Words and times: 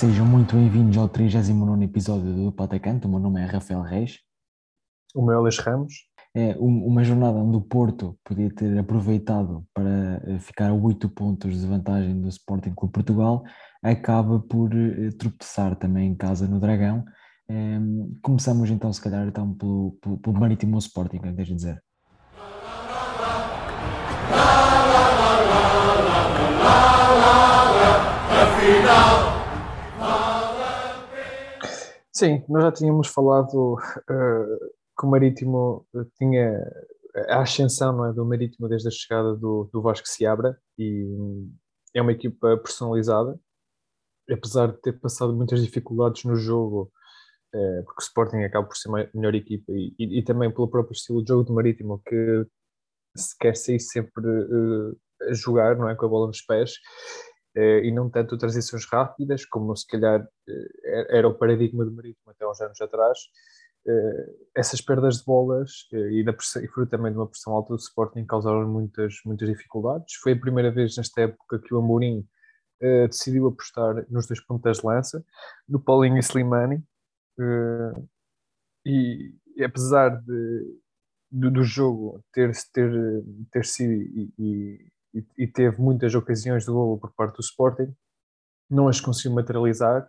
Sejam 0.00 0.24
muito 0.24 0.56
bem-vindos 0.56 0.96
ao 0.96 1.10
39 1.10 1.84
episódio 1.84 2.32
do 2.32 2.50
Patacante. 2.50 3.06
O 3.06 3.10
meu 3.10 3.18
nome 3.18 3.42
é 3.42 3.44
Rafael 3.44 3.82
Reis. 3.82 4.18
O 5.14 5.22
meu 5.22 5.34
é 5.34 5.38
Luís 5.40 5.58
Ramos. 5.58 5.92
É 6.34 6.56
uma 6.58 7.04
jornada 7.04 7.36
onde 7.36 7.58
o 7.58 7.60
Porto 7.60 8.18
podia 8.24 8.48
ter 8.48 8.78
aproveitado 8.78 9.62
para 9.74 10.22
eh, 10.24 10.38
ficar 10.38 10.70
a 10.70 10.72
8 10.72 11.06
pontos 11.10 11.60
de 11.60 11.66
vantagem 11.66 12.18
do 12.18 12.28
Sporting 12.28 12.72
Clube 12.72 12.94
Portugal, 12.94 13.44
acaba 13.82 14.40
por 14.40 14.74
eh, 14.74 15.10
tropeçar 15.18 15.76
também 15.76 16.08
em 16.08 16.14
casa 16.14 16.48
no 16.48 16.58
Dragão. 16.58 17.04
Ehm, 17.50 18.18
começamos 18.22 18.70
então, 18.70 18.90
se 18.90 19.02
calhar, 19.02 19.28
então, 19.28 19.52
pelo, 19.52 19.98
pelo, 20.00 20.16
pelo 20.16 20.40
Marítimo 20.40 20.78
Sporting, 20.78 21.18
o 21.18 21.20
que 21.20 21.28
é 21.28 21.44
que 21.44 21.54
dizer? 21.54 21.78
Sim, 32.20 32.44
nós 32.50 32.64
já 32.64 32.72
tínhamos 32.72 33.08
falado 33.08 33.76
uh, 33.76 34.58
que 34.98 35.06
o 35.06 35.08
Marítimo 35.08 35.86
tinha 36.18 36.52
a 37.30 37.40
ascensão 37.40 37.96
não 37.96 38.04
é, 38.04 38.12
do 38.12 38.26
Marítimo 38.26 38.68
desde 38.68 38.88
a 38.88 38.90
chegada 38.90 39.34
do, 39.34 39.70
do 39.72 39.80
Vasco 39.80 40.06
Seabra 40.06 40.54
e 40.78 41.02
é 41.94 42.02
uma 42.02 42.12
equipa 42.12 42.58
personalizada, 42.58 43.40
apesar 44.30 44.66
de 44.66 44.82
ter 44.82 45.00
passado 45.00 45.34
muitas 45.34 45.64
dificuldades 45.64 46.24
no 46.24 46.36
jogo, 46.36 46.92
uh, 47.54 47.84
porque 47.86 48.02
o 48.02 48.04
Sporting 48.04 48.42
acaba 48.42 48.68
por 48.68 48.76
ser 48.76 48.90
a 48.90 49.08
melhor 49.14 49.34
equipa 49.34 49.72
e, 49.72 49.94
e, 49.98 50.18
e, 50.18 50.22
também 50.22 50.52
pelo 50.52 50.68
próprio 50.68 50.92
estilo 50.92 51.24
de 51.24 51.28
jogo 51.30 51.44
do 51.44 51.54
Marítimo, 51.54 52.02
que 52.04 52.46
se 53.16 53.34
quer 53.38 53.56
sair 53.56 53.80
sempre 53.80 54.28
uh, 54.28 54.94
a 55.22 55.32
jogar 55.32 55.74
não 55.74 55.88
é, 55.88 55.94
com 55.94 56.04
a 56.04 56.08
bola 56.10 56.26
nos 56.26 56.42
pés. 56.42 56.74
eh, 56.74 57.29
e 57.84 57.92
não 57.92 58.08
tanto 58.10 58.38
transições 58.38 58.84
rápidas, 58.86 59.44
como 59.44 59.74
se 59.76 59.86
calhar 59.86 60.26
eh, 60.48 61.18
era 61.18 61.28
o 61.28 61.34
paradigma 61.34 61.84
do 61.84 61.92
Marítimo 61.92 62.30
até 62.30 62.46
uns 62.46 62.60
anos 62.60 62.80
atrás. 62.80 63.18
Eh, 63.86 64.34
essas 64.56 64.80
perdas 64.80 65.18
de 65.18 65.24
bolas 65.24 65.88
e, 65.92 66.22
da 66.24 66.32
pressão, 66.32 66.62
e 66.62 66.68
fruto 66.68 66.90
também 66.90 67.12
de 67.12 67.18
uma 67.18 67.26
pressão 67.26 67.52
alta 67.54 67.74
do 67.74 67.80
Sporting 67.80 68.24
causaram 68.26 68.68
muitas, 68.68 69.14
muitas 69.24 69.48
dificuldades. 69.48 70.14
Foi 70.22 70.32
a 70.32 70.40
primeira 70.40 70.70
vez 70.70 70.96
nesta 70.96 71.22
época 71.22 71.58
que 71.58 71.74
o 71.74 71.78
Amorim 71.78 72.26
decidiu 73.08 73.46
apostar 73.46 74.06
nos 74.10 74.26
dois 74.26 74.40
pontos 74.40 74.78
de 74.78 74.86
lança, 74.86 75.22
no 75.68 75.78
Paulinho 75.78 76.16
e 76.16 76.20
Slimani, 76.20 76.82
e, 78.86 79.34
e 79.54 79.64
apesar 79.64 80.08
de, 80.22 80.80
do, 81.30 81.62
jogo 81.62 82.24
ter, 82.32 82.50
ter, 82.72 82.90
ter 83.52 83.64
sido 83.64 83.92
e, 83.92 84.90
e, 85.36 85.46
teve 85.46 85.80
muitas 85.80 86.14
ocasiões 86.14 86.64
de 86.64 86.70
golo 86.70 86.98
por 86.98 87.12
parte 87.12 87.36
do 87.36 87.40
Sporting, 87.40 87.94
não 88.68 88.88
as 88.88 89.00
conseguiu 89.00 89.32
materializar 89.32 90.06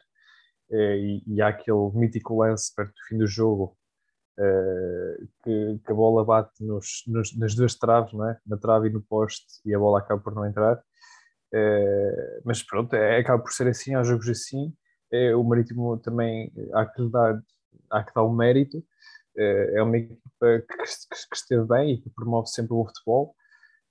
eh, 0.72 0.98
e, 0.98 1.24
e 1.28 1.42
há 1.42 1.50
aquele 1.50 1.92
mítico 1.94 2.40
lance 2.40 2.74
perto 2.76 2.92
do 2.94 3.08
fim 3.08 3.18
do 3.18 3.28
jogo 3.28 3.78
eh, 4.40 5.18
que, 5.44 5.80
que, 5.86 5.92
a 5.92 5.96
bola 5.96 6.24
bate 6.24 6.64
nos, 6.64 7.04
nos, 7.08 7.38
nas 7.38 7.56
duas 7.56 7.76
traves, 7.76 8.14
não 8.14 8.30
é? 8.30 8.40
na 8.46 8.58
trave 8.58 8.90
e 8.90 8.92
no 8.92 9.02
poste 9.02 9.46
e 9.66 9.74
a 9.76 9.80
bola 9.80 10.00
acaba 10.00 10.22
por 10.22 10.36
não 10.36 10.46
entrar. 10.46 10.82
Eh, 11.54 12.42
mas 12.46 12.64
pronto, 12.64 12.94
é, 12.96 13.20
acaba 13.20 13.42
por 13.44 13.52
ser 13.52 13.68
assim, 13.68 13.96
há 13.96 14.04
jogos 14.04 14.30
assim. 14.30 14.74
o 15.38 15.44
Marítimo 15.44 15.98
também 15.98 16.52
há 16.74 16.86
que 16.86 17.10
dar, 17.10 17.42
há 17.90 18.04
que 18.04 18.14
dar 18.14 18.24
o 18.24 18.34
mérito. 18.34 18.84
é 19.38 19.82
uma 19.84 19.98
equipa 19.98 20.20
que, 20.42 20.78
que, 20.78 21.30
que 21.30 21.36
esteve 21.36 21.66
bem 21.66 21.94
e 21.96 22.02
que 22.02 22.10
promove 22.12 22.48
sempre 22.50 22.74
o 22.74 22.86
futebol. 22.86 23.36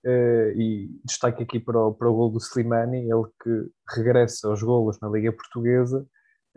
Uh, 0.05 0.57
e 0.59 1.01
destaque 1.05 1.43
aqui 1.43 1.61
para 1.61 1.79
o, 1.79 1.93
para 1.93 2.09
o 2.09 2.15
gol 2.15 2.31
do 2.31 2.39
Slimani, 2.39 3.03
ele 3.03 3.27
que 3.43 3.71
regressa 3.95 4.49
aos 4.49 4.63
golos 4.63 4.99
na 5.01 5.09
Liga 5.09 5.31
Portuguesa. 5.31 6.07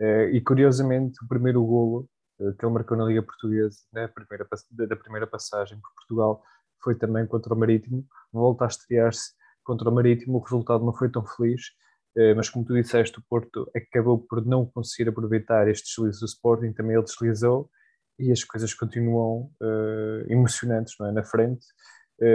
Uh, 0.00 0.28
e 0.32 0.40
curiosamente 0.40 1.22
o 1.22 1.28
primeiro 1.28 1.62
golo 1.64 2.08
uh, 2.40 2.54
que 2.54 2.64
ele 2.64 2.72
marcou 2.72 2.96
na 2.96 3.04
Liga 3.04 3.22
Portuguesa 3.22 3.76
primeira, 3.92 4.48
da 4.88 4.96
primeira 4.96 5.26
passagem 5.26 5.78
por 5.78 5.92
Portugal 5.94 6.42
foi 6.82 6.94
também 6.94 7.26
contra 7.26 7.54
o 7.54 7.56
Marítimo, 7.56 8.04
volta 8.32 8.64
a 8.64 8.66
estrear-se 8.66 9.32
contra 9.62 9.88
o 9.88 9.94
Marítimo, 9.94 10.38
o 10.38 10.42
resultado 10.42 10.84
não 10.84 10.92
foi 10.92 11.10
tão 11.10 11.24
feliz, 11.24 11.62
mas 12.36 12.50
como 12.50 12.62
tu 12.62 12.74
disseste, 12.74 13.18
o 13.18 13.22
Porto 13.26 13.70
acabou 13.74 14.18
por 14.18 14.44
não 14.44 14.66
conseguir 14.66 15.08
aproveitar 15.08 15.66
este 15.66 15.86
deslize 15.88 16.20
do 16.20 16.26
Sporting, 16.26 16.74
também 16.74 16.94
ele 16.94 17.04
deslizou 17.04 17.70
e 18.18 18.30
as 18.30 18.44
coisas 18.44 18.74
continuam 18.74 19.50
emocionantes 20.28 20.94
não 21.00 21.06
é? 21.06 21.12
na 21.12 21.24
frente 21.24 21.64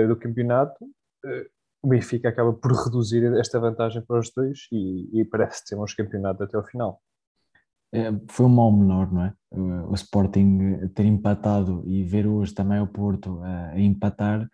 do 0.07 0.15
campeonato 0.15 0.83
o 1.81 1.87
Benfica 1.87 2.29
acaba 2.29 2.53
por 2.53 2.71
reduzir 2.71 3.23
esta 3.37 3.59
vantagem 3.59 4.01
para 4.01 4.19
os 4.19 4.31
dois 4.31 4.67
e, 4.71 5.21
e 5.21 5.25
parece 5.25 5.65
ter 5.65 5.75
uns 5.75 5.93
campeonatos 5.93 6.41
até 6.41 6.57
o 6.57 6.63
final. 6.63 7.01
É, 7.91 8.11
foi 8.27 8.45
um 8.45 8.49
mal 8.49 8.71
menor, 8.71 9.11
não 9.11 9.23
é? 9.25 9.33
O 9.87 9.95
Sporting 9.95 10.89
ter 10.93 11.05
empatado 11.05 11.83
e 11.87 12.03
ver 12.03 12.27
hoje 12.27 12.53
também 12.53 12.79
o 12.79 12.87
Porto 12.87 13.41
a, 13.43 13.69
a 13.69 13.79
empatar 13.79 14.47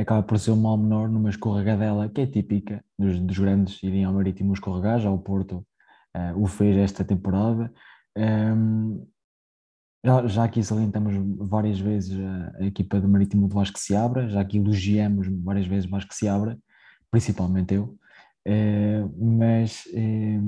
acaba 0.00 0.22
por 0.22 0.38
ser 0.38 0.52
um 0.52 0.56
mal 0.56 0.76
menor 0.76 1.08
numa 1.08 1.28
escorregadela 1.28 2.08
que 2.08 2.20
é 2.20 2.26
típica 2.26 2.84
dos, 2.96 3.18
dos 3.18 3.38
grandes 3.38 3.82
irem 3.82 4.04
ao 4.04 4.12
Marítimo 4.12 4.52
escorregar, 4.52 5.00
já 5.00 5.10
o 5.10 5.18
Porto 5.18 5.66
o 6.36 6.46
fez 6.46 6.76
esta 6.76 7.04
temporada. 7.04 7.72
Um, 8.16 9.06
já, 10.04 10.26
já 10.26 10.44
aqui 10.44 10.62
salientamos 10.62 11.14
várias 11.48 11.78
vezes 11.78 12.18
a, 12.18 12.56
a, 12.58 12.66
equipa 12.66 13.00
do 13.00 13.08
Marítimo 13.08 13.48
do 13.48 13.54
Vasco 13.54 13.78
se 13.78 13.94
abra, 13.94 14.28
já 14.28 14.44
que 14.44 14.58
elogiamos 14.58 15.28
várias 15.42 15.66
vezes 15.66 15.88
Vasco 15.88 16.14
se 16.14 16.28
abra, 16.28 16.58
principalmente 17.10 17.74
eu, 17.74 17.96
é, 18.44 19.04
mas 19.16 19.84
é, 19.94 20.38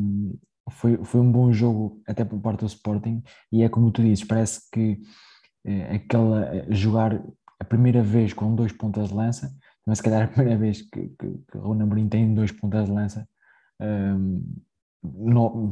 foi, 0.71 0.99
foi 1.05 1.21
um 1.21 1.31
bom 1.31 1.53
jogo 1.53 2.03
até 2.07 2.25
por 2.25 2.41
parte 2.41 2.61
do 2.61 2.67
Sporting 2.67 3.23
e 3.53 3.63
é 3.63 3.69
como 3.69 3.91
tu 3.93 4.03
dizes, 4.03 4.25
parece 4.25 4.69
que 4.73 5.01
é, 5.65 5.95
aquela, 5.95 6.67
jogar 6.71 7.23
a 7.61 7.65
primeira 7.65 8.03
vez 8.03 8.33
com 8.33 8.55
dois 8.55 8.73
pontas 8.73 9.09
de 9.09 9.15
lança, 9.15 9.55
mas 9.87 9.99
se 9.99 10.05
calhar 10.05 10.25
a 10.25 10.29
primeira 10.29 10.59
vez 10.59 10.83
que, 10.83 11.09
que, 11.09 11.39
que 11.51 11.59
o 11.59 12.09
tem 12.09 12.35
dois 12.35 12.51
pontas 12.51 12.87
de 12.87 12.93
lança, 12.93 13.29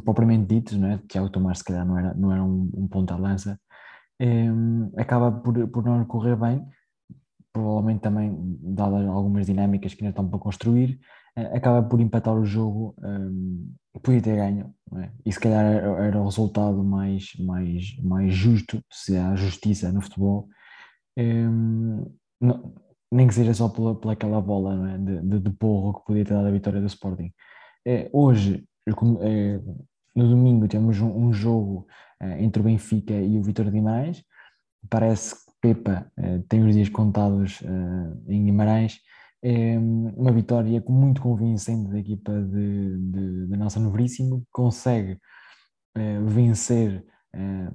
propriamente 0.05 0.55
ditos, 0.55 0.77
não 0.77 0.89
é? 0.89 0.99
Tiago 1.09 1.31
Tomás 1.31 1.59
se 1.59 1.65
calhar 1.65 1.87
não 1.87 1.99
era, 1.99 2.15
não 2.15 2.33
era 2.33 2.43
um, 2.43 2.71
um 2.75 2.89
ponta 2.89 3.15
de 3.15 3.21
lança, 3.21 3.59
um, 4.21 4.93
acaba 4.97 5.31
por, 5.33 5.69
por 5.69 5.85
não 5.85 6.05
correr 6.05 6.37
bem, 6.37 6.65
provavelmente 7.53 8.01
também, 8.01 8.35
dadas 8.63 9.07
algumas 9.07 9.47
dinâmicas 9.47 9.95
que 9.95 10.03
ainda 10.03 10.11
estão 10.11 10.29
para 10.29 10.39
construir, 10.39 11.01
uh, 11.39 11.57
acaba 11.57 11.83
por 11.83 12.01
empatar 12.01 12.35
o 12.35 12.45
jogo, 12.45 12.95
um, 13.03 13.73
podia 14.03 14.23
ter 14.23 14.37
ganho, 14.37 14.75
é? 14.97 15.11
e 15.25 15.33
se 15.33 15.39
calhar 15.39 15.65
era, 15.65 16.21
o 16.21 16.25
resultado 16.25 16.83
mais, 16.83 17.33
mais, 17.39 17.97
mais 18.03 18.35
justo, 18.35 18.83
se 18.91 19.17
há 19.17 19.35
justiça 19.35 19.93
no 19.93 20.01
futebol, 20.01 20.49
um, 21.19 22.11
não, 22.41 22.75
nem 23.13 23.27
que 23.27 23.35
seja 23.35 23.53
só 23.53 23.69
pela, 23.69 23.99
aquela 24.13 24.41
bola 24.41 24.91
é? 24.93 24.99
de, 24.99 25.21
de, 25.21 25.41
de, 25.41 25.51
porro 25.51 26.01
que 26.01 26.07
podia 26.07 26.25
ter 26.25 26.35
dado 26.35 26.47
a 26.47 26.51
vitória 26.51 26.81
do 26.81 26.87
Sporting. 26.87 27.31
É, 27.87 28.09
hoje, 28.13 28.65
é, 28.89 29.61
no 30.15 30.29
domingo, 30.29 30.69
temos 30.69 31.01
um, 31.01 31.27
um 31.27 31.33
jogo 31.33 31.87
eh, 31.87 32.12
entre 32.39 32.61
o 32.61 32.65
Benfica 32.65 33.15
e 33.15 33.39
o 33.39 33.43
de 33.43 33.71
Guimarães. 33.71 34.23
Parece 34.89 35.35
que 35.35 35.53
Pepa 35.61 36.11
eh, 36.17 36.41
tem 36.49 36.65
os 36.65 36.75
dias 36.75 36.89
contados 36.89 37.61
eh, 37.63 38.33
em 38.33 38.45
Guimarães. 38.45 39.01
É 39.43 39.77
uma 39.79 40.31
vitória 40.31 40.83
muito 40.89 41.21
convincente 41.21 41.91
da 41.91 41.99
equipa 41.99 42.33
de, 42.33 42.97
de, 42.99 43.47
de 43.49 43.57
Nelson 43.57 43.91
Veríssimo, 43.91 44.47
consegue 44.53 45.19
vencer 46.27 47.05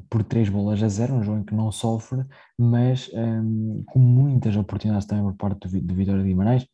por 0.09 0.23
três 0.23 0.47
bolas 0.49 0.81
a 0.81 0.87
zero, 0.87 1.15
um 1.15 1.23
jogo 1.23 1.39
em 1.39 1.43
que 1.43 1.53
não 1.53 1.69
sofre, 1.71 2.23
mas 2.57 3.11
com 3.87 3.99
muitas 3.99 4.55
oportunidades 4.55 5.05
também 5.05 5.25
por 5.25 5.35
parte 5.35 5.67
do, 5.67 5.81
do 5.81 5.93
Vitória 5.93 6.23
de 6.23 6.29
Guimarães, 6.29 6.65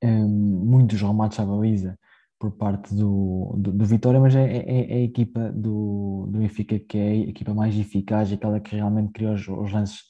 muitos 0.00 1.02
remates 1.02 1.40
à 1.40 1.44
baliza 1.44 1.98
por 2.38 2.52
parte 2.52 2.94
do, 2.94 3.54
do, 3.58 3.72
do 3.72 3.84
Vitória, 3.84 4.20
mas 4.20 4.34
é, 4.34 4.44
é, 4.44 4.92
é, 4.92 4.94
a 4.94 5.00
equipa 5.00 5.50
do, 5.52 6.28
do 6.30 6.38
Benfica 6.38 6.78
que 6.78 6.96
é 6.96 7.08
a 7.08 7.16
equipa 7.16 7.52
mais 7.52 7.76
eficaz, 7.76 8.32
aquela 8.32 8.60
que 8.60 8.76
realmente 8.76 9.12
criou 9.12 9.34
os, 9.34 9.48
os 9.48 9.72
lances 9.72 10.02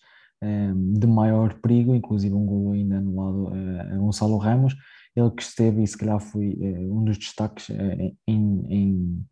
um, 0.42 0.46
ehm, 0.46 0.92
de 0.92 1.06
maior 1.06 1.54
perigo, 1.60 1.94
inclusive 1.94 2.34
um 2.34 2.44
gol 2.44 2.72
ainda 2.72 3.00
no 3.00 3.16
lado 3.16 3.48
uh, 3.48 3.98
Gonçalo 3.98 4.36
Ramos, 4.36 4.74
ele 5.16 5.30
que 5.30 5.42
esteve 5.42 5.82
e 5.82 5.86
se 5.86 5.96
calhar 5.96 6.20
foi 6.20 6.50
uh, 6.50 6.98
um 6.98 7.04
dos 7.04 7.16
destaques 7.16 7.70
uh, 7.70 8.16
em, 8.26 8.66
em, 8.68 9.26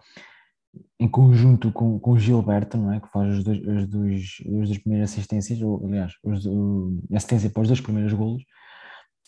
em, 0.99 1.09
conjunto 1.09 1.71
com, 1.73 1.99
com 1.99 2.19
Gilberto, 2.19 2.79
não 2.79 2.93
é? 2.93 3.01
que 3.01 3.09
faz 3.09 3.39
os 3.39 3.45
dois, 3.45 3.59
os 3.61 3.87
dois, 3.87 4.37
as 4.41 4.69
duas 4.69 4.79
primeiras 4.79 5.13
assistências, 5.13 5.61
ou, 5.61 5.85
aliás, 5.87 6.15
os, 6.25 6.47
o, 6.47 6.99
assistência 7.13 7.51
para 7.51 7.63
os 7.63 7.69
dois 7.69 7.81
primeiros 7.81 8.15
golos, 8.15 8.43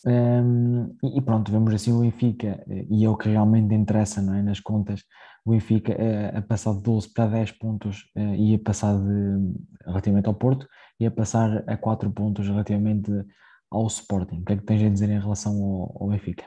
um, 0.06 0.96
e 1.02 1.20
pronto, 1.20 1.50
vemos 1.50 1.74
assim 1.74 1.92
o 1.92 2.00
Benfica, 2.00 2.64
eh, 2.68 2.86
e 2.88 3.04
é 3.04 3.08
o 3.08 3.16
que 3.16 3.28
realmente 3.28 3.74
interessa 3.74 4.22
não 4.22 4.34
é? 4.34 4.42
nas 4.42 4.60
contas, 4.60 5.02
o 5.44 5.50
Benfica 5.50 5.92
eh, 5.92 6.36
a 6.36 6.42
passar 6.42 6.74
de 6.74 6.82
12 6.82 7.12
para 7.12 7.30
10 7.30 7.52
pontos 7.52 8.02
uh, 8.16 8.34
e 8.34 8.54
a 8.54 8.58
passar 8.58 8.96
de, 8.96 9.54
relativamente 9.84 10.28
ao 10.28 10.34
Porto 10.34 10.68
e 11.00 11.06
a 11.06 11.10
passar 11.10 11.64
a 11.66 11.76
4 11.76 12.10
pontos 12.12 12.46
relativamente 12.46 13.10
ao 13.70 13.86
Sporting. 13.86 14.40
O 14.40 14.44
que 14.44 14.52
é 14.52 14.56
que 14.56 14.64
tens 14.64 14.82
a 14.84 14.88
dizer 14.88 15.10
em 15.10 15.20
relação 15.20 15.52
ao, 15.52 16.02
ao 16.02 16.08
Benfica? 16.10 16.44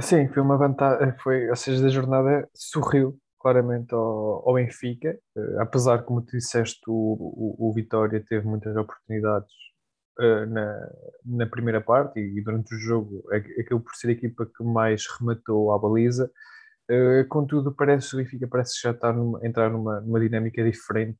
Sim, 0.00 0.26
foi 0.28 0.42
uma 0.42 0.56
vantagem, 0.56 1.14
foi, 1.18 1.48
ou 1.50 1.56
seja, 1.56 1.82
da 1.82 1.88
jornada 1.90 2.48
sorriu 2.54 3.18
claramente 3.38 3.92
ao, 3.92 4.48
ao 4.48 4.54
Benfica, 4.54 5.18
apesar, 5.58 6.04
como 6.04 6.22
tu 6.22 6.36
disseste, 6.36 6.80
o, 6.86 6.92
o, 6.92 7.68
o 7.68 7.72
Vitória 7.74 8.24
teve 8.26 8.46
muitas 8.46 8.74
oportunidades 8.76 9.52
uh, 10.18 10.46
na, 10.46 10.90
na 11.24 11.46
primeira 11.46 11.80
parte 11.80 12.20
e, 12.20 12.38
e 12.38 12.42
durante 12.42 12.74
o 12.74 12.78
jogo 12.78 13.24
acabou 13.58 13.80
por 13.80 13.94
ser 13.94 14.08
a 14.08 14.12
equipa 14.12 14.46
que 14.46 14.64
mais 14.64 15.06
rematou 15.18 15.72
à 15.72 15.78
baliza. 15.78 16.30
Uh, 16.90 17.26
contudo, 17.28 17.72
parece 17.72 18.14
o 18.14 18.18
Benfica 18.18 18.46
parece 18.48 18.80
já 18.82 18.90
estar 18.90 19.12
numa, 19.12 19.44
entrar 19.46 19.70
numa, 19.70 20.00
numa 20.00 20.20
dinâmica 20.20 20.62
diferente 20.64 21.18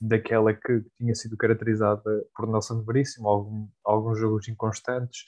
daquela 0.00 0.52
que 0.52 0.84
tinha 0.98 1.14
sido 1.14 1.36
caracterizada 1.36 2.24
por 2.34 2.46
Nelson 2.46 2.82
Veríssimo, 2.82 3.28
algum, 3.28 3.68
alguns 3.84 4.18
jogos 4.18 4.46
inconstantes, 4.48 5.24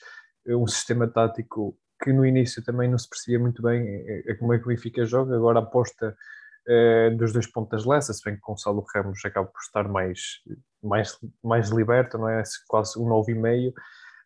um 0.47 0.67
sistema 0.67 1.07
tático 1.07 1.75
que 2.01 2.13
no 2.13 2.25
início 2.25 2.63
também 2.63 2.89
não 2.89 2.97
se 2.97 3.09
percebia 3.09 3.39
muito 3.39 3.61
bem 3.61 3.85
é, 3.87 4.31
é 4.31 4.35
como 4.35 4.53
é 4.53 4.57
que 4.57 4.65
o 4.65 4.67
Benfica 4.67 5.05
joga, 5.05 5.35
agora 5.35 5.59
aposta 5.59 6.15
uh, 6.67 7.15
dos 7.17 7.33
dois 7.33 7.47
pontas 7.47 7.85
lança, 7.85 8.13
se 8.13 8.23
bem 8.23 8.35
que 8.35 8.41
Gonçalo 8.41 8.85
Ramos 8.93 9.23
acaba 9.25 9.47
por 9.47 9.59
estar 9.59 9.87
mais, 9.87 10.19
mais, 10.83 11.17
mais 11.43 11.69
liberto, 11.69 12.17
não 12.17 12.29
é? 12.29 12.43
Quase 12.67 12.99
um 12.99 13.05
9,5, 13.05 13.73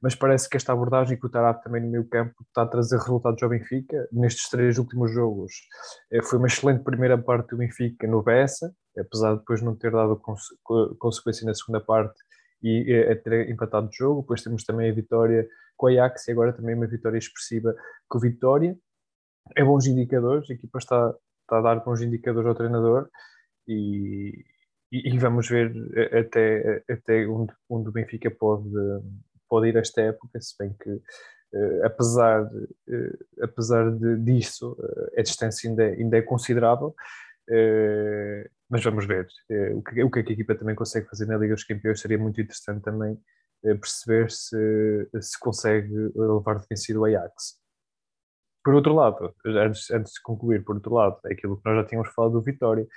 mas 0.01 0.15
parece 0.15 0.49
que 0.49 0.57
esta 0.57 0.73
abordagem 0.73 1.17
que 1.17 1.25
o 1.25 1.29
Tarap 1.29 1.63
também 1.63 1.81
no 1.81 1.89
meio 1.89 2.07
campo 2.07 2.33
está 2.47 2.63
a 2.63 2.67
trazer 2.67 2.97
resultados 2.97 3.41
ao 3.41 3.49
Benfica. 3.49 4.07
Nestes 4.11 4.49
três 4.49 4.77
últimos 4.77 5.11
jogos 5.11 5.53
uh, 6.11 6.23
foi 6.23 6.37
uma 6.37 6.47
excelente 6.47 6.83
primeira 6.83 7.17
parte 7.17 7.49
do 7.51 7.57
Benfica 7.57 8.07
no 8.07 8.21
Bessa, 8.21 8.73
apesar 8.97 9.33
de 9.33 9.39
depois 9.39 9.61
não 9.61 9.75
ter 9.75 9.91
dado 9.91 10.15
cons 10.17 10.43
consequência 10.99 11.45
na 11.45 11.53
segunda 11.53 11.79
parte 11.79 12.19
e 12.61 13.07
a 13.11 13.15
ter 13.15 13.49
empatado 13.49 13.87
o 13.87 13.91
jogo. 13.91 14.21
Depois 14.21 14.41
temos 14.41 14.63
também 14.63 14.89
a 14.89 14.93
vitória 14.93 15.47
com 15.75 15.87
o 15.87 15.89
Ajax 15.89 16.27
e 16.27 16.31
agora 16.31 16.53
também 16.53 16.75
uma 16.75 16.87
vitória 16.87 17.17
expressiva 17.17 17.75
com 18.07 18.17
o 18.17 18.21
Vitória. 18.21 18.77
É 19.55 19.63
bons 19.63 19.85
indicadores, 19.85 20.49
a 20.49 20.53
equipa 20.53 20.77
está, 20.77 21.13
está 21.43 21.59
a 21.59 21.61
dar 21.61 21.83
bons 21.83 22.01
indicadores 22.01 22.47
ao 22.47 22.55
treinador 22.55 23.09
e, 23.67 24.43
e, 24.91 25.13
e 25.13 25.19
vamos 25.19 25.47
ver 25.47 25.73
até, 26.11 26.83
até 26.89 27.27
onde, 27.27 27.53
onde 27.69 27.89
o 27.89 27.91
Benfica 27.91 28.31
pode, 28.31 28.69
pode 29.47 29.69
ir 29.69 29.75
esta 29.75 30.01
época, 30.01 30.41
se 30.41 30.55
bem 30.57 30.75
que 30.81 31.01
Uh, 31.53 31.85
apesar, 31.85 32.45
uh, 32.45 33.43
apesar 33.43 33.91
de, 33.91 34.17
disso, 34.17 34.71
uh, 34.71 35.19
a 35.19 35.21
distância 35.21 35.69
ainda, 35.69 35.83
é, 35.83 35.93
ainda 35.93 36.17
é 36.17 36.21
considerável, 36.21 36.95
mas 38.69 38.83
vamos 38.83 39.05
ver. 39.05 39.27
o, 39.75 39.83
que, 39.83 40.03
o 40.03 40.09
que 40.09 40.19
a 40.19 40.21
equipa 40.21 40.55
também 40.55 40.73
consegue 40.73 41.07
fazer 41.07 41.27
na 41.27 41.37
Liga 41.37 41.53
dos 41.53 41.63
Campeões 41.63 41.99
seria 41.99 42.17
muito 42.17 42.41
interessante 42.41 42.81
também 42.81 43.19
perceber 43.61 44.31
se, 44.31 45.09
se 45.21 45.37
consegue 45.39 45.93
levar 46.15 46.59
de 46.59 46.65
vencido 46.69 47.01
o 47.01 47.05
Ajax. 47.05 47.59
Por 48.63 48.73
outro 48.75 48.93
lado, 48.93 49.33
antes, 49.45 49.91
antes 49.91 50.13
de 50.13 50.21
concluir, 50.21 50.63
por 50.63 50.75
outro 50.75 50.93
lado, 50.93 51.19
aquilo 51.25 51.57
que 51.57 51.65
nós 51.65 51.75
já 51.75 51.85
tínhamos 51.85 52.13
falado 52.13 52.33
do 52.33 52.41
Vitória, 52.41 52.87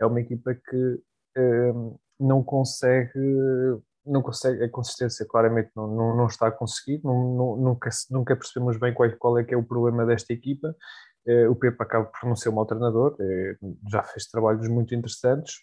é 0.00 0.06
uma 0.06 0.20
equipa 0.20 0.54
que 0.54 1.00
um, 1.36 1.98
não 2.20 2.42
consegue, 2.42 3.18
não 4.06 4.22
consegue, 4.22 4.62
a 4.64 4.70
consistência 4.70 5.26
claramente 5.26 5.70
não, 5.76 5.86
não, 5.88 6.16
não 6.16 6.26
está 6.26 6.48
a 6.48 6.52
conseguir, 6.52 7.00
não, 7.04 7.34
não, 7.34 7.56
nunca, 7.56 7.90
nunca 8.10 8.36
percebemos 8.36 8.78
bem 8.78 8.94
qual, 8.94 9.10
qual 9.18 9.38
é 9.38 9.44
que 9.44 9.54
é 9.54 9.56
o 9.56 9.64
problema 9.64 10.06
desta 10.06 10.32
equipa. 10.32 10.74
Uh, 11.26 11.50
o 11.50 11.56
Pepe 11.56 11.82
acaba 11.82 12.06
por 12.06 12.26
não 12.26 12.34
ser 12.34 12.48
um 12.48 12.54
mau 12.54 12.64
treinador, 12.64 13.14
uh, 13.20 13.78
já 13.90 14.02
fez 14.02 14.26
trabalhos 14.26 14.66
muito 14.68 14.94
interessantes, 14.94 15.56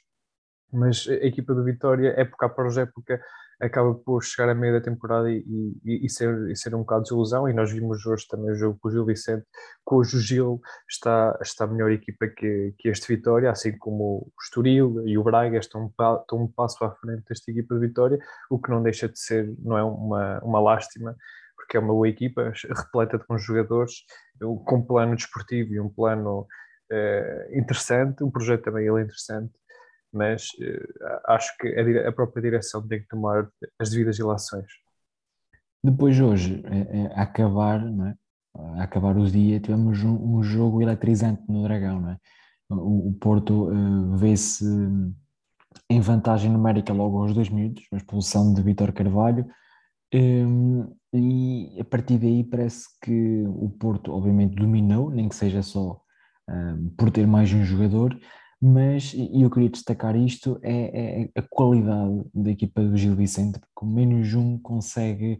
mas 0.71 1.07
a 1.07 1.25
equipa 1.25 1.53
do 1.53 1.63
Vitória, 1.63 2.13
época 2.17 2.45
após 2.45 2.77
época, 2.77 3.19
acaba 3.61 3.93
por 3.93 4.23
chegar 4.23 4.49
a 4.49 4.55
meio 4.55 4.73
da 4.73 4.81
temporada 4.81 5.29
e, 5.31 5.43
e, 5.83 6.05
e, 6.05 6.09
ser, 6.09 6.49
e 6.49 6.55
ser 6.55 6.75
um 6.75 6.79
bocado 6.79 7.03
de 7.03 7.09
desilusão. 7.09 7.47
E 7.49 7.53
nós 7.53 7.71
vimos 7.71 8.05
hoje 8.05 8.27
também 8.27 8.51
o 8.51 8.55
jogo 8.55 8.77
com 8.79 8.87
o 8.87 8.91
Gil 8.91 9.05
Vicente, 9.05 9.45
cujo 9.83 10.19
Gil 10.19 10.61
está, 10.89 11.37
está 11.41 11.67
melhor 11.67 11.91
equipa 11.91 12.27
que, 12.27 12.73
que 12.77 12.89
este 12.89 13.07
Vitória, 13.07 13.49
assim 13.49 13.77
como 13.77 14.03
o 14.03 14.31
Estoril 14.41 15.07
e 15.07 15.17
o 15.17 15.23
Braga 15.23 15.57
estão, 15.57 15.87
estão 15.87 16.43
um 16.43 16.47
passo 16.47 16.83
à 16.83 16.91
frente 16.95 17.23
desta 17.29 17.51
equipa 17.51 17.75
de 17.75 17.87
Vitória, 17.87 18.19
o 18.49 18.59
que 18.59 18.69
não 18.69 18.83
deixa 18.83 19.07
de 19.07 19.19
ser, 19.19 19.53
não 19.59 19.77
é 19.77 19.83
uma, 19.83 20.39
uma 20.43 20.59
lástima, 20.59 21.15
porque 21.55 21.77
é 21.77 21.79
uma 21.79 21.93
boa 21.93 22.07
equipa, 22.07 22.51
repleta 22.75 23.17
de 23.17 23.25
bons 23.27 23.43
jogadores, 23.43 24.03
com 24.39 24.75
um 24.75 24.85
plano 24.85 25.15
desportivo 25.15 25.73
e 25.73 25.79
um 25.79 25.89
plano 25.89 26.41
uh, 26.91 27.57
interessante, 27.57 28.23
um 28.23 28.29
projeto 28.29 28.63
também 28.63 28.85
ele 28.85 29.01
interessante 29.01 29.51
mas 30.15 30.47
uh, 30.59 31.21
acho 31.27 31.55
que 31.57 31.67
a, 31.67 32.09
a, 32.09 32.11
própria 32.11 32.41
direção 32.41 32.85
tem 32.87 33.01
que 33.01 33.07
tomar 33.07 33.47
as 33.79 33.89
devidas 33.89 34.17
ilações. 34.17 34.65
Depois 35.83 36.19
hoje, 36.19 36.63
é, 36.65 37.01
é, 37.01 37.05
a 37.13 37.23
acabar, 37.23 37.81
é? 37.85 38.15
a 38.79 38.83
acabar 38.83 39.17
o 39.17 39.29
dia, 39.29 39.59
tivemos 39.59 40.03
um, 40.03 40.37
um, 40.37 40.43
jogo 40.43 40.81
eletrizante 40.81 41.43
no 41.47 41.63
Dragão, 41.63 42.01
não 42.01 42.11
é? 42.11 42.17
O, 42.69 43.09
o 43.09 43.13
Porto 43.13 43.69
uh, 43.69 44.17
vê-se 44.17 44.65
em 45.89 45.99
vantagem 45.99 46.49
numérica 46.49 46.93
logo 46.93 47.21
aos 47.21 47.33
dois 47.33 47.49
minutos, 47.49 47.85
expulsão 47.93 48.53
de 48.53 48.61
Vitor 48.63 48.91
Carvalho, 48.91 49.45
um, 50.13 50.95
e 51.13 51.77
a 51.79 51.83
partir 51.83 52.17
daí 52.17 52.43
parece 52.43 52.87
que 53.01 53.43
o 53.47 53.69
Porto 53.69 54.11
obviamente 54.11 54.55
dominou, 54.55 55.09
nem 55.11 55.29
que 55.29 55.35
seja 55.35 55.61
só 55.61 56.01
um, 56.49 56.89
por 56.97 57.11
ter 57.11 57.27
mais 57.27 57.51
um 57.53 57.63
jogador, 57.63 58.17
mas, 58.61 59.13
e 59.13 59.41
eu 59.41 59.49
queria 59.49 59.69
destacar 59.69 60.15
isto, 60.15 60.59
é, 60.63 61.23
é, 61.23 61.29
a 61.35 61.41
qualidade 61.41 62.23
da 62.33 62.51
equipa 62.51 62.81
do 62.81 62.97
Gil 62.97 63.15
Vicente, 63.15 63.59
porque 63.59 63.85
menos 63.85 64.33
um 64.33 64.57
consegue 64.57 65.39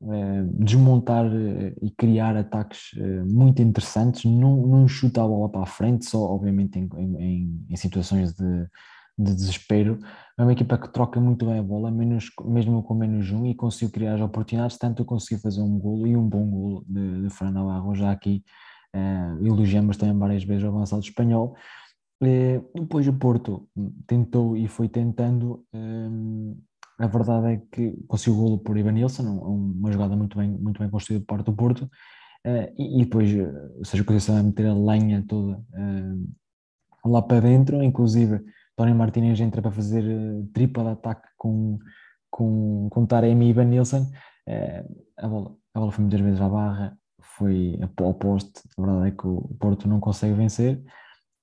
é, 0.00 0.42
desmontar 0.52 1.26
eh, 1.26 1.74
e 1.82 1.90
criar 1.90 2.36
ataques 2.36 2.90
é, 2.96 3.24
muito 3.24 3.60
interessantes, 3.60 4.24
não, 4.24 4.56
não 4.64 4.86
chuta 4.86 5.22
a 5.22 5.26
bola 5.26 5.48
para 5.48 5.62
a 5.62 5.66
frente, 5.66 6.08
só 6.08 6.20
obviamente 6.20 6.78
em, 6.78 6.88
em, 7.18 7.66
em 7.68 7.76
situações 7.76 8.32
de, 8.32 8.66
de, 9.18 9.34
desespero, 9.34 9.98
é 10.38 10.42
uma 10.42 10.52
equipa 10.52 10.78
que 10.78 10.92
troca 10.92 11.20
muito 11.20 11.44
bem 11.46 11.58
a 11.58 11.62
bola, 11.62 11.90
menos, 11.90 12.30
mesmo 12.44 12.80
com 12.82 12.94
menos 12.94 13.30
um, 13.32 13.44
e 13.44 13.56
conseguiu 13.56 13.90
criar 13.90 14.14
as 14.14 14.20
oportunidades, 14.20 14.78
tanto 14.78 15.04
conseguiu 15.04 15.40
fazer 15.40 15.62
um 15.62 15.78
golo 15.78 16.06
e 16.06 16.16
um 16.16 16.28
bom 16.28 16.48
golo 16.48 16.84
de, 16.88 17.22
de 17.22 17.30
Fran 17.30 17.50
Navarro, 17.50 17.92
já 17.94 18.12
aqui 18.12 18.44
é, 18.94 19.00
elogiamos 19.42 19.96
também 19.96 20.16
várias 20.16 20.44
vezes 20.44 20.62
o 20.62 20.68
avançado 20.68 21.02
espanhol, 21.02 21.56
eh, 21.56 21.87
depois 22.20 23.06
o 23.06 23.12
Porto 23.12 23.68
tentou 24.06 24.56
e 24.56 24.66
foi 24.66 24.88
tentando. 24.88 25.64
Ehm, 25.72 26.54
a 26.98 27.06
verdade 27.06 27.46
é 27.46 27.62
que 27.70 27.92
conseguiu 28.08 28.40
o 28.40 28.42
golo 28.42 28.58
por 28.58 28.76
Ivanilson, 28.76 29.22
uma 29.22 29.92
jogada 29.92 30.16
muito 30.16 30.36
bem, 30.36 30.50
muito 30.50 30.80
bem 30.80 30.90
construída 30.90 31.24
por 31.24 31.36
parte 31.36 31.46
do 31.46 31.54
Porto. 31.54 31.88
Eh, 32.44 32.72
e, 32.76 33.04
depois, 33.04 33.30
eh, 33.30 33.52
ou 33.78 33.84
seja, 33.84 34.02
o 34.02 34.06
Conceição 34.06 34.36
a 34.36 34.42
meter 34.42 34.66
a 34.66 34.74
lenha 34.74 35.24
toda 35.28 35.62
lá 37.04 37.22
para 37.22 37.40
dentro, 37.40 37.82
inclusive 37.82 38.40
Tony 38.76 38.92
Martinez 38.92 39.40
entra 39.40 39.62
para 39.62 39.70
fazer 39.70 40.04
tripla 40.52 40.84
de 40.84 40.90
ataque 40.90 41.28
com, 41.36 41.78
com, 42.30 42.88
com 42.90 43.06
Taremi 43.06 43.46
e 43.46 43.50
Ivanilson. 43.50 44.06
a, 45.18 45.28
bola, 45.28 45.56
a 45.74 45.80
bola 45.80 45.92
foi 45.92 46.02
muitas 46.02 46.20
vezes 46.20 46.40
à 46.40 46.48
barra, 46.48 46.98
foi 47.22 47.78
ao 47.98 48.14
poste. 48.14 48.60
A 48.76 48.82
verdade 48.82 49.08
é 49.08 49.10
que 49.12 49.26
o 49.26 49.56
Porto 49.60 49.88
não 49.88 50.00
consegue 50.00 50.34
vencer 50.34 50.82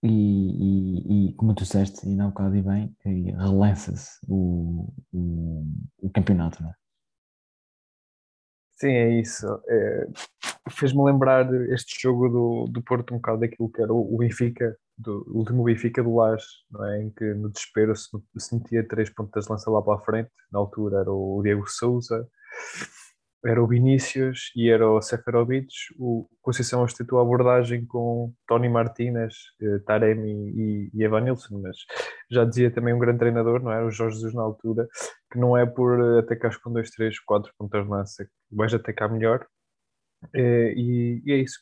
e, 0.05 1.27
e, 1.27 1.29
e, 1.29 1.33
como 1.33 1.53
tu 1.55 1.63
disseste, 1.63 2.07
e 2.07 2.15
não 2.15 2.29
bocado 2.29 2.55
e 2.55 2.61
bem, 2.61 2.95
relança-se 3.03 4.19
o, 4.27 4.93
o, 5.11 5.65
o, 5.99 6.09
campeonato, 6.09 6.61
não 6.61 6.69
é? 6.69 6.73
Sim, 8.77 8.91
é 8.91 9.19
isso. 9.19 9.47
É, 9.67 10.07
Fez-me 10.69 11.03
lembrar 11.03 11.51
este 11.71 12.01
jogo 12.01 12.29
do, 12.29 12.65
do 12.71 12.81
Porto 12.81 13.13
um 13.13 13.17
bocado 13.17 13.39
daquilo 13.39 13.69
que 13.69 13.81
era 13.81 13.93
o, 13.93 14.17
Benfica, 14.17 14.77
do 14.97 15.23
o 15.27 15.37
último 15.39 15.63
Benfica 15.63 16.03
do 16.03 16.15
Lage, 16.15 16.45
não 16.69 16.85
é? 16.85 17.03
em 17.03 17.09
que 17.09 17.33
no 17.33 17.49
desespero 17.49 17.95
se, 17.95 18.09
se 18.37 18.55
metia 18.55 18.87
três 18.87 19.09
pontas 19.09 19.45
de 19.45 19.51
lança 19.51 19.71
lá 19.71 19.81
para 19.81 19.95
a 19.95 20.03
frente, 20.03 20.29
na 20.51 20.59
altura 20.59 21.01
era 21.01 21.11
o 21.11 21.41
Diego 21.41 21.65
Souza, 21.67 22.27
era 23.45 23.63
o 23.63 23.67
Vinícius 23.67 24.51
e 24.55 24.69
era 24.69 24.89
o 24.89 25.01
Seferovic. 25.01 25.67
O 25.97 26.27
Conceição 26.41 26.83
instituiu 26.83 27.19
a 27.19 27.21
abordagem 27.21 27.85
com 27.85 28.33
Tony 28.47 28.69
Martínez, 28.69 29.35
eh, 29.61 29.79
Taremi 29.85 30.89
e, 30.93 31.03
Evanilson, 31.03 31.61
mas 31.61 31.77
já 32.29 32.43
dizia 32.45 32.71
também 32.71 32.93
um 32.93 32.99
grande 32.99 33.19
treinador, 33.19 33.61
não 33.61 33.71
era? 33.71 33.85
O 33.85 33.91
Jorge 33.91 34.15
Jesus 34.15 34.33
na 34.33 34.41
altura, 34.41 34.87
que 35.31 35.39
não 35.39 35.55
é 35.55 35.65
por 35.65 36.19
atacar 36.19 36.57
com 36.61 36.71
dois, 36.71 36.89
três, 36.89 37.19
quatro 37.19 37.51
pontas 37.57 37.83
de 37.83 37.89
lança 37.89 38.25
que 38.25 38.31
vais 38.51 38.73
atacar 38.73 39.11
melhor. 39.11 39.45
Eh, 40.33 40.73
e, 40.75 41.21
e 41.25 41.31
é 41.33 41.37
isso 41.37 41.59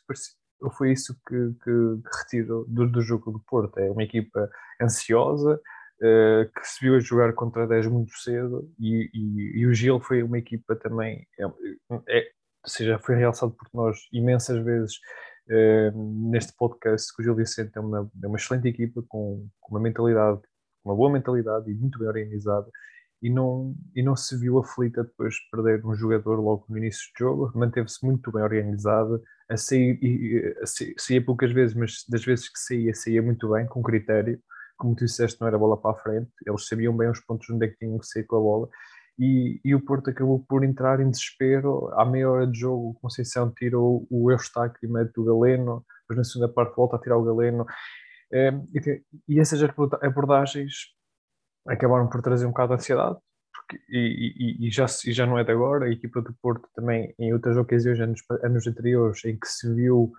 foi 0.78 0.92
isso 0.94 1.14
que, 1.28 1.36
que, 1.64 1.64
que 1.64 2.18
retiro 2.18 2.66
do, 2.68 2.88
do 2.88 3.02
jogo 3.02 3.32
do 3.32 3.40
Porto. 3.40 3.78
É 3.80 3.90
uma 3.92 4.04
equipa 4.04 4.50
ansiosa, 4.82 5.60
uh, 6.02 6.52
que 6.54 6.68
se 6.68 6.84
viu 6.84 6.96
a 6.96 7.00
jogar 7.00 7.34
contra 7.34 7.68
10 7.68 7.88
muito 7.88 8.16
cedo 8.18 8.70
e, 8.80 9.10
e, 9.14 9.62
e, 9.62 9.68
o 9.68 9.74
Gil 9.74 10.00
foi 10.00 10.24
uma 10.24 10.38
equipa 10.38 10.76
também, 10.76 11.28
é, 11.40 11.44
é, 11.44 12.20
ou 12.64 12.70
seja, 12.70 13.00
foi 13.00 13.16
realçado 13.16 13.54
por 13.54 13.68
nós 13.74 13.98
imensas 14.12 14.64
vezes 14.64 14.96
uh, 15.50 16.30
neste 16.32 16.54
podcast 16.56 17.14
que 17.16 17.22
o 17.22 17.26
Gil 17.26 17.36
Vicente 17.36 17.72
é 17.76 17.80
uma, 17.80 18.10
é 18.24 18.28
uma 18.28 18.38
excelente 18.38 18.68
equipa 18.68 19.04
com, 19.08 19.48
com 19.60 19.76
uma 19.76 19.82
mentalidade, 19.82 20.42
uma 20.84 20.96
boa 20.96 21.12
mentalidade 21.12 21.70
e 21.70 21.74
muito 21.74 22.00
bem 22.00 22.08
organizada 22.08 22.70
e 23.24 23.30
não, 23.30 23.74
e 23.96 24.04
não 24.04 24.18
se 24.18 24.38
viu 24.38 24.60
aflita 24.60 25.02
depois 25.02 25.36
de 25.36 25.50
perder 25.50 25.86
um 25.86 25.96
jogador 25.96 26.36
logo 26.42 26.66
no 26.68 26.78
início 26.78 27.10
do 27.14 27.20
jogo, 27.20 27.52
manteve-se 27.58 28.06
muito 28.06 28.30
bem 28.34 28.44
organizada, 28.44 29.22
a 29.50 29.56
sair, 29.56 30.58
a 30.62 30.66
saía 30.98 31.24
poucas 31.24 31.54
vezes, 31.54 31.74
mas 31.74 32.04
das 32.10 32.26
vezes 32.26 32.50
que 32.50 32.60
saía, 32.60 32.94
saía 32.94 33.22
muito 33.22 33.50
bem, 33.50 33.66
com 33.66 33.82
critério, 33.82 34.42
como 34.78 34.96
tu 34.96 35.06
disseste, 35.06 35.40
não 35.40 35.48
era 35.48 35.58
bola 35.58 35.78
para 35.78 35.92
a 35.92 36.00
frente, 36.02 36.32
eles 36.46 36.68
sabiam 36.68 36.96
bem 36.96 37.10
os 37.10 37.20
pontos 37.20 37.50
onde 37.50 37.66
é 37.66 37.70
que 37.70 37.78
tinham 37.78 37.98
que 38.00 38.08
sair 38.08 38.24
com 38.24 38.38
a 38.38 38.40
bola, 38.40 38.70
e, 39.18 39.62
e, 39.64 39.76
o 39.76 39.82
Porto 39.84 40.10
acabou 40.10 40.44
por 40.50 40.64
entrar 40.64 41.00
em 41.00 41.10
desespero. 41.10 41.88
À 41.94 42.04
meia 42.04 42.30
hora 42.30 42.48
de 42.48 42.60
jogo, 42.60 42.90
o 42.90 42.94
Conceição 42.96 43.52
tirou 43.52 44.08
o 44.10 44.32
Eustáquio 44.32 44.80
e 44.90 44.92
mete 44.92 45.20
o 45.20 45.24
Galeno, 45.24 45.86
depois 46.02 46.18
na 46.18 46.24
segunda 46.24 46.52
parte 46.52 46.76
volta 46.76 46.96
a 46.96 47.00
tirar 47.00 47.18
o 47.18 47.24
Galeno. 47.24 47.66
É, 48.32 48.50
e, 48.74 49.04
e, 49.28 49.40
essas 49.40 49.62
abordagens 50.02 50.74
acabaram 51.68 52.10
por 52.10 52.22
trazer 52.24 52.46
um 52.48 52.50
bocado 52.50 52.70
de 52.70 52.82
ansiedade, 52.82 53.18
porque, 53.54 53.80
e, 53.88 54.68
e, 54.68 54.72
já, 54.72 54.86
e 55.06 55.14
já 55.14 55.28
não 55.28 55.38
é 55.38 55.44
de 55.44 55.52
agora. 55.52 55.86
A 55.86 55.92
equipa 55.92 56.20
do 56.20 56.34
Porto 56.42 56.68
também, 56.76 57.14
em 57.20 57.34
outras 57.34 57.56
ocasiões, 57.56 58.00
anos, 58.00 58.22
anos 58.44 58.66
anteriores, 58.66 59.24
em 59.26 59.38
que 59.38 59.48
se 59.48 59.72
viu 59.76 60.12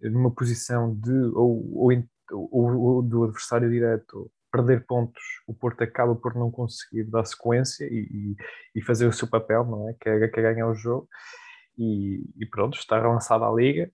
numa 0.00 0.34
posição 0.34 0.94
de 0.96 1.12
ou, 1.34 1.84
ou, 1.84 1.92
ou, 2.32 2.78
ou 2.78 3.02
do 3.02 3.24
adversário 3.24 3.70
direto 3.70 4.30
perder 4.50 4.84
pontos, 4.84 5.22
o 5.46 5.54
Porto 5.54 5.82
acaba 5.82 6.14
por 6.14 6.34
não 6.34 6.50
conseguir 6.50 7.04
dar 7.04 7.24
sequência 7.24 7.84
e, 7.84 8.36
e, 8.74 8.82
fazer 8.82 9.06
o 9.06 9.12
seu 9.12 9.28
papel, 9.28 9.64
não 9.64 9.88
é? 9.88 9.94
Que 9.94 10.08
é, 10.08 10.28
que 10.28 10.40
é 10.40 10.42
ganhar 10.42 10.68
o 10.68 10.74
jogo. 10.74 11.08
E, 11.78 12.24
e 12.36 12.46
pronto, 12.46 12.76
está 12.76 13.00
relançada 13.00 13.46
a 13.46 13.52
liga. 13.52 13.90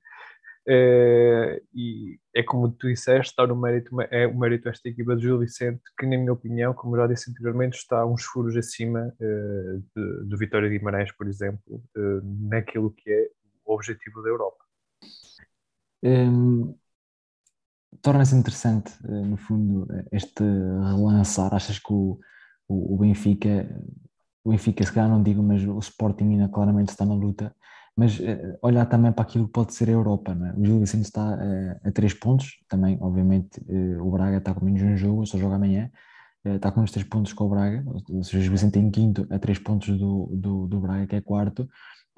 Uh, 0.68 1.62
e 1.72 2.18
é 2.34 2.42
como 2.42 2.72
tu 2.72 2.88
disseste, 2.88 3.30
está 3.30 3.46
no 3.46 3.54
mérito, 3.54 3.96
é 4.10 4.26
o 4.26 4.36
mérito 4.36 4.64
desta 4.64 4.88
equipa 4.88 5.14
de 5.14 5.22
Gil 5.22 5.38
Vicente, 5.38 5.80
que, 5.96 6.06
na 6.06 6.18
minha 6.18 6.32
opinião, 6.32 6.74
como 6.74 6.96
já 6.96 7.06
disse 7.06 7.30
anteriormente, 7.30 7.76
está 7.76 8.04
uns 8.04 8.24
furos 8.24 8.56
acima 8.56 9.14
uh, 9.20 10.24
do 10.24 10.36
Vitória 10.36 10.68
de 10.68 10.76
Guimarães, 10.76 11.12
por 11.12 11.28
exemplo, 11.28 11.80
uh, 11.96 12.48
naquilo 12.48 12.90
que 12.90 13.08
é 13.08 13.28
o 13.64 13.74
objetivo 13.74 14.20
da 14.22 14.28
Europa. 14.28 14.64
Um, 16.02 16.76
torna-se 18.02 18.34
interessante, 18.34 18.92
eh, 19.04 19.22
no 19.22 19.36
fundo, 19.36 19.86
este 20.12 20.42
relançar. 20.42 21.54
Achas 21.54 21.78
que 21.78 21.92
o, 21.92 22.18
o, 22.68 22.96
Benfica, 22.98 23.68
o 24.44 24.50
Benfica, 24.50 24.84
se 24.84 24.92
calhar 24.92 25.10
não 25.10 25.22
digo, 25.22 25.42
mas 25.42 25.62
o 25.64 25.78
Sporting 25.78 26.24
ainda 26.24 26.48
claramente 26.48 26.90
está 26.90 27.04
na 27.04 27.14
luta, 27.14 27.54
mas 27.96 28.18
uh, 28.18 28.58
olhar 28.62 28.86
também 28.86 29.10
para 29.10 29.22
aquilo 29.22 29.46
que 29.46 29.52
pode 29.52 29.72
ser 29.74 29.88
a 29.88 29.92
Europa, 29.92 30.34
não 30.34 30.46
é? 30.46 30.52
O 30.54 30.64
Gil 30.64 30.80
Vicente 30.80 31.04
está 31.04 31.34
uh, 31.34 31.88
a 31.88 31.90
três 31.92 32.12
pontos, 32.12 32.58
também, 32.68 32.98
obviamente, 33.00 33.60
o 34.00 34.10
Braga 34.10 34.36
está 34.36 34.54
com 34.54 34.64
menos 34.64 34.82
um 34.82 34.96
jogo, 34.96 35.26
só 35.26 35.38
joga 35.38 35.56
amanhã, 35.56 35.90
está 36.44 36.70
com 36.70 36.82
os 36.82 36.90
três 36.90 37.08
pontos 37.08 37.32
com 37.32 37.44
o 37.44 37.48
Braga, 37.48 37.82
o 38.10 38.22
Gil 38.22 38.50
Vicente 38.50 38.78
em 38.78 38.90
quinto, 38.90 39.26
a 39.30 39.38
três 39.38 39.58
pontos 39.58 39.96
do, 39.98 40.30
do, 40.34 40.66
do 40.66 40.80
Braga, 40.80 41.06
que 41.06 41.16
é 41.16 41.20
quarto, 41.22 41.66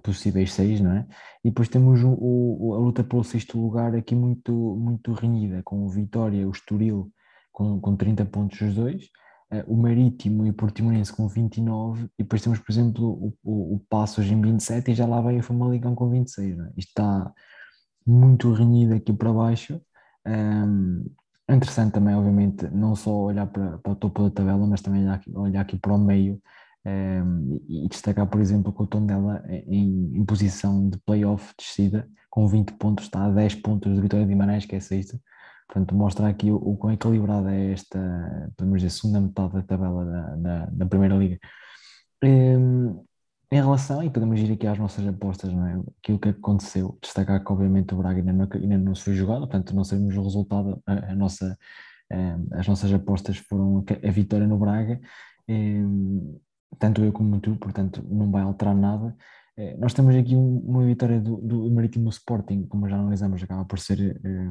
possíveis 0.02 0.52
seis, 0.52 0.80
não 0.80 0.92
é? 0.92 1.06
E 1.44 1.50
depois 1.50 1.68
temos 1.68 2.02
o, 2.02 2.10
o, 2.10 2.74
a 2.74 2.78
luta 2.78 3.04
pelo 3.04 3.24
sexto 3.24 3.60
lugar 3.60 3.94
aqui 3.94 4.14
muito, 4.14 4.52
muito 4.52 5.12
renhida, 5.12 5.62
com 5.62 5.84
o 5.84 5.88
Vitória, 5.88 6.46
o 6.46 6.50
Estoril 6.50 7.10
com, 7.52 7.80
com 7.80 7.96
30 7.96 8.24
pontos 8.26 8.60
os 8.60 8.74
dois, 8.74 9.04
uh, 9.52 9.72
o 9.72 9.76
Marítimo 9.76 10.46
e 10.46 10.50
o 10.50 10.54
Portimonense 10.54 11.12
com 11.12 11.26
29, 11.28 12.04
e 12.18 12.22
depois 12.22 12.42
temos, 12.42 12.58
por 12.58 12.70
exemplo, 12.70 13.04
o, 13.04 13.34
o, 13.42 13.74
o 13.76 13.80
Passos 13.88 14.26
em 14.26 14.40
27 14.40 14.90
e 14.90 14.94
já 14.94 15.06
lá 15.06 15.20
vai 15.20 15.38
o 15.38 15.42
Famalicão 15.42 15.94
com 15.94 16.08
26, 16.08 16.56
não 16.56 16.66
é? 16.66 16.72
Isto 16.76 16.88
está 16.90 17.32
muito 18.06 18.52
renhido 18.52 18.94
aqui 18.94 19.12
para 19.12 19.32
baixo. 19.32 19.80
Um, 20.26 21.04
é 21.48 21.54
interessante 21.54 21.92
também, 21.92 22.14
obviamente, 22.14 22.68
não 22.68 22.94
só 22.94 23.10
olhar 23.10 23.46
para, 23.46 23.78
para 23.78 23.92
o 23.92 23.96
topo 23.96 24.22
da 24.22 24.30
tabela, 24.30 24.66
mas 24.66 24.82
também 24.82 25.02
olhar 25.02 25.14
aqui, 25.14 25.32
olhar 25.34 25.60
aqui 25.62 25.76
para 25.78 25.94
o 25.94 25.98
meio, 25.98 26.40
um, 26.86 27.60
e 27.68 27.88
destacar, 27.88 28.26
por 28.26 28.40
exemplo, 28.40 28.72
que 28.72 28.82
o 28.82 28.86
Tondela 28.86 29.44
em, 29.48 30.16
em 30.16 30.24
posição 30.24 30.88
de 30.88 30.98
playoff 30.98 31.52
descida, 31.58 32.08
com 32.30 32.46
20 32.46 32.72
pontos, 32.74 33.04
está 33.04 33.24
a 33.24 33.30
10 33.30 33.56
pontos 33.56 33.94
de 33.94 34.00
Vitória 34.00 34.24
de 34.24 34.32
Guimarães, 34.32 34.64
que 34.64 34.76
é 34.76 34.80
sexta. 34.80 35.20
Portanto, 35.66 35.94
mostra 35.94 36.28
aqui 36.28 36.50
o, 36.50 36.56
o 36.56 36.76
quão 36.76 36.92
equilibrada 36.92 37.54
é 37.54 37.72
esta, 37.72 37.98
podemos 38.56 38.80
dizer, 38.80 38.90
segunda 38.90 39.20
metade 39.20 39.52
da 39.52 39.62
tabela 39.62 40.04
da, 40.04 40.36
da, 40.36 40.66
da 40.66 40.86
Primeira 40.86 41.16
Liga. 41.16 41.38
Um, 42.24 43.04
em 43.50 43.60
relação, 43.60 44.02
e 44.02 44.10
podemos 44.10 44.38
ir 44.40 44.52
aqui 44.52 44.66
às 44.66 44.78
nossas 44.78 45.06
apostas, 45.06 45.52
não 45.52 45.66
é? 45.66 45.80
aquilo 46.02 46.18
que 46.18 46.28
aconteceu, 46.28 46.98
destacar 47.02 47.42
que 47.42 47.52
obviamente 47.52 47.94
o 47.94 47.96
Braga 47.96 48.18
ainda 48.18 48.32
não, 48.32 48.48
ainda 48.52 48.78
não 48.78 48.94
se 48.94 49.04
foi 49.04 49.14
jogado, 49.14 49.40
portanto 49.40 49.74
não 49.74 49.84
sabemos 49.84 50.14
o 50.16 50.22
resultado, 50.22 50.82
a, 50.86 51.12
a 51.12 51.14
nossa, 51.14 51.56
as 52.52 52.68
nossas 52.68 52.92
apostas 52.92 53.38
foram 53.38 53.84
a 54.04 54.10
vitória 54.10 54.46
no 54.46 54.58
Braga, 54.58 55.00
tanto 56.78 57.04
eu 57.04 57.12
como 57.12 57.40
tu, 57.40 57.56
portanto 57.56 58.02
não 58.08 58.30
vai 58.30 58.42
alterar 58.42 58.74
nada. 58.74 59.16
Eh, 59.56 59.76
nós 59.78 59.92
temos 59.94 60.14
aqui 60.14 60.34
uma 60.36 60.84
vitória 60.84 61.20
do, 61.20 61.36
do 61.38 61.70
Marítimo 61.70 62.08
Sporting, 62.10 62.66
como 62.66 62.88
já 62.88 62.96
analisamos, 62.96 63.42
acaba 63.42 63.64
por 63.64 63.78
ser 63.78 64.20
eh, 64.24 64.50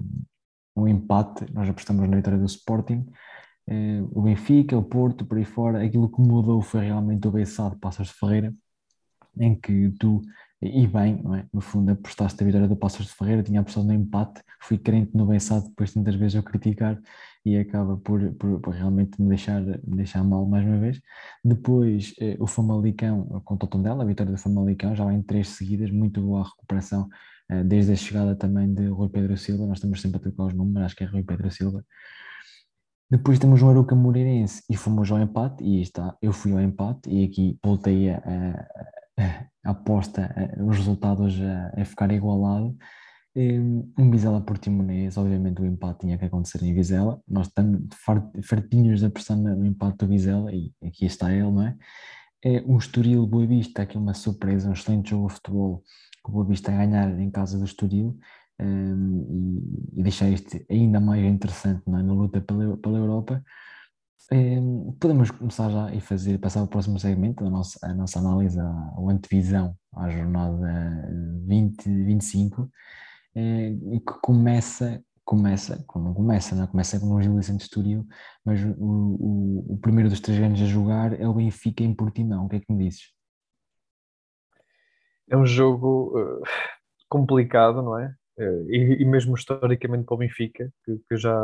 um 0.76 0.88
empate. 0.88 1.46
Nós 1.54 1.70
apostamos 1.70 2.08
na 2.10 2.18
vitória 2.18 2.40
do 2.40 2.46
Sporting. 2.46 3.06
Eh, 3.68 4.02
o 4.12 4.22
Benfica, 4.22 4.78
o 4.78 4.84
Porto, 4.84 5.26
por 5.26 5.38
aí 5.38 5.46
fora. 5.46 5.84
Aquilo 5.84 6.10
que 6.12 6.22
mudou 6.22 6.62
foi 6.62 6.82
realmente 6.86 7.28
o 7.28 7.32
Bessado 7.32 7.78
Passos 7.80 8.08
de 8.08 8.14
Ferreira, 8.14 8.54
em 9.40 9.56
que 9.60 9.92
tu 10.00 10.22
e 10.62 10.88
bem, 10.88 11.22
é? 11.36 11.46
no 11.54 11.62
fundo 11.62 11.92
apostaste 11.92 12.42
a 12.42 12.46
vitória 12.46 12.68
do 12.68 12.76
Passos 12.76 13.06
de 13.06 13.14
Ferreira, 13.14 13.44
tinha 13.44 13.60
apostado 13.60 13.86
no 13.86 13.94
empate, 13.94 14.42
fui 14.62 14.78
crente 14.78 15.16
no 15.16 15.26
Bessado 15.28 15.68
depois 15.70 15.90
de 15.90 15.96
tantas 15.96 16.16
vezes 16.16 16.36
eu 16.36 16.44
criticar 16.44 17.00
e 17.46 17.58
acaba 17.58 17.96
por, 17.98 18.34
por, 18.34 18.60
por, 18.60 18.74
realmente 18.74 19.22
me 19.22 19.30
deixar, 19.30 19.62
me 19.62 19.96
deixar 19.96 20.24
mal 20.24 20.46
mais 20.48 20.66
uma 20.66 20.80
vez. 20.80 21.00
Depois 21.44 22.14
eh, 22.20 22.36
o 22.40 22.48
Famalicão 22.48 23.42
com 23.46 23.54
o 23.54 23.58
Totondela, 23.58 24.04
a 24.04 24.06
vitória 24.06 24.32
do 24.32 24.38
Famalicão, 24.38 24.96
já 24.96 25.06
vem 25.06 25.22
três 25.22 25.50
seguidas, 25.50 25.92
muito 25.92 26.22
boa 26.22 26.44
recuperação 26.44 27.08
eh, 27.50 27.64
desde 27.64 27.94
a 27.94 27.96
chegada 27.96 28.36
também 28.36 28.74
de 28.74 28.88
Rui 28.88 29.10
Pedro 29.10 29.38
Silva, 29.38 29.66
nós 29.68 29.78
estamos 29.78 30.02
sempre 30.02 30.18
a 30.18 30.22
trocar 30.22 30.46
os 30.46 30.54
números, 30.54 30.88
acho 30.88 30.96
que 30.96 31.04
é 31.04 31.08
Rui 31.08 31.24
Pedro 31.24 31.52
Silva. 31.52 31.86
Depois 33.10 33.40
temos 33.40 33.62
o 33.62 33.70
Aruca 33.70 33.96
Moreirense 33.96 34.64
e 34.70 34.76
fomos 34.76 35.10
ao 35.12 35.20
empate, 35.20 35.64
e 35.64 35.82
está, 35.82 36.18
eu 36.22 36.34
fui 36.34 36.52
ao 36.52 36.60
empate 36.60 37.10
e 37.10 37.24
aqui 37.24 37.58
voltei 37.64 38.10
a, 38.10 38.18
a 38.18 38.97
aposta, 39.64 40.34
os 40.60 40.78
resultados 40.78 41.40
a, 41.42 41.82
a 41.82 41.86
ficar 41.86 42.12
igualado 42.12 42.78
em 43.40 44.10
Vizela 44.10 44.42
Portimonense, 44.42 45.20
obviamente 45.20 45.62
o 45.62 45.66
empate 45.66 46.00
tinha 46.00 46.18
que 46.18 46.26
acontecer 46.26 46.64
em 46.64 46.74
Vizela. 46.74 47.22
Nós 47.28 47.48
estamos 47.48 47.84
fartinhos 48.44 49.02
da 49.02 49.12
pressão 49.12 49.38
no 49.38 49.66
empate 49.66 49.98
do 49.98 50.08
Vizela 50.08 50.52
e 50.52 50.74
aqui 50.84 51.06
está 51.06 51.32
ele, 51.32 51.52
não 51.52 51.62
é? 51.62 51.78
é 52.44 52.64
o 52.66 52.78
Estoril 52.78 53.28
Boa 53.28 53.46
Vista, 53.46 53.84
aqui 53.84 53.96
uma 53.96 54.16
surpresa, 54.16 54.70
um 54.70 54.74
excelente 54.74 55.12
jogo 55.12 55.28
de 55.28 55.34
futebol, 55.36 55.84
com 56.24 56.32
o 56.32 56.34
Boa 56.34 56.46
Vista 56.46 56.72
a 56.72 56.78
ganhar 56.78 57.20
em 57.20 57.30
casa 57.30 57.60
do 57.60 57.66
Estoril 57.66 58.18
um, 58.60 59.92
e, 59.94 60.00
e, 60.00 60.04
deixar 60.04 60.30
isto 60.30 60.60
ainda 60.68 61.00
mais 61.00 61.24
interessante 61.24 61.84
é? 61.86 61.92
na 61.92 62.02
luta 62.02 62.42
pela, 62.42 62.76
pela 62.78 62.98
Europa. 62.98 63.44
Podemos 65.00 65.32
começar 65.32 65.70
já 65.70 65.94
e 65.94 66.02
fazer, 66.02 66.38
passar 66.38 66.60
ao 66.60 66.68
próximo 66.68 67.00
segmento, 67.00 67.46
a 67.46 67.50
nossa, 67.50 67.80
a 67.86 67.94
nossa 67.94 68.20
análise, 68.20 68.60
a, 68.60 68.96
antevisão 69.10 69.74
à 69.96 70.10
jornada 70.10 71.10
20-25 71.48 72.70
é, 73.36 73.70
e 73.70 74.00
que 74.00 74.14
começa, 74.22 75.02
começa, 75.24 75.86
não 75.96 76.14
começa, 76.14 76.56
não 76.56 76.64
é? 76.64 76.68
começa 76.68 77.00
com 77.00 77.14
o 77.14 77.22
Gil 77.22 77.36
Vicente 77.36 77.62
Estoril, 77.62 78.06
mas 78.44 78.62
o, 78.64 78.76
o, 78.80 79.74
o, 79.74 79.78
primeiro 79.78 80.10
dos 80.10 80.20
três 80.20 80.38
grandes 80.38 80.64
a 80.64 80.66
jogar 80.66 81.18
é 81.18 81.26
o 81.26 81.34
Benfica 81.34 81.84
em 81.84 81.94
Portimão, 81.94 82.46
o 82.46 82.50
que 82.50 82.58
é 82.58 82.60
que 82.60 82.74
me 82.74 82.84
dizes? 82.84 83.14
É 85.30 85.38
um 85.38 85.46
jogo 85.46 86.20
uh, 86.20 86.42
complicado, 87.08 87.82
não 87.82 87.98
é? 87.98 88.14
Uh, 88.38 88.72
e, 88.72 89.02
e, 89.02 89.06
mesmo 89.06 89.36
historicamente 89.36 90.06
para 90.06 90.16
o 90.16 90.18
Benfica, 90.18 90.70
que, 90.84 90.98
que 91.08 91.18
já, 91.18 91.38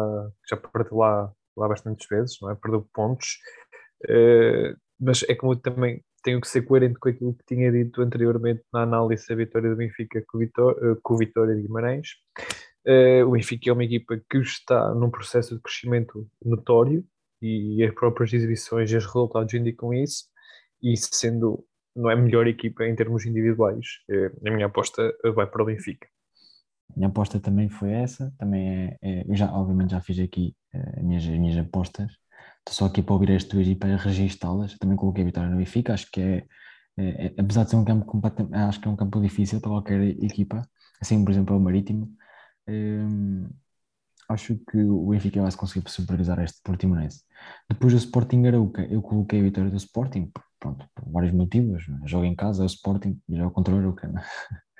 já 0.49 0.57
perdeu 0.57 0.97
lá, 0.97 1.31
lá 1.57 1.67
bastantes 1.67 2.07
vezes, 2.07 2.37
não 2.41 2.51
é? 2.51 2.55
Perdeu 2.55 2.87
pontos, 2.93 3.37
uh, 4.05 4.75
mas 4.99 5.23
é 5.27 5.35
como 5.35 5.55
também 5.55 6.03
tenho 6.23 6.39
que 6.39 6.47
ser 6.47 6.61
coerente 6.63 6.97
com 6.99 7.09
aquilo 7.09 7.35
que 7.35 7.43
tinha 7.45 7.71
dito 7.71 8.01
anteriormente 8.01 8.63
na 8.73 8.83
análise 8.83 9.27
da 9.27 9.35
vitória 9.35 9.69
do 9.69 9.75
Benfica 9.75 10.23
com, 10.25 10.37
Vitória, 10.37 10.77
eh, 10.81 10.97
com 11.03 11.17
Vitória 11.17 11.53
de 11.53 11.61
Guimarães. 11.61 12.07
Uh, 12.87 13.27
o 13.27 13.31
Benfica 13.31 13.69
é 13.69 13.73
uma 13.73 13.83
equipa 13.83 14.19
que 14.29 14.37
está 14.37 14.93
num 14.95 15.09
processo 15.09 15.55
de 15.55 15.61
crescimento 15.61 16.27
notório 16.43 17.05
e 17.41 17.83
as 17.83 17.93
próprias 17.93 18.33
exibições 18.33 18.89
e 18.91 18.95
os 18.95 19.05
resultados 19.05 19.53
indicam 19.53 19.93
isso, 19.93 20.25
e 20.81 20.95
sendo 20.97 21.65
não 21.95 22.09
é 22.09 22.13
a 22.13 22.17
melhor 22.17 22.47
equipa 22.47 22.85
em 22.85 22.95
termos 22.95 23.25
individuais, 23.25 23.85
uh, 24.09 24.47
a 24.47 24.51
minha 24.51 24.67
aposta 24.67 25.13
vai 25.35 25.45
para 25.45 25.61
o 25.61 25.65
Benfica. 25.65 26.07
Minha 26.95 27.09
aposta 27.09 27.39
também 27.39 27.69
foi 27.69 27.91
essa, 27.91 28.33
também 28.37 28.69
é, 28.69 28.97
é 29.01 29.25
eu 29.27 29.35
já, 29.35 29.51
obviamente 29.51 29.91
já 29.91 30.01
fiz 30.01 30.19
aqui 30.19 30.55
uh, 30.73 30.99
as, 30.99 31.03
minhas, 31.03 31.23
as 31.23 31.39
minhas 31.39 31.57
apostas, 31.57 32.11
Estou 32.65 32.73
só 32.73 32.85
aqui 32.85 33.01
para 33.01 33.13
ouvir 33.13 33.31
as 33.33 33.43
tuas 33.43 33.67
e 33.67 33.75
para 33.75 33.97
registá-las. 33.97 34.77
Também 34.77 34.95
coloquei 34.95 35.23
a 35.23 35.25
vitória 35.25 35.49
no 35.49 35.57
Benfica. 35.57 35.93
Acho 35.93 36.09
que 36.09 36.21
é, 36.21 36.45
é, 36.97 37.25
é, 37.25 37.33
apesar 37.37 37.65
de 37.65 37.71
ser 37.71 37.75
um 37.75 37.83
campo 37.83 38.21
acho 38.53 38.79
que 38.79 38.87
é 38.87 38.91
um 38.91 38.95
campo 38.95 39.21
difícil 39.21 39.59
para 39.59 39.71
qualquer 39.71 40.01
equipa, 40.23 40.61
assim 41.01 41.23
por 41.23 41.31
exemplo 41.31 41.53
é 41.55 41.57
o 41.57 41.61
Marítimo. 41.61 42.09
Um, 42.67 43.49
acho 44.29 44.57
que 44.69 44.77
o 44.77 45.09
Benfica 45.09 45.41
vai 45.41 45.51
conseguir 45.51 45.89
superiorizar 45.89 46.39
este 46.39 46.61
Portimonense. 46.63 47.23
Depois 47.69 47.93
do 47.93 47.99
Sporting 47.99 48.45
Arauca, 48.45 48.83
eu 48.85 49.01
coloquei 49.01 49.41
a 49.41 49.43
vitória 49.43 49.69
do 49.69 49.77
Sporting, 49.77 50.31
pronto, 50.59 50.87
por 50.95 51.11
vários 51.11 51.33
motivos. 51.33 51.85
Né? 51.87 51.99
Joga 52.05 52.27
em 52.27 52.35
casa, 52.35 52.63
é 52.63 52.65
o 52.65 52.67
Sporting 52.67 53.19
e 53.27 53.35
joga 53.35 53.51
contra 53.51 53.75
o 53.75 53.77
Arauca. 53.79 54.09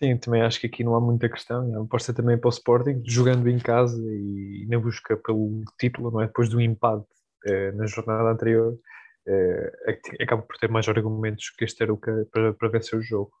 Né? 0.00 0.08
Sim, 0.14 0.16
também 0.18 0.42
acho 0.42 0.60
que 0.60 0.66
aqui 0.66 0.84
não 0.84 0.94
há 0.94 1.00
muita 1.00 1.28
questão. 1.28 1.74
A 1.74 1.82
aposta 1.82 2.12
também 2.12 2.38
para 2.38 2.48
o 2.48 2.50
Sporting, 2.50 3.02
jogando 3.04 3.48
em 3.48 3.58
casa 3.58 4.00
e 4.02 4.66
na 4.68 4.78
busca 4.78 5.16
pelo 5.16 5.62
título, 5.78 6.10
não 6.10 6.20
é? 6.20 6.26
Depois 6.26 6.48
do 6.48 6.60
empate 6.60 7.06
eh, 7.46 7.72
na 7.72 7.86
jornada 7.86 8.30
anterior, 8.30 8.78
eh, 9.26 9.72
acaba 10.20 10.42
por 10.42 10.56
ter 10.56 10.70
mais 10.70 10.88
argumentos 10.88 11.50
que 11.50 11.64
este 11.64 11.82
Aruca 11.82 12.26
para, 12.32 12.54
para 12.54 12.68
vencer 12.68 12.98
o 12.98 13.02
jogo. 13.02 13.32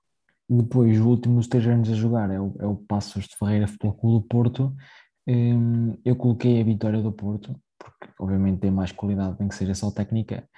Depois, 0.48 0.98
os 0.98 1.04
últimos 1.04 1.46
três 1.46 1.66
anos 1.66 1.90
a 1.90 1.94
jogar 1.94 2.30
é 2.30 2.40
o, 2.40 2.56
é 2.58 2.66
o 2.66 2.76
Passos 2.76 3.26
de 3.26 3.36
Ferreira 3.36 3.68
Futebol 3.68 3.94
Clube 3.94 4.22
do 4.22 4.28
Porto. 4.28 4.74
Um, 5.26 5.98
eu 6.04 6.16
coloquei 6.16 6.60
a 6.60 6.64
vitória 6.64 7.02
do 7.02 7.12
Porto, 7.12 7.54
porque 7.78 8.08
obviamente 8.18 8.60
tem 8.60 8.70
mais 8.70 8.92
qualidade, 8.92 9.36
tem 9.36 9.46
que 9.46 9.54
ser 9.54 9.74
só 9.76 9.90
técnica, 9.90 10.48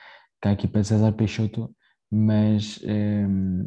que 0.41 0.49
a 0.49 0.53
equipa 0.53 0.81
de 0.81 0.87
César 0.87 1.13
Peixoto, 1.13 1.75
mas 2.09 2.81
um, 2.85 3.65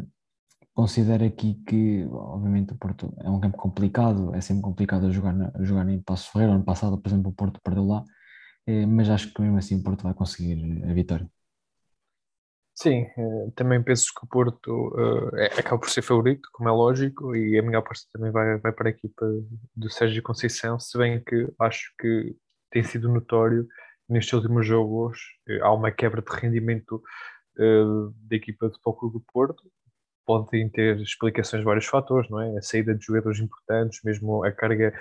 considero 0.73 1.23
aqui 1.25 1.55
que, 1.67 2.05
obviamente, 2.11 2.73
o 2.73 2.77
Porto 2.77 3.13
é 3.19 3.29
um 3.29 3.39
campo 3.39 3.57
complicado, 3.57 4.33
é 4.35 4.41
sempre 4.41 4.63
complicado 4.63 5.11
jogar, 5.11 5.35
jogar 5.59 5.87
em 5.89 6.01
Passos 6.01 6.27
Ferreira. 6.27 6.53
Ano 6.53 6.65
passado, 6.65 6.99
por 6.99 7.07
exemplo, 7.07 7.29
o 7.29 7.33
Porto 7.33 7.61
perdeu 7.63 7.85
lá, 7.85 8.03
eh, 8.67 8.85
mas 8.85 9.09
acho 9.09 9.33
que 9.33 9.41
mesmo 9.41 9.57
assim 9.57 9.79
o 9.79 9.83
Porto 9.83 10.03
vai 10.03 10.13
conseguir 10.13 10.83
a 10.83 10.93
vitória. 10.93 11.29
Sim, 12.75 13.05
eh, 13.15 13.51
também 13.55 13.83
penso 13.83 14.07
que 14.17 14.25
o 14.25 14.27
Porto 14.27 14.89
uh, 14.95 15.35
é, 15.37 15.45
acaba 15.59 15.79
por 15.79 15.89
ser 15.91 16.01
favorito, 16.01 16.49
como 16.51 16.67
é 16.69 16.71
lógico, 16.71 17.35
e 17.35 17.57
a 17.57 17.61
minha 17.61 17.77
aposta 17.77 18.09
também 18.11 18.31
vai, 18.31 18.57
vai 18.57 18.71
para 18.71 18.89
a 18.89 18.91
equipa 18.91 19.25
do 19.75 19.89
Sérgio 19.91 20.23
Conceição, 20.23 20.79
se 20.79 20.97
bem 20.97 21.23
que 21.23 21.47
acho 21.59 21.93
que 21.99 22.35
tem 22.71 22.83
sido 22.83 23.09
notório 23.09 23.67
nestes 24.09 24.33
últimos 24.33 24.65
jogos, 24.65 25.19
há 25.61 25.71
uma 25.71 25.91
quebra 25.91 26.21
de 26.21 26.31
rendimento 26.31 26.95
uh, 27.59 28.11
da 28.27 28.35
equipa 28.35 28.67
do 28.67 28.73
Futebol 28.79 29.11
do 29.11 29.23
Porto, 29.31 29.63
podem 30.25 30.69
ter 30.69 30.99
explicações 30.99 31.61
de 31.61 31.65
vários 31.65 31.85
fatores, 31.85 32.29
não 32.29 32.41
é? 32.41 32.57
A 32.57 32.61
saída 32.61 32.95
de 32.95 33.05
jogadores 33.05 33.39
importantes, 33.39 33.99
mesmo 34.03 34.43
a 34.43 34.51
carga, 34.51 34.93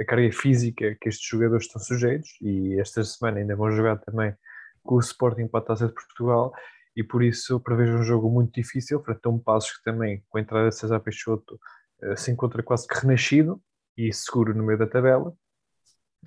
a 0.00 0.04
carga 0.04 0.32
física 0.32 0.96
que 1.00 1.08
estes 1.08 1.28
jogadores 1.28 1.66
estão 1.66 1.80
sujeitos, 1.80 2.30
e 2.40 2.78
esta 2.80 3.02
semana 3.04 3.38
ainda 3.38 3.56
vão 3.56 3.70
jogar 3.70 3.98
também 3.98 4.34
com 4.82 4.96
o 4.96 5.00
Sporting 5.00 5.48
para 5.48 5.60
a 5.60 5.64
Taça 5.64 5.88
de 5.88 5.94
Portugal, 5.94 6.52
e 6.96 7.02
por 7.02 7.22
isso 7.22 7.58
prevejo 7.60 7.94
um 7.94 8.02
jogo 8.02 8.30
muito 8.30 8.54
difícil, 8.54 9.02
frente 9.02 9.20
a 9.24 9.28
um 9.28 9.38
Passos 9.38 9.76
que 9.76 9.82
também, 9.82 10.22
com 10.28 10.38
a 10.38 10.40
entrada 10.40 10.68
de 10.68 10.76
César 10.76 11.00
Peixoto, 11.00 11.58
eh, 12.02 12.16
se 12.16 12.30
encontra 12.30 12.62
quase 12.62 12.86
que 12.86 12.94
renascido 12.94 13.60
e 13.96 14.12
seguro 14.12 14.54
no 14.54 14.64
meio 14.64 14.78
da 14.78 14.86
tabela, 14.86 15.34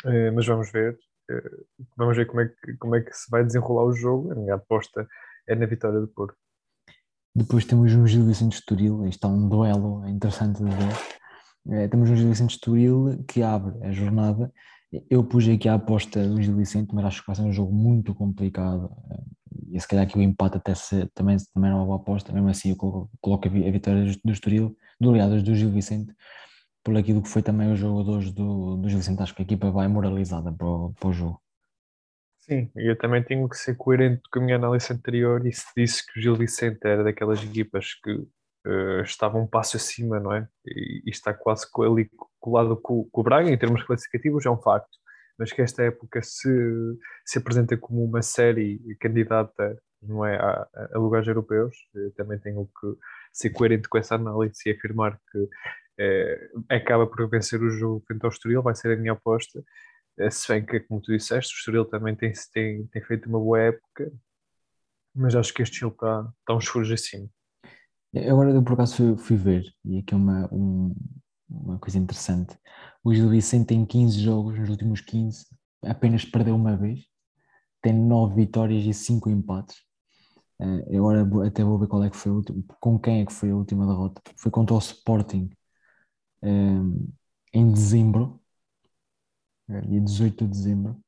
eh, 0.05 0.31
mas 0.31 0.45
vamos 0.45 0.71
ver, 0.71 0.97
eh, 1.29 1.51
vamos 1.95 2.17
ver 2.17 2.25
como 2.25 2.41
é, 2.41 2.47
que, 2.49 2.77
como 2.77 2.95
é 2.95 3.01
que 3.01 3.13
se 3.13 3.29
vai 3.29 3.43
desenrolar 3.43 3.85
o 3.85 3.93
jogo, 3.93 4.31
a 4.31 4.35
minha 4.35 4.55
aposta 4.55 5.07
é 5.47 5.55
na 5.55 5.65
vitória 5.65 5.99
do 5.99 6.07
Porto. 6.07 6.37
Depois 7.37 7.65
temos 7.65 7.93
um 7.93 8.07
Gil 8.07 8.25
Vicente 8.25 8.55
Estoril, 8.55 9.05
isto 9.05 9.25
é 9.25 9.29
um 9.29 9.47
duelo 9.47 10.07
interessante 10.09 10.57
de 10.57 10.69
ver. 10.69 11.89
temos 11.89 12.09
um 12.09 12.15
Gil 12.15 12.29
Vicente 12.29 12.55
Estoril 12.55 13.23
que 13.27 13.43
abre 13.43 13.75
a 13.85 13.91
jornada 13.91 14.51
eu 15.09 15.23
pus 15.23 15.47
aqui 15.47 15.67
a 15.67 15.73
aposta 15.73 16.25
do 16.27 16.41
Gil 16.41 16.55
Vicente, 16.55 16.93
mas 16.93 17.05
acho 17.05 17.21
que 17.21 17.27
vai 17.27 17.35
ser 17.35 17.41
um 17.41 17.51
jogo 17.51 17.73
muito 17.73 18.15
complicado. 18.15 18.89
E 19.69 19.79
se 19.79 19.87
calhar 19.87 20.05
aqui 20.05 20.17
o 20.17 20.21
empate 20.21 20.57
até 20.57 20.73
se, 20.73 21.05
também, 21.13 21.35
também 21.53 21.69
não 21.69 21.77
é 21.77 21.81
uma 21.81 21.85
boa 21.85 21.97
aposta. 21.97 22.31
Mesmo 22.31 22.47
assim, 22.49 22.69
eu 22.69 22.77
coloco, 23.19 23.47
a 23.47 23.71
vitória 23.71 24.05
do 24.23 24.31
Estoril, 24.31 24.75
do 24.99 25.09
aliados 25.09 25.43
do 25.43 25.53
Gil 25.53 25.71
Vicente, 25.71 26.13
por 26.83 26.95
aquilo 26.95 27.21
que 27.21 27.27
foi 27.27 27.41
também 27.43 27.71
os 27.71 27.79
jogadores 27.79 28.31
do, 28.31 28.77
do 28.77 28.89
Gil 28.89 28.99
Vicente. 28.99 29.21
Acho 29.21 29.35
que 29.35 29.41
a 29.41 29.45
equipa 29.45 29.69
vai 29.71 29.87
moralizada 29.87 30.53
para 30.53 30.67
o, 30.67 30.93
para 30.93 31.09
o 31.09 31.13
jogo. 31.13 31.41
Sim, 32.49 32.71
eu 32.75 32.97
também 32.97 33.21
tenho 33.21 33.47
que 33.49 33.57
ser 33.57 33.75
coerente 33.75 34.21
com 34.31 34.39
a 34.39 34.41
minha 34.41 34.55
análise 34.55 34.91
anterior 34.91 35.45
e 35.45 35.51
se 35.51 35.65
disse 35.75 36.05
que 36.05 36.17
o 36.17 36.21
Gil 36.21 36.35
Vicente 36.35 36.79
era 36.83 37.03
daquelas 37.03 37.43
equipas 37.43 37.93
que 37.95 38.11
uh, 38.11 39.01
estava 39.03 39.37
um 39.37 39.45
passo 39.45 39.75
acima, 39.75 40.17
não 40.19 40.33
é? 40.33 40.47
E, 40.65 41.03
e 41.05 41.09
está 41.09 41.33
quase 41.33 41.67
ali 41.85 42.09
colado 42.39 42.77
com, 42.77 43.03
com, 43.11 43.21
o 43.21 43.23
Braga, 43.23 43.49
em 43.49 43.57
termos 43.57 43.83
classificativos, 43.83 44.45
é 44.45 44.49
um 44.49 44.61
facto. 44.61 44.97
Mas 45.37 45.51
que 45.51 45.61
esta 45.61 45.83
época 45.83 46.21
se, 46.23 46.49
se 47.25 47.37
apresenta 47.37 47.75
como 47.77 48.03
uma 48.03 48.21
série 48.21 48.79
candidata 48.99 49.77
não 50.01 50.25
é, 50.25 50.37
a, 50.37 50.67
a 50.93 50.99
lugares 50.99 51.27
europeus, 51.27 51.75
eu 51.93 52.13
também 52.13 52.39
tenho 52.39 52.65
que 52.65 52.87
ser 53.33 53.49
coerente 53.49 53.89
com 53.89 53.97
essa 53.97 54.15
análise 54.15 54.61
e 54.65 54.71
afirmar 54.71 55.19
que 55.31 55.49
é, 55.99 56.49
acaba 56.69 57.07
por 57.07 57.27
vencer 57.29 57.61
o 57.61 57.69
jogo 57.69 58.03
frente 58.07 58.23
ao 58.23 58.29
Estoril, 58.29 58.61
vai 58.61 58.75
ser 58.75 58.93
a 58.93 58.95
minha 58.95 59.13
aposta. 59.13 59.63
É, 60.19 60.29
se 60.29 60.47
bem 60.47 60.65
que, 60.65 60.79
como 60.81 61.01
tu 61.01 61.11
disseste, 61.11 61.53
o 61.53 61.57
Estoril 61.57 61.85
também 61.85 62.15
tem, 62.15 62.31
tem, 62.51 62.87
tem 62.87 63.03
feito 63.03 63.29
uma 63.29 63.39
boa 63.39 63.59
época, 63.59 64.11
mas 65.13 65.35
acho 65.35 65.53
que 65.53 65.61
este 65.61 65.73
estilo 65.73 65.91
está, 65.91 66.27
está 66.39 66.55
uns 66.55 66.67
furos 66.67 66.91
acima. 66.91 67.29
Agora 68.29 68.51
eu 68.51 68.63
por 68.63 68.73
acaso 68.73 68.95
fui, 68.95 69.17
fui 69.17 69.35
ver, 69.35 69.63
e 69.85 69.99
aqui 69.99 70.13
é 70.13 70.17
uma, 70.17 70.49
um, 70.51 70.95
uma 71.49 71.77
coisa 71.77 71.97
interessante. 71.97 72.57
O 73.03 73.13
Gil 73.13 73.29
Vicente 73.29 73.67
tem 73.67 73.85
15 73.85 74.19
jogos, 74.19 74.57
nos 74.57 74.69
últimos 74.69 75.01
15, 75.01 75.45
apenas 75.83 76.25
perdeu 76.25 76.55
uma 76.55 76.75
vez, 76.75 77.05
tem 77.81 77.93
9 77.93 78.35
vitórias 78.35 78.85
e 78.85 78.93
5 78.93 79.29
empates. 79.29 79.77
Uh, 80.59 80.97
agora 80.97 81.47
até 81.47 81.63
vou 81.63 81.77
ver 81.77 81.87
qual 81.87 82.03
é 82.03 82.09
que 82.09 82.17
foi 82.17 82.31
último, 82.31 82.63
com 82.79 82.99
quem 82.99 83.21
é 83.21 83.25
que 83.25 83.33
foi 83.33 83.51
a 83.51 83.55
última 83.55 83.85
derrota. 83.85 84.21
Foi 84.37 84.51
contra 84.51 84.75
o 84.75 84.79
Sporting 84.79 85.49
um, 86.41 87.07
eh, 87.53 87.59
em 87.59 87.71
dezembro, 87.71 88.41
dia 89.67 90.01
18 90.01 90.45
de 90.45 90.51
dezembro, 90.51 90.99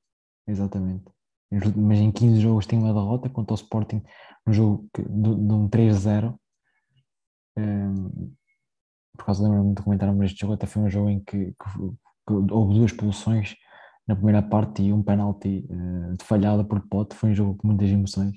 exatamente. 0.48 1.06
Mas 1.52 2.00
em 2.00 2.12
15 2.12 2.40
jogos 2.42 2.66
tem 2.66 2.78
uma 2.78 2.94
derrota 2.94 3.30
contra 3.30 3.54
o 3.54 3.56
Sporting, 3.56 4.04
um 4.48 4.54
jogo 4.54 4.88
de, 4.94 5.36
de 5.36 5.54
um 5.54 5.68
3-0 5.68 6.38
por 9.20 9.26
causa 9.26 9.44
lembro-me 9.44 9.76
de 9.76 9.82
comentar 9.84 10.24
este 10.24 10.40
jogo, 10.40 10.54
até 10.54 10.66
foi 10.66 10.84
um 10.84 10.90
jogo 10.90 11.10
em 11.10 11.20
que, 11.20 11.48
que, 11.48 11.80
que 12.28 12.34
houve 12.34 12.74
duas 12.74 12.92
expulsões 12.92 13.56
na 14.08 14.16
primeira 14.16 14.42
parte 14.42 14.82
e 14.82 14.94
um 14.94 15.04
penalti 15.04 15.68
uh, 15.70 16.16
falhado 16.24 16.66
por 16.66 16.82
Pote, 16.88 17.16
foi 17.16 17.32
um 17.32 17.36
jogo 17.36 17.58
com 17.58 17.68
muitas 17.68 17.90
emoções, 17.90 18.36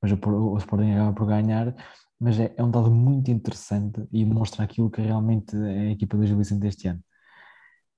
mas 0.00 0.12
o, 0.12 0.18
o 0.28 0.56
Sporting 0.58 0.92
acaba 0.92 1.12
por 1.12 1.26
ganhar, 1.26 1.74
mas 2.20 2.38
é, 2.38 2.54
é, 2.56 2.62
um 2.62 2.70
dado 2.70 2.90
muito 2.90 3.30
interessante 3.30 4.06
e 4.12 4.24
mostra 4.24 4.62
aquilo 4.64 4.90
que 4.90 5.00
realmente 5.00 5.56
é 5.56 5.88
a 5.88 5.90
equipa 5.90 6.16
do 6.16 6.26
Gil 6.26 6.36
Vicente 6.36 6.66
este 6.66 6.88
ano. 6.88 7.00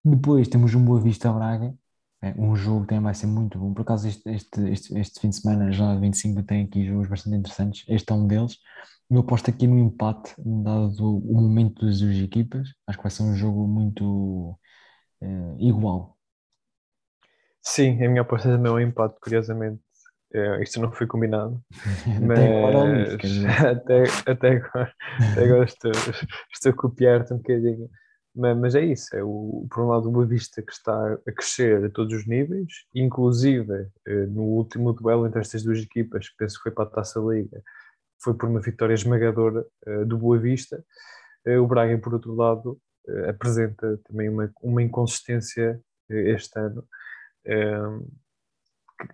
Depois 0.04 0.48
temos 0.48 0.74
um 0.74 0.84
Boa 0.84 1.00
Vista 1.00 1.32
Braga, 1.32 1.74
é 2.22 2.34
um 2.38 2.54
jogo 2.54 2.82
que 2.82 2.88
também 2.88 3.04
vai 3.04 3.14
ser 3.14 3.26
muito 3.26 3.58
bom, 3.58 3.72
por 3.72 3.82
acaso 3.82 4.08
este, 4.08 4.28
este, 4.30 4.70
este, 4.70 4.98
este 4.98 5.20
fim 5.20 5.28
de 5.30 5.36
semana, 5.36 5.72
já 5.72 5.94
25, 5.94 6.42
tem 6.42 6.64
aqui 6.64 6.86
jogos 6.86 7.08
bastante 7.08 7.36
interessantes, 7.36 7.84
este 7.88 8.10
é 8.10 8.14
um 8.14 8.26
deles, 8.26 8.58
eu 9.10 9.18
aposto 9.18 9.50
aqui 9.50 9.66
no 9.66 9.76
empate, 9.76 10.32
dado 10.38 11.18
o 11.18 11.40
momento 11.40 11.84
das 11.84 11.98
duas 11.98 12.16
equipas. 12.16 12.68
Acho 12.86 12.96
que 12.96 13.02
vai 13.02 13.10
ser 13.10 13.24
um 13.24 13.34
jogo 13.34 13.66
muito 13.66 14.56
uh, 15.20 15.56
igual. 15.58 16.16
Sim, 17.60 18.02
a 18.04 18.08
minha 18.08 18.22
aposta 18.22 18.48
também 18.48 18.70
é 18.70 18.74
um 18.74 18.78
empate, 18.78 19.18
curiosamente. 19.20 19.82
É, 20.32 20.62
isto 20.62 20.80
não 20.80 20.92
foi 20.92 21.08
combinado. 21.08 21.60
mas 22.24 22.38
até 22.38 22.46
agora, 22.46 23.16
até, 23.72 24.30
até 24.30 24.48
agora, 24.52 24.94
até 25.32 25.44
agora 25.44 25.64
estou, 25.64 25.90
estou 26.54 26.70
a 26.70 26.76
copiar-te 26.76 27.34
um 27.34 27.38
bocadinho. 27.38 27.90
Mas, 28.34 28.74
é 28.76 28.84
isso, 28.84 29.14
é 29.16 29.22
o, 29.24 29.66
por 29.68 29.82
um 29.82 29.88
lado 29.88 30.08
o 30.08 30.12
Boa 30.12 30.24
Vista 30.24 30.62
que 30.62 30.72
está 30.72 31.18
a 31.26 31.32
crescer 31.32 31.84
a 31.84 31.90
todos 31.90 32.14
os 32.14 32.26
níveis, 32.26 32.84
inclusive 32.94 33.88
eh, 34.06 34.26
no 34.26 34.42
último 34.42 34.92
duelo 34.92 35.26
entre 35.26 35.40
estas 35.40 35.64
duas 35.64 35.80
equipas, 35.80 36.28
penso 36.38 36.56
que 36.56 36.62
foi 36.62 36.72
para 36.72 36.84
a 36.84 36.90
Taça 36.90 37.18
Liga, 37.18 37.60
foi 38.22 38.34
por 38.34 38.48
uma 38.48 38.60
vitória 38.60 38.94
esmagadora 38.94 39.66
uh, 39.86 40.06
do 40.06 40.16
Boa 40.16 40.38
Vista. 40.38 40.84
Uh, 41.46 41.60
o 41.60 41.66
Braga, 41.66 41.98
por 41.98 42.14
outro 42.14 42.34
lado, 42.34 42.78
apresenta 43.28 43.98
também 44.04 44.28
uma, 44.28 44.52
uma 44.62 44.82
inconsistência 44.82 45.80
este 46.08 46.58
ano. 46.58 46.86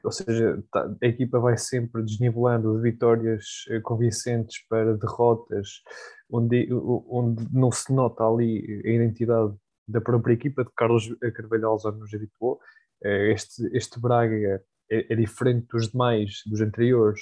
Ou 0.02 0.12
seja, 0.12 0.62
tá, 0.70 0.94
a 1.02 1.06
equipa 1.06 1.38
vai 1.38 1.56
sempre 1.56 2.02
desnivelando 2.02 2.76
de 2.76 2.82
vitórias 2.82 3.44
convincentes 3.82 4.66
para 4.68 4.96
derrotas, 4.96 5.82
onde, 6.30 6.68
onde 6.72 7.46
não 7.52 7.70
se 7.70 7.92
nota 7.92 8.24
ali 8.24 8.82
a 8.84 8.90
identidade 8.90 9.54
da 9.88 10.00
própria 10.00 10.34
equipa, 10.34 10.64
de 10.64 10.70
Carlos 10.76 11.08
Carvalhal 11.34 11.78
já 11.78 11.92
nos 11.92 12.12
habituou. 12.12 12.58
Este, 13.02 13.68
este 13.76 14.00
Braga 14.00 14.62
é, 14.90 15.12
é 15.12 15.16
diferente 15.16 15.66
dos 15.68 15.90
demais, 15.90 16.42
dos 16.46 16.60
anteriores, 16.60 17.20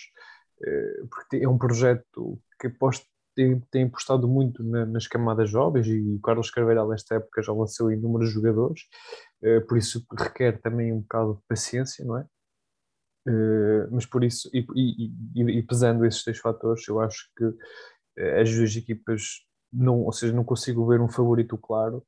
eh, 0.62 1.03
porque 1.11 1.37
é 1.38 1.48
um 1.48 1.59
projeto 1.59 2.40
que 2.61 2.68
aposto 2.68 3.07
tem, 3.35 3.61
tem 3.70 3.85
apostado 3.85 4.29
muito 4.29 4.62
na, 4.62 4.87
nas 4.87 5.07
camadas 5.09 5.50
jovens 5.50 5.87
e 5.88 6.14
o 6.14 6.20
Carlos 6.20 6.50
Carvalhal 6.50 6.88
nesta 6.88 7.16
época 7.16 7.42
já 7.42 7.53
lançou 7.53 7.90
inúmeros 7.92 8.31
jogadores, 8.31 8.83
eh, 9.42 9.61
por 9.61 9.77
isso 9.79 10.05
requer 10.16 10.61
também 10.61 10.92
um 10.92 11.00
bocado 11.00 11.35
de 11.37 11.42
paciência, 11.48 12.05
não 12.05 12.18
é? 12.18 12.27
Eh, 13.27 13.89
mas 13.91 14.07
por 14.07 14.23
isso, 14.25 14.51
e, 14.53 14.67
e, 14.75 15.43
e, 15.59 15.63
pesando 15.63 16.05
esses 16.05 16.23
três 16.23 16.39
fatores, 16.39 16.87
eu 16.89 17.01
acho 17.01 17.31
que 17.37 17.45
as 18.41 18.55
duas 18.55 18.77
equipas, 18.77 19.45
não, 19.73 20.03
ou 20.03 20.13
seja, 20.13 20.33
não 20.33 20.45
consigo 20.45 20.87
ver 20.87 21.01
um 21.01 21.09
favorito 21.09 21.59
claro, 21.59 22.05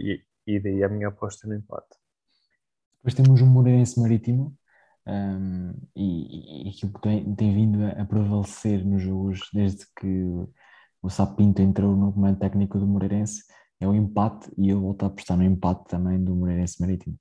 e 0.00 0.20
e 0.46 0.60
daí 0.60 0.84
a 0.84 0.88
minha 0.88 1.08
aposta 1.08 1.46
no 1.48 1.54
empate. 1.54 1.96
Depois 2.98 3.14
temos 3.14 3.40
o 3.40 3.46
Moreirense 3.46 4.00
Marítimo, 4.00 4.56
um, 5.06 5.72
e, 5.94 6.66
e 6.66 6.70
aquilo 6.70 6.92
que 6.92 7.00
tem, 7.00 7.34
tem 7.34 7.54
vindo 7.54 7.84
a, 7.84 8.02
a 8.02 8.04
prevalecer 8.04 8.84
nos 8.84 9.02
jogos 9.02 9.48
desde 9.52 9.86
que 9.98 10.24
o 11.02 11.08
Sapinto 11.08 11.62
entrou 11.62 11.96
no 11.96 12.12
comando 12.12 12.38
técnico 12.38 12.78
do 12.78 12.86
Moreirense 12.86 13.44
é 13.78 13.86
o 13.86 13.94
empate 13.94 14.50
e 14.56 14.70
eu 14.70 14.80
volto 14.80 15.04
a 15.04 15.06
apostar 15.06 15.36
no 15.36 15.44
empate 15.44 15.84
também 15.88 16.22
do 16.22 16.34
Moreirense 16.34 16.80
Marítimo. 16.80 17.16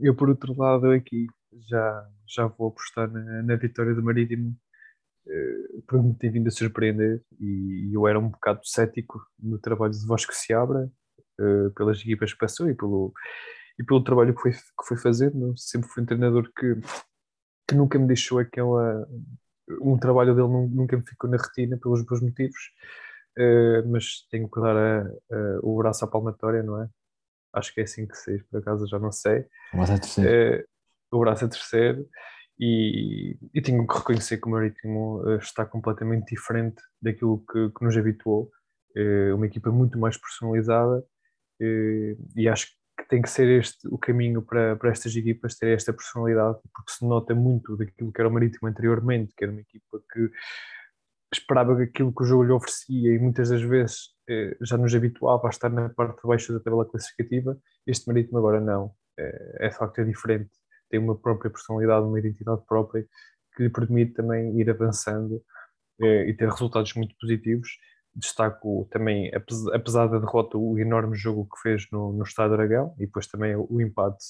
Eu, 0.00 0.14
por 0.14 0.28
outro 0.28 0.56
lado, 0.56 0.90
aqui 0.90 1.26
já, 1.68 2.08
já 2.26 2.46
vou 2.46 2.68
apostar 2.68 3.10
na, 3.10 3.42
na 3.42 3.56
vitória 3.56 3.94
do 3.94 4.02
Marítimo, 4.02 4.56
porque 5.86 6.06
me 6.06 6.14
tem 6.14 6.30
vindo 6.30 6.48
a 6.48 6.50
surpreender 6.50 7.22
e, 7.38 7.90
eu 7.92 8.06
era 8.08 8.18
um 8.18 8.28
bocado 8.28 8.60
cético 8.64 9.20
no 9.38 9.58
trabalho 9.58 9.92
de 9.92 10.06
Vasco 10.06 10.34
Seabra, 10.34 10.90
uh, 11.40 11.70
pelas 11.72 12.00
equipas 12.00 12.32
que 12.32 12.38
passou 12.38 12.68
e 12.68 12.74
pelo, 12.74 13.12
e 13.78 13.84
pelo 13.84 14.02
trabalho 14.02 14.34
que 14.34 14.42
foi, 14.42 14.52
que 14.52 14.86
foi 14.86 14.96
fazendo. 14.96 15.54
Sempre 15.56 15.88
fui 15.88 16.02
um 16.02 16.06
treinador 16.06 16.50
que, 16.56 16.76
que 17.68 17.74
nunca 17.74 17.98
me 17.98 18.06
deixou 18.06 18.38
aquela. 18.38 19.06
Um 19.82 19.98
trabalho 19.98 20.34
dele 20.34 20.48
nunca 20.48 20.96
me 20.96 21.04
ficou 21.06 21.30
na 21.30 21.36
retina 21.36 21.78
pelos 21.78 22.04
bons 22.04 22.20
motivos, 22.20 22.58
uh, 23.38 23.88
mas 23.88 24.26
tenho 24.30 24.48
que 24.50 24.60
dar 24.60 24.76
a, 24.76 25.02
a, 25.02 25.58
o 25.62 25.76
braço 25.76 26.04
à 26.04 26.08
palmatória, 26.08 26.62
não 26.62 26.82
é? 26.82 26.88
Acho 27.52 27.74
que 27.74 27.80
é 27.80 27.84
assim 27.84 28.06
que 28.06 28.16
se 28.16 28.32
diz, 28.32 28.42
por 28.44 28.58
acaso 28.58 28.86
já 28.86 28.98
não 28.98 29.12
sei. 29.12 29.46
O 29.72 29.76
braço 29.76 29.92
é 29.92 29.98
terceiro. 29.98 30.62
Uh, 31.12 31.16
o 31.16 31.20
braço 31.20 31.44
é 31.44 31.48
terceiro. 31.48 32.06
E, 32.58 33.38
e, 33.54 33.62
tenho 33.62 33.86
que 33.86 33.96
reconhecer 33.96 34.38
que 34.38 34.46
o 34.46 34.50
Marítimo 34.50 35.22
uh, 35.22 35.36
está 35.36 35.64
completamente 35.64 36.34
diferente 36.34 36.82
daquilo 37.00 37.42
que, 37.50 37.70
que 37.70 37.84
nos 37.84 37.96
habituou. 37.96 38.50
Uh, 38.96 39.34
uma 39.34 39.46
equipa 39.46 39.70
muito 39.70 39.98
mais 39.98 40.16
personalizada 40.16 41.04
e 42.36 42.48
acho 42.48 42.68
que 42.98 43.08
tem 43.08 43.20
que 43.20 43.28
ser 43.28 43.48
este 43.48 43.86
o 43.88 43.98
caminho 43.98 44.40
para, 44.40 44.76
para 44.76 44.90
estas 44.90 45.14
equipas 45.14 45.56
ter 45.56 45.74
esta 45.74 45.92
personalidade, 45.92 46.58
porque 46.74 46.92
se 46.92 47.04
nota 47.04 47.34
muito 47.34 47.76
daquilo 47.76 48.12
que 48.12 48.20
era 48.20 48.28
o 48.28 48.32
Marítimo 48.32 48.68
anteriormente, 48.68 49.34
que 49.36 49.44
era 49.44 49.52
uma 49.52 49.60
equipa 49.60 50.02
que 50.12 50.30
esperava 51.32 51.80
aquilo 51.82 52.14
que 52.14 52.22
o 52.22 52.26
jogo 52.26 52.44
lhe 52.44 52.52
oferecia 52.52 53.14
e 53.14 53.18
muitas 53.18 53.50
das 53.50 53.62
vezes 53.62 54.10
eh, 54.28 54.56
já 54.62 54.76
nos 54.76 54.94
habituava 54.94 55.46
a 55.46 55.50
estar 55.50 55.68
na 55.68 55.88
parte 55.88 56.20
de 56.22 56.28
baixo 56.28 56.52
da 56.52 56.60
tabela 56.60 56.84
classificativa, 56.84 57.56
este 57.86 58.06
Marítimo 58.08 58.38
agora 58.38 58.60
não. 58.60 58.92
É, 59.18 59.66
é 59.66 59.68
de 59.68 59.76
facto 59.76 60.00
é 60.00 60.04
diferente, 60.04 60.50
tem 60.88 60.98
uma 61.00 61.16
própria 61.16 61.50
personalidade, 61.50 62.06
uma 62.06 62.18
identidade 62.18 62.62
própria 62.66 63.06
que 63.54 63.64
lhe 63.64 63.70
permite 63.70 64.14
também 64.14 64.58
ir 64.58 64.70
avançando 64.70 65.42
eh, 66.00 66.28
e 66.28 66.34
ter 66.34 66.48
resultados 66.48 66.94
muito 66.94 67.14
positivos 67.20 67.68
destaco 68.14 68.88
também, 68.90 69.30
apesar 69.72 70.06
da 70.08 70.18
derrota, 70.18 70.58
o 70.58 70.78
enorme 70.78 71.16
jogo 71.16 71.48
que 71.48 71.60
fez 71.62 71.86
no, 71.92 72.12
no 72.12 72.24
Estado 72.24 72.54
Aragão 72.54 72.94
e 72.98 73.06
depois 73.06 73.26
também 73.26 73.54
o 73.56 73.80
empate 73.80 74.24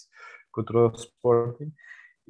contra 0.53 0.79
o 0.79 0.93
Sporting. 0.95 1.73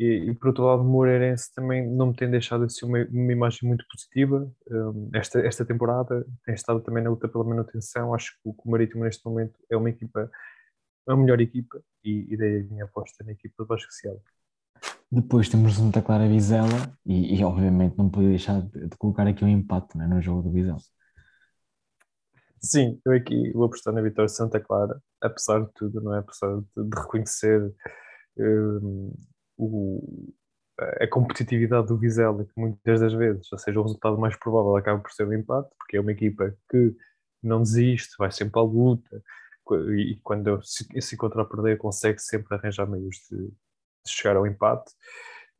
E, 0.01 0.31
e 0.31 0.35
por 0.35 0.49
outro 0.49 0.65
lado, 0.65 0.81
o 0.81 0.85
Moreirense 0.85 1.53
também 1.55 1.87
não 1.87 2.07
me 2.07 2.17
tem 2.17 2.31
deixado 2.31 2.65
assim 2.65 2.87
uma, 2.87 3.05
uma 3.11 3.33
imagem 3.33 3.69
muito 3.69 3.85
positiva. 3.87 4.51
Um, 4.71 5.11
esta, 5.13 5.41
esta 5.41 5.63
temporada 5.63 6.27
tem 6.43 6.55
estado 6.55 6.81
também 6.81 7.05
na 7.05 7.11
luta 7.11 7.29
pela 7.29 7.45
manutenção. 7.45 8.15
Acho 8.15 8.33
que 8.33 8.49
o, 8.49 8.55
o 8.57 8.71
Marítimo 8.71 9.05
neste 9.05 9.23
momento 9.27 9.59
é 9.71 9.77
uma 9.77 9.91
equipa, 9.91 10.31
a 11.07 11.15
melhor 11.15 11.39
equipa, 11.39 11.83
e, 12.03 12.33
e 12.33 12.37
daí 12.39 12.61
a 12.61 12.65
minha 12.65 12.85
aposta 12.87 13.23
na 13.23 13.33
equipa 13.33 13.55
do 13.59 13.67
Vasco 13.67 13.93
Cielo. 13.93 14.23
Depois 15.13 15.51
temos 15.51 15.77
o 15.77 15.83
Santa 15.83 16.01
Clara 16.01 16.27
Vizela 16.27 16.97
e, 17.05 17.39
e, 17.39 17.45
obviamente 17.45 17.99
não 17.99 18.09
podia 18.09 18.31
deixar 18.31 18.63
de, 18.63 18.89
de 18.89 18.97
colocar 18.97 19.27
aqui 19.27 19.45
um 19.45 19.49
empate 19.49 19.99
né, 19.99 20.07
no 20.07 20.23
jogo 20.23 20.41
do 20.41 20.51
Vizela. 20.51 20.79
Sim, 22.63 22.99
eu 23.05 23.13
aqui 23.13 23.53
vou 23.53 23.65
apostar 23.65 23.93
na 23.93 24.01
vitória 24.01 24.27
de 24.27 24.37
Santa 24.37 24.61
Clara, 24.61 24.99
apesar 25.21 25.61
de 25.61 25.71
tudo, 25.75 26.01
não 26.01 26.15
é? 26.15 26.21
Apesar 26.21 26.57
de, 26.57 26.89
de 26.89 26.99
reconhecer 26.99 27.75
um, 28.39 29.13
o, 29.65 30.33
a 31.01 31.07
competitividade 31.07 31.89
do 31.89 31.99
Vizela, 31.99 32.45
que 32.45 32.53
muitas 32.57 33.01
das 33.01 33.13
vezes, 33.13 33.53
ou 33.53 33.59
seja, 33.59 33.79
o 33.79 33.83
resultado 33.83 34.19
mais 34.19 34.37
provável 34.37 34.77
acaba 34.77 35.01
por 35.01 35.11
ser 35.13 35.27
o 35.27 35.35
empate, 35.35 35.69
porque 35.79 35.97
é 35.97 36.01
uma 36.01 36.13
equipa 36.13 36.55
que 36.71 36.95
não 37.43 37.63
desiste, 37.63 38.15
vai 38.19 38.31
sempre 38.31 38.59
à 38.59 38.63
luta, 38.63 39.23
e 39.97 40.19
quando 40.23 40.61
se, 40.63 40.87
se 41.01 41.15
encontra 41.15 41.43
a 41.43 41.45
perder 41.45 41.79
consegue 41.79 42.19
sempre 42.21 42.57
arranjar 42.57 42.87
meios 42.89 43.17
de, 43.31 43.37
de 43.47 44.11
chegar 44.11 44.37
ao 44.37 44.47
empate. 44.47 44.91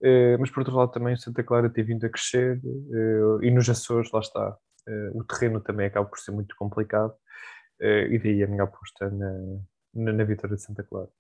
Uh, 0.03 0.39
mas 0.41 0.51
por 0.51 0.61
outro 0.61 0.75
lado 0.75 0.91
também 0.91 1.15
Santa 1.17 1.45
Clara 1.45 1.69
tem 1.69 1.85
vindo 1.85 2.07
a 2.07 2.09
crescer 2.09 2.59
uh, 2.65 3.43
e 3.43 3.51
nos 3.51 3.69
Açores, 3.69 4.11
lá 4.13 4.21
está, 4.21 4.57
Uh, 4.89 5.19
o 5.19 5.25
terreno 5.25 5.61
também 5.61 5.87
acaba 5.87 6.09
por 6.09 6.19
ser 6.19 6.31
muito 6.31 6.57
complicado 6.57 7.15
e 7.79 8.19
daí 8.19 8.43
a 8.43 8.47
minha 8.47 8.63
aposta 8.63 9.11
na, 9.11 9.31
na, 9.95 10.13
na, 10.13 10.25
vitória 10.25 10.57
de 10.57 10.63
Santa 10.63 10.83
Clara. 10.83 11.11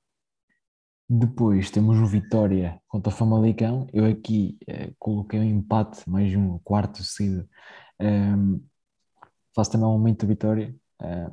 Depois 1.13 1.73
temos 1.73 1.99
o 1.99 2.07
Vitória 2.07 2.81
contra 2.87 3.13
o 3.13 3.17
Famalicão. 3.17 3.85
Eu 3.93 4.05
aqui 4.05 4.57
uh, 4.69 4.95
coloquei 4.97 5.41
um 5.41 5.43
empate, 5.43 6.09
mais 6.09 6.33
um 6.37 6.57
quarto 6.61 7.03
seguido. 7.03 7.49
Um, 8.01 8.65
faço 9.53 9.73
também 9.73 9.89
um 9.89 9.99
momento 9.99 10.21
de 10.21 10.27
vitória. 10.29 10.73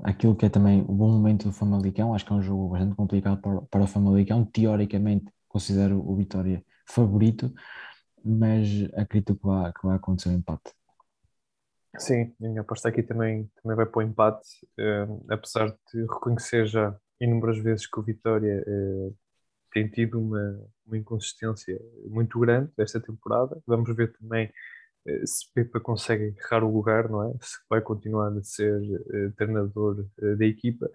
aquilo 0.03 0.35
que 0.35 0.47
é 0.47 0.49
também 0.49 0.81
o 0.81 0.91
bom 0.91 1.11
momento 1.11 1.43
do 1.43 1.53
Famalicão. 1.53 2.15
Acho 2.15 2.25
que 2.25 2.33
é 2.33 2.35
um 2.35 2.41
jogo 2.41 2.69
bastante 2.69 2.95
complicado 2.95 3.39
para, 3.39 3.61
para 3.61 3.83
o 3.83 3.87
Famalicão. 3.87 4.43
Teoricamente, 4.45 5.31
considero 5.47 5.99
o 5.99 6.15
Vitória 6.15 6.65
favorito, 6.89 7.53
mas 8.25 8.67
acredito 8.95 9.35
que 9.35 9.45
vai, 9.45 9.71
que 9.71 9.85
vai 9.85 9.97
acontecer 9.97 10.29
um 10.29 10.39
empate. 10.39 10.73
Sim, 11.99 12.33
a 12.41 12.47
minha 12.47 12.61
aposta 12.61 12.89
aqui 12.89 13.03
também, 13.03 13.47
também 13.61 13.77
vai 13.77 13.85
para 13.85 13.99
o 13.99 14.01
empate, 14.01 14.49
uh, 14.79 15.23
apesar 15.29 15.67
de 15.93 16.01
reconhecer 16.01 16.65
já 16.65 16.97
inúmeras 17.21 17.59
vezes 17.59 17.85
que 17.85 17.99
o 17.99 18.03
Vitória 18.03 18.63
uh, 18.67 19.15
tem 19.77 19.87
tido 19.87 20.19
uma, 20.19 20.67
uma 20.85 20.97
inconsistência 20.97 21.79
muito 22.05 22.39
grande 22.39 22.71
esta 22.79 22.99
temporada. 22.99 23.61
Vamos 23.67 23.95
ver 23.95 24.11
também 24.17 24.47
uh, 24.47 25.27
se 25.27 25.51
Pepa 25.53 25.79
consegue 25.79 26.35
agarrar 26.39 26.65
o 26.65 26.73
lugar, 26.73 27.09
não 27.09 27.23
é? 27.29 27.33
Se 27.41 27.57
vai 27.69 27.81
continuar 27.81 28.35
a 28.35 28.43
ser 28.43 28.81
treinador 29.37 30.07
da 30.37 30.45
equipa. 30.45 30.89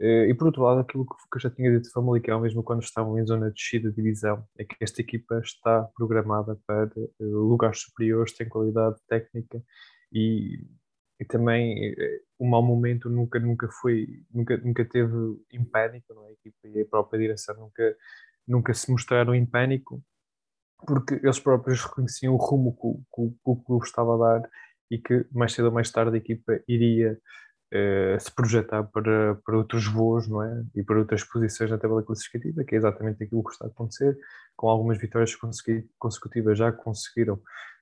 e 0.00 0.34
por 0.34 0.46
outro 0.46 0.62
lado, 0.62 0.80
aquilo 0.80 1.04
que 1.04 1.36
eu 1.36 1.40
já 1.40 1.50
tinha 1.50 1.70
dito 1.70 1.84
de 1.84 1.90
Famalicão, 1.90 2.40
mesmo 2.40 2.62
quando 2.62 2.82
estavam 2.82 3.18
em 3.18 3.26
zona 3.26 3.48
de 3.48 3.54
descida 3.54 3.90
de 3.90 3.96
divisão, 3.96 4.44
é 4.58 4.64
que 4.64 4.76
esta 4.80 5.00
equipa 5.00 5.40
está 5.40 5.82
programada 5.96 6.58
para 6.66 6.90
lugares 7.20 7.80
superiores, 7.82 8.34
tem 8.36 8.48
qualidade 8.48 8.96
técnica 9.08 9.62
e, 10.12 10.64
e 11.22 11.24
também 11.24 11.94
eh, 11.96 12.20
o 12.36 12.44
mau 12.44 12.62
momento 12.62 13.08
nunca 13.08 13.38
nunca 13.38 13.68
foi 13.68 14.24
nunca 14.34 14.56
nunca 14.58 14.84
teve 14.84 15.14
em 15.52 15.64
pânico 15.64 16.12
não 16.12 16.24
é? 16.26 16.30
a 16.30 16.32
equipa 16.32 16.58
e 16.64 16.80
a 16.80 16.84
própria 16.84 17.20
direção 17.20 17.54
nunca 17.56 17.96
nunca 18.46 18.74
se 18.74 18.90
mostraram 18.90 19.32
em 19.32 19.46
pânico 19.46 20.02
porque 20.84 21.14
eles 21.22 21.38
próprios 21.38 21.80
reconheciam 21.80 22.34
o 22.34 22.36
rumo 22.36 22.72
que, 22.72 23.04
que, 23.14 23.30
que 23.30 23.40
o 23.44 23.56
clube 23.56 23.86
estava 23.86 24.14
a 24.14 24.40
dar 24.40 24.50
e 24.90 24.98
que 24.98 25.24
mais 25.30 25.52
cedo 25.52 25.66
ou 25.66 25.72
mais 25.72 25.90
tarde 25.92 26.16
a 26.16 26.18
equipa 26.18 26.60
iria 26.66 27.16
uh, 27.72 28.20
se 28.20 28.34
projetar 28.34 28.82
para, 28.82 29.36
para 29.44 29.56
outros 29.56 29.86
voos 29.86 30.26
não 30.28 30.42
é? 30.42 30.64
e 30.74 30.82
para 30.82 30.98
outras 30.98 31.22
posições 31.22 31.70
na 31.70 31.78
tabela 31.78 32.02
classificativa, 32.02 32.64
que 32.64 32.74
é 32.74 32.78
exatamente 32.78 33.22
aquilo 33.22 33.44
que 33.44 33.52
está 33.52 33.66
a 33.66 33.68
acontecer, 33.68 34.18
com 34.56 34.68
algumas 34.68 34.98
vitórias 34.98 35.36
consecutivas 35.98 36.58
já 36.58 36.72
conseguiram 36.72 37.34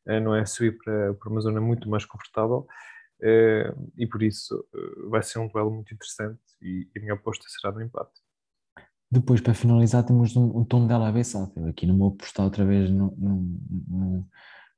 uh, 0.06 0.20
não 0.20 0.34
é? 0.36 0.44
subir 0.44 0.76
para, 0.76 1.14
para 1.14 1.30
uma 1.30 1.40
zona 1.40 1.60
muito 1.60 1.88
mais 1.88 2.04
confortável 2.04 2.66
e 3.96 4.06
por 4.06 4.22
isso 4.22 4.64
vai 5.08 5.22
ser 5.22 5.38
um 5.38 5.48
duelo 5.48 5.70
muito 5.70 5.92
interessante 5.92 6.40
e, 6.62 6.88
a 6.96 7.00
minha 7.00 7.14
aposta 7.14 7.44
será 7.48 7.72
no 7.72 7.82
empate. 7.82 8.12
Depois, 9.10 9.40
para 9.40 9.54
finalizar, 9.54 10.04
temos 10.04 10.36
um, 10.36 10.58
um 10.58 10.64
tom 10.64 10.86
dela 10.86 11.08
a 11.08 11.68
Aqui 11.68 11.86
não 11.86 11.98
vou 11.98 12.08
apostar 12.08 12.44
outra 12.44 12.64
vez 12.64 12.88
no, 12.90 13.12
no 13.18 14.26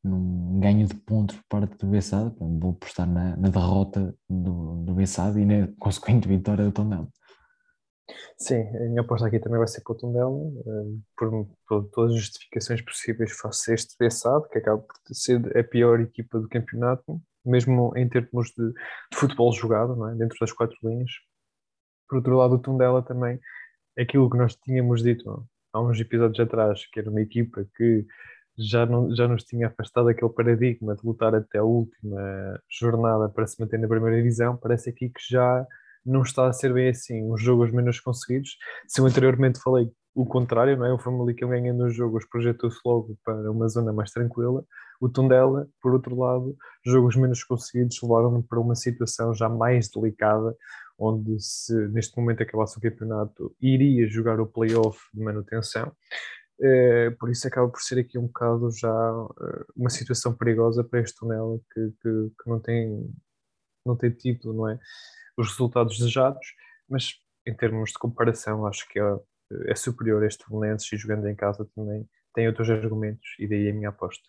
num 0.02 0.58
ganho 0.58 0.86
de 0.86 0.94
pontos 0.94 1.36
por 1.36 1.44
parte 1.48 1.76
do 1.78 1.86
Bessado, 1.86 2.34
vou 2.38 2.72
apostar 2.72 3.06
na, 3.06 3.36
na, 3.36 3.48
derrota 3.48 4.14
do, 4.28 4.84
do 4.84 4.94
Bessado 4.94 5.38
e 5.38 5.44
na 5.44 5.68
consequente 5.78 6.26
vitória 6.26 6.64
do 6.64 6.72
Tondela. 6.72 7.08
Sim, 8.36 8.62
a 8.76 8.80
minha 8.88 9.02
aposta 9.02 9.28
aqui 9.28 9.38
também 9.38 9.58
vai 9.58 9.68
ser 9.68 9.80
para 9.82 9.92
o 9.92 9.96
Tondela, 9.96 10.36
eh, 10.66 10.98
por, 11.16 11.48
por, 11.68 11.88
todas 11.90 12.16
as 12.16 12.20
justificações 12.20 12.82
possíveis 12.82 13.30
face 13.32 13.72
este 13.72 13.96
Bessado, 13.96 14.48
que 14.48 14.58
acaba 14.58 14.82
por 14.82 15.14
ser 15.14 15.56
a 15.56 15.62
pior 15.62 16.00
equipa 16.00 16.40
do 16.40 16.48
campeonato, 16.48 17.22
mesmo 17.44 17.92
em 17.96 18.08
termos 18.08 18.48
de, 18.50 18.72
de 18.72 19.16
futebol 19.16 19.52
jogado, 19.52 20.08
é? 20.08 20.14
dentro 20.14 20.36
das 20.40 20.52
quatro 20.52 20.76
linhas. 20.82 21.10
Por 22.08 22.16
outro 22.16 22.36
lado, 22.36 22.54
o 22.54 22.58
Tondela 22.58 23.02
também, 23.02 23.40
aquilo 23.98 24.30
que 24.30 24.36
nós 24.36 24.54
tínhamos 24.56 25.02
dito 25.02 25.46
há 25.72 25.80
uns 25.80 25.98
episódios 25.98 26.40
atrás, 26.40 26.86
que 26.86 27.00
era 27.00 27.10
uma 27.10 27.20
equipa 27.20 27.66
que 27.76 28.06
já, 28.58 28.84
não, 28.84 29.14
já 29.14 29.26
nos 29.26 29.44
tinha 29.44 29.68
afastado 29.68 30.08
aquele 30.08 30.30
paradigma 30.30 30.94
de 30.94 31.06
lutar 31.06 31.34
até 31.34 31.58
a 31.58 31.64
última 31.64 32.60
jornada 32.70 33.28
para 33.28 33.46
se 33.46 33.60
manter 33.60 33.78
na 33.78 33.88
primeira 33.88 34.16
divisão, 34.16 34.56
parece 34.56 34.90
aqui 34.90 35.08
que 35.08 35.20
já 35.30 35.66
não 36.04 36.22
está 36.22 36.48
a 36.48 36.52
ser 36.52 36.72
bem 36.72 36.88
assim. 36.88 37.30
Os 37.30 37.40
jogos 37.40 37.70
menos 37.72 38.00
conseguidos, 38.00 38.56
se 38.86 39.00
eu 39.00 39.06
anteriormente 39.06 39.60
falei 39.60 39.90
o 40.14 40.26
contrário, 40.26 40.76
não 40.76 40.86
é? 40.86 40.92
O 40.92 40.98
Famalicão 40.98 41.48
ganhando 41.48 41.84
os 41.84 41.94
jogos 41.94 42.26
projetou-se 42.26 42.78
logo 42.84 43.16
para 43.24 43.50
uma 43.50 43.68
zona 43.68 43.92
mais 43.92 44.10
tranquila. 44.10 44.64
O 45.00 45.08
Tondela, 45.08 45.68
por 45.80 45.92
outro 45.94 46.16
lado, 46.16 46.56
jogos 46.84 47.16
menos 47.16 47.42
conseguidos 47.42 48.00
levaram-no 48.02 48.42
para 48.42 48.60
uma 48.60 48.74
situação 48.74 49.34
já 49.34 49.48
mais 49.48 49.88
delicada, 49.88 50.54
onde 50.98 51.40
se 51.40 51.74
neste 51.88 52.16
momento 52.16 52.42
acabasse 52.42 52.78
o 52.78 52.80
campeonato, 52.80 53.54
iria 53.60 54.06
jogar 54.06 54.38
o 54.38 54.46
playoff 54.46 55.00
de 55.12 55.22
manutenção. 55.22 55.92
Uh, 56.60 57.16
por 57.18 57.30
isso 57.30 57.48
acaba 57.48 57.68
por 57.68 57.80
ser 57.80 57.98
aqui 57.98 58.16
um 58.16 58.26
bocado 58.26 58.70
já 58.70 58.92
uh, 58.92 59.64
uma 59.74 59.90
situação 59.90 60.32
perigosa 60.32 60.84
para 60.84 61.00
este 61.00 61.18
Tunel 61.18 61.60
que, 61.72 61.80
que, 62.00 62.30
que, 62.40 62.48
não, 62.48 62.60
tem, 62.60 63.10
não 63.84 63.96
tem 63.96 64.10
tido 64.12 64.52
não 64.52 64.68
é, 64.68 64.78
os 65.36 65.48
resultados 65.48 65.98
desejados, 65.98 66.46
mas 66.88 67.14
em 67.44 67.56
termos 67.56 67.90
de 67.90 67.98
comparação 67.98 68.64
acho 68.64 68.88
que 68.88 69.00
é, 69.00 69.18
é 69.66 69.74
superior 69.74 70.24
este 70.24 70.44
Belenenses 70.48 70.92
e 70.92 70.96
jogando 70.96 71.28
em 71.28 71.34
casa 71.34 71.68
também 71.74 72.08
tem 72.34 72.46
outros 72.46 72.70
argumentos 72.70 73.26
e 73.38 73.46
daí 73.46 73.68
a 73.68 73.74
minha 73.74 73.90
aposta. 73.90 74.28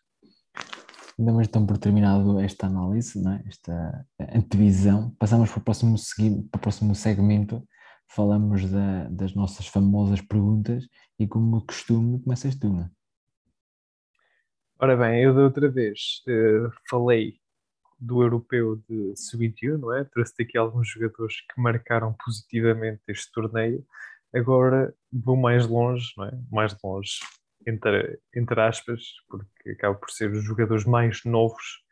Damos 1.17 1.47
então 1.47 1.65
por 1.65 1.77
terminado 1.77 2.39
esta 2.39 2.67
análise, 2.67 3.19
é? 3.19 3.47
esta 3.47 4.05
antevisão. 4.33 5.11
Passamos 5.19 5.51
para 5.51 5.59
o 5.59 5.63
próximo, 5.63 5.95
para 6.51 6.57
o 6.57 6.61
próximo 6.61 6.95
segmento. 6.95 7.63
Falamos 8.09 8.69
da, 8.69 9.07
das 9.09 9.33
nossas 9.35 9.67
famosas 9.67 10.21
perguntas 10.21 10.87
e, 11.19 11.27
como 11.27 11.65
costume, 11.65 12.21
começas 12.21 12.55
tu. 12.55 12.69
Não 12.69 12.81
é? 12.81 12.89
Ora 14.79 14.97
bem, 14.97 15.23
eu 15.23 15.33
da 15.33 15.43
outra 15.43 15.69
vez 15.69 16.21
uh, 16.27 16.69
falei 16.89 17.39
do 17.99 18.21
europeu 18.21 18.75
de 18.89 19.13
sub-21, 19.15 19.77
não 19.77 19.93
é? 19.93 20.03
Trouxe 20.03 20.33
aqui 20.41 20.57
alguns 20.57 20.89
jogadores 20.89 21.35
que 21.41 21.61
marcaram 21.61 22.13
positivamente 22.25 23.01
este 23.07 23.31
torneio. 23.31 23.85
Agora 24.33 24.93
vou 25.11 25.37
mais 25.37 25.67
longe, 25.67 26.11
não 26.17 26.25
é? 26.25 26.31
Mais 26.51 26.75
longe 26.83 27.19
entre, 27.67 28.19
entre 28.35 28.61
aspas, 28.61 29.01
porque 29.27 29.71
acaba 29.71 29.95
por 29.95 30.09
ser 30.09 30.31
os 30.31 30.43
jogadores 30.43 30.85
mais 30.85 31.23
novos, 31.23 31.83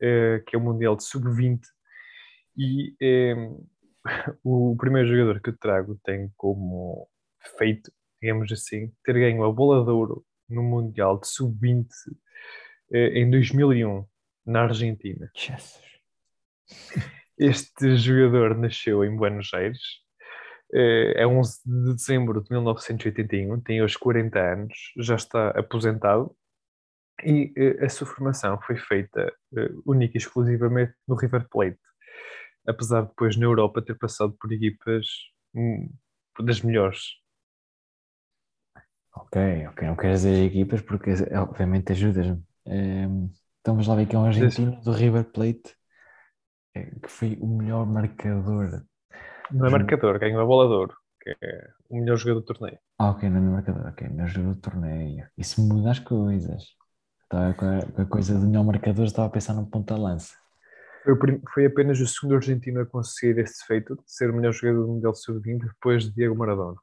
uh, 0.00 0.42
que 0.46 0.56
é 0.56 0.58
o 0.58 0.62
Mundial 0.62 0.96
de 0.96 1.04
Sub-20. 1.04 1.60
E 2.56 2.94
um, 3.34 3.66
eh, 4.06 4.34
o 4.44 4.76
primeiro 4.76 5.08
jogador 5.08 5.40
que 5.40 5.50
eu 5.50 5.58
trago 5.58 5.98
tem 6.04 6.30
como 6.36 7.08
feito, 7.58 7.90
digamos 8.20 8.50
assim, 8.52 8.92
ter 9.04 9.14
ganho 9.14 9.44
a 9.44 9.52
bola 9.52 9.84
de 9.84 9.90
ouro 9.90 10.24
no 10.48 10.62
Mundial 10.62 11.18
de 11.18 11.28
Sub-20 11.28 11.86
uh, 12.90 12.96
em 12.96 13.30
2001, 13.30 14.04
na 14.46 14.62
Argentina. 14.62 15.30
Jesus. 15.34 15.80
Este 17.38 17.96
jogador 17.96 18.56
nasceu 18.56 19.04
em 19.04 19.16
Buenos 19.16 19.52
Aires 19.52 19.80
eh, 19.80 20.01
é 20.72 21.26
11 21.26 21.60
de 21.64 21.94
dezembro 21.94 22.42
de 22.42 22.50
1981, 22.50 23.60
tem 23.60 23.82
hoje 23.82 23.98
40 23.98 24.38
anos, 24.38 24.92
já 24.96 25.14
está 25.14 25.50
aposentado 25.50 26.34
e 27.24 27.52
eh, 27.56 27.84
a 27.84 27.88
sua 27.88 28.06
formação 28.06 28.60
foi 28.62 28.76
feita 28.76 29.32
eh, 29.56 29.70
única 29.84 30.16
e 30.16 30.18
exclusivamente 30.18 30.94
no 31.06 31.14
River 31.14 31.46
Plate, 31.48 31.78
apesar 32.66 33.02
de 33.02 33.08
depois 33.08 33.36
na 33.36 33.44
Europa 33.44 33.82
ter 33.82 33.96
passado 33.96 34.32
por 34.40 34.52
equipas 34.52 35.06
hum, 35.54 35.90
das 36.40 36.60
melhores. 36.62 37.00
Ok, 39.14 39.66
ok, 39.68 39.88
não 39.88 39.96
quero 39.96 40.14
dizer 40.14 40.46
equipas 40.46 40.80
porque 40.80 41.10
obviamente 41.36 41.92
ajudas-me. 41.92 42.42
Ehm, 42.66 43.28
então 43.60 43.74
vamos 43.74 43.86
lá 43.86 43.94
ver 43.94 44.06
que 44.06 44.16
é 44.16 44.18
um 44.18 44.24
argentino 44.24 44.80
do 44.80 44.92
River 44.92 45.24
Plate 45.24 45.76
que 46.74 47.08
foi 47.08 47.36
o 47.38 47.46
melhor 47.46 47.86
marcador 47.86 48.82
não 49.52 49.66
é 49.66 49.70
marcador, 49.70 50.18
ganhou 50.18 50.40
a 50.40 50.46
bola 50.46 50.68
de 50.68 50.74
ouro, 50.74 50.96
que 51.20 51.30
é 51.30 51.70
o 51.88 51.96
melhor 51.96 52.16
jogador 52.16 52.40
do 52.40 52.46
torneio. 52.46 52.78
Ah, 52.98 53.10
ok, 53.10 53.28
não 53.28 53.38
é 53.38 53.40
marcador, 53.40 53.86
ok, 53.86 54.08
melhor 54.08 54.28
jogador 54.28 54.54
do 54.54 54.60
torneio. 54.60 55.26
Isso 55.36 55.60
muda 55.60 55.90
as 55.90 55.98
coisas. 55.98 56.62
Estava 57.24 57.54
com 57.54 57.64
a, 57.64 57.82
com 57.82 58.02
a 58.02 58.06
coisa 58.06 58.38
do 58.38 58.46
melhor 58.46 58.64
marcador, 58.64 59.04
estava 59.04 59.28
a 59.28 59.30
pensar 59.30 59.54
no 59.54 59.66
ponta-lança. 59.66 60.34
Foi, 61.04 61.16
foi, 61.52 61.66
apenas 61.66 61.98
o 62.00 62.06
segundo 62.06 62.36
argentino 62.36 62.80
a 62.80 62.86
conseguir 62.86 63.40
esse 63.40 63.64
feito, 63.66 63.96
de 63.96 64.02
ser 64.06 64.30
o 64.30 64.34
melhor 64.34 64.52
jogador 64.52 64.82
do 64.82 64.92
Mundial 64.92 65.14
Sub-20 65.14 65.66
depois 65.66 66.04
de 66.04 66.12
Diego 66.12 66.36
Maradona. 66.36 66.76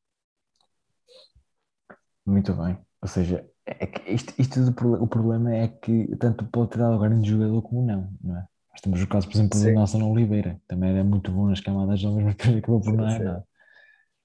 Muito 2.25 2.53
bem. 2.53 2.77
Ou 3.01 3.07
seja, 3.07 3.47
é 3.65 4.13
isto, 4.13 4.33
isto 4.37 4.59
do, 4.59 5.03
o 5.03 5.07
problema 5.07 5.53
é 5.53 5.67
que 5.67 6.15
tanto 6.17 6.45
pode 6.45 6.71
ter 6.71 6.79
dado 6.79 7.01
um 7.01 7.23
jogador 7.23 7.61
como 7.61 7.85
não, 7.85 8.11
não 8.21 8.37
é? 8.37 8.47
Nós 8.71 8.81
temos 8.81 9.01
o 9.01 9.07
caso, 9.07 9.27
por 9.27 9.35
exemplo, 9.35 9.59
do 9.59 9.65
Nelson 9.65 10.03
Oliveira, 10.03 10.59
também 10.67 10.91
era 10.91 11.03
muito 11.03 11.31
bom 11.31 11.47
nas 11.47 11.59
camadas 11.59 11.99
jovens, 11.99 12.23
mas 12.23 12.35
depois 12.35 12.57
acabou 12.57 12.81
por 12.81 12.93
não 12.93 13.07
é 13.07 13.19
nada. 13.19 13.43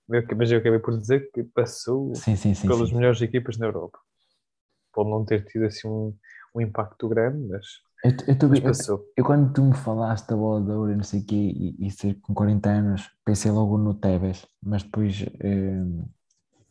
Mas 0.09 0.51
eu 0.51 0.59
acabei 0.59 0.79
por 0.79 0.99
dizer 0.99 1.31
que 1.33 1.43
passou 1.43 2.15
sim, 2.15 2.37
sim, 2.37 2.55
sim, 2.55 2.69
pelas 2.69 2.93
melhores 2.93 3.21
equipas 3.23 3.57
na 3.57 3.67
Europa. 3.67 3.99
Pode 4.93 5.11
não 5.11 5.25
ter 5.25 5.45
tido 5.47 5.65
assim 5.65 5.89
um, 5.89 6.15
um 6.55 6.61
impacto 6.61 7.09
grande, 7.09 7.39
mas, 7.49 7.67
eu, 8.05 8.11
eu, 8.29 8.39
tô, 8.39 8.49
mas 8.49 8.61
passou. 8.61 8.99
Eu, 8.99 9.05
eu, 9.17 9.25
quando 9.25 9.53
tu 9.53 9.63
me 9.63 9.75
falaste 9.75 10.29
da 10.29 10.37
bola 10.37 10.63
de 10.63 10.71
ouro 10.71 10.93
e 10.93 10.97
não 10.97 11.03
sei 11.03 11.21
o 11.21 11.25
quê, 11.25 11.35
e, 11.35 11.87
e 11.87 11.91
ser 11.91 12.15
com 12.21 12.35
40 12.35 12.69
anos, 12.69 13.11
pensei 13.25 13.51
logo 13.51 13.79
no 13.79 13.95
Tevez, 13.95 14.47
mas 14.63 14.83
depois 14.83 15.25
eh, 15.41 15.83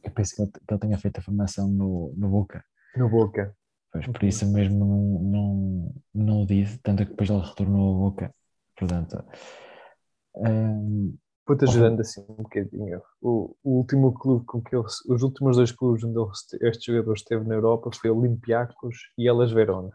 eu 0.03 0.12
pensei 0.12 0.36
que 0.36 0.41
ele, 0.43 0.51
que 0.51 0.73
ele 0.73 0.79
tenha 0.79 0.97
feito 0.97 1.17
a 1.17 1.21
formação 1.21 1.67
no, 1.67 2.13
no 2.15 2.29
Boca. 2.29 2.63
No 2.95 3.09
Boca. 3.09 3.55
Pois, 3.93 4.08
por 4.08 4.23
isso 4.23 4.51
mesmo 4.51 4.79
não, 4.79 5.21
não, 5.21 5.95
não 6.13 6.41
o 6.41 6.47
disse, 6.47 6.79
tanto 6.79 7.06
que 7.06 7.12
depois 7.12 7.29
ele 7.29 7.39
retornou 7.39 7.95
a 7.95 8.10
boca. 8.10 8.36
Portanto, 8.75 9.23
um, 10.36 11.15
Vou-te 11.45 11.65
ajudando 11.65 11.99
assim 11.99 12.25
um 12.27 12.41
bocadinho. 12.41 13.01
O, 13.21 13.56
o, 13.63 13.77
último 13.77 14.13
clube 14.13 14.45
com 14.45 14.63
que 14.63 14.75
ele, 14.75 14.86
os 14.86 15.21
últimos 15.21 15.58
dois 15.58 15.71
clubes 15.71 16.03
onde 16.03 16.17
ele, 16.17 16.69
este 16.69 16.91
jogador 16.91 17.13
esteve 17.13 17.45
na 17.45 17.53
Europa 17.53 17.91
foi 17.93 18.10
Olympiacos 18.10 18.97
e 19.17 19.27
Elas 19.27 19.51
Verona. 19.51 19.91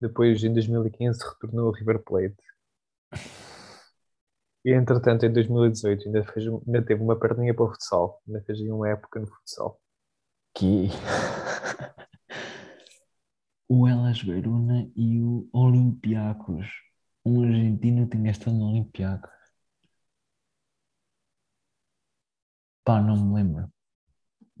Depois, 0.00 0.42
em 0.42 0.52
2015, 0.52 1.20
retornou 1.22 1.66
ao 1.66 1.72
River 1.72 2.02
Plate. 2.02 2.34
E 4.64 4.72
entretanto, 4.72 5.24
em 5.24 5.32
2018, 5.32 6.06
ainda, 6.06 6.24
fez, 6.24 6.46
ainda 6.46 6.82
teve 6.82 7.02
uma 7.02 7.18
perninha 7.18 7.54
para 7.54 7.64
o 7.64 7.68
futsal. 7.68 8.20
Ainda 8.26 8.42
fez 8.42 8.60
uma 8.62 8.88
época 8.88 9.20
no 9.20 9.26
futsal. 9.26 9.78
Que 10.54 10.88
o 13.70 13.86
Elas 13.86 14.20
Verona 14.20 14.90
e 14.96 15.22
o 15.22 15.48
Olympiacos. 15.52 16.66
Um 17.24 17.44
argentino 17.44 18.08
tem 18.08 18.28
estado 18.28 18.56
no 18.56 18.70
Olympiacos. 18.70 19.30
Pá, 22.84 23.00
não 23.00 23.16
me 23.16 23.34
lembro. 23.36 23.72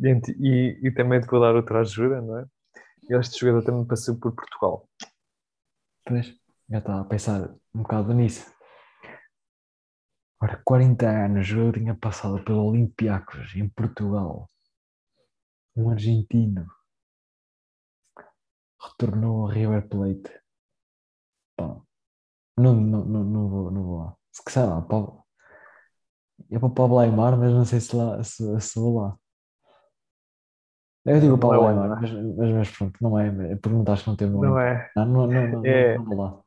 E, 0.00 0.20
e, 0.38 0.88
e 0.88 0.94
também 0.94 1.20
te 1.20 1.26
vou 1.26 1.40
dar 1.40 1.56
outra 1.56 1.80
ajuda, 1.80 2.20
não 2.20 2.38
é? 2.38 2.46
Este 3.10 3.40
jogador 3.40 3.64
também 3.64 3.84
passou 3.84 4.16
por 4.16 4.32
Portugal. 4.32 4.88
Pois, 6.06 6.28
já 6.68 6.78
estava 6.78 7.00
a 7.00 7.04
pensar 7.04 7.50
um 7.74 7.82
bocado 7.82 8.14
nisso. 8.14 8.46
Ora, 10.40 10.62
40 10.64 11.08
anos, 11.08 11.50
eu 11.50 11.72
tinha 11.72 11.96
passado 11.96 12.44
pelo 12.44 12.64
Olympiacos 12.64 13.56
em 13.56 13.68
Portugal. 13.70 14.48
Um 15.74 15.90
argentino 15.90 16.66
retornou 18.80 19.42
ao 19.42 19.48
River 19.48 19.88
Plate. 19.88 20.40
Pá, 21.56 21.80
não, 22.56 22.74
não, 22.74 23.04
não, 23.04 23.24
não, 23.24 23.48
vou, 23.48 23.70
não 23.70 23.82
vou 23.82 23.98
lá. 23.98 24.16
Se 24.32 24.44
que 24.44 24.52
sei 24.52 24.62
lá, 24.64 24.80
Pablo. 24.82 25.24
É 26.50 26.58
para 26.58 26.68
o 26.68 26.74
Pablo 26.74 26.98
Aymar, 26.98 27.36
mas 27.36 27.52
não 27.52 27.64
sei 27.64 27.80
se, 27.80 27.94
lá, 27.94 28.22
se, 28.24 28.60
se 28.60 28.80
vou 28.80 29.00
lá. 29.00 29.16
Eu 31.04 31.20
digo 31.20 31.38
Pablo 31.38 31.64
é 31.64 31.68
Aymar, 31.68 32.00
mas, 32.00 32.12
mas, 32.12 32.50
mas, 32.50 32.70
pronto, 32.76 32.98
não 33.00 33.18
é. 33.18 33.56
Perguntaste 33.56 34.04
que 34.04 34.10
não 34.10 34.16
teve 34.16 34.32
Não 34.32 34.58
é. 34.58 34.90
Não, 34.96 35.06
não, 35.06 35.26
não, 35.26 35.48
não, 35.48 35.64
é, 35.64 35.96
não, 35.96 36.04
vou 36.04 36.16
lá. 36.16 36.40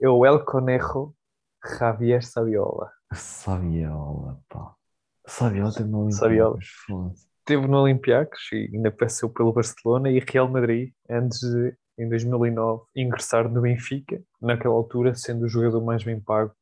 É 0.00 0.08
o 0.08 0.26
El 0.26 0.44
Conejo 0.44 1.14
Javier 1.78 2.24
Saviola. 2.24 2.92
Saviola, 3.12 4.40
pá. 4.48 4.74
Saviola 5.26 5.72
teve 5.72 5.88
no 5.88 6.10
Saviola. 6.10 6.58
Foda-se 6.86 7.31
esteve 7.42 7.66
no 7.66 7.78
Olympiacos 7.78 8.40
e 8.52 8.70
ainda 8.72 8.90
passou 8.90 9.28
pelo 9.28 9.52
Barcelona 9.52 10.10
e 10.10 10.20
Real 10.20 10.48
Madrid 10.48 10.92
antes 11.10 11.40
de, 11.40 11.76
em 11.98 12.08
2009, 12.08 12.84
ingressar 12.96 13.48
no 13.48 13.60
Benfica, 13.60 14.22
naquela 14.40 14.74
altura 14.74 15.14
sendo 15.14 15.44
o 15.44 15.48
jogador 15.48 15.84
mais 15.84 16.04
bem 16.04 16.20
pago 16.20 16.52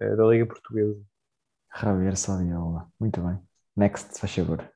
uh, 0.00 0.16
da 0.16 0.26
Liga 0.26 0.46
Portuguesa. 0.46 1.00
Javier 1.74 2.16
Saviola, 2.16 2.86
muito 3.00 3.20
bem. 3.20 3.38
Next, 3.76 4.18
faz 4.18 4.34
favor. 4.34 4.70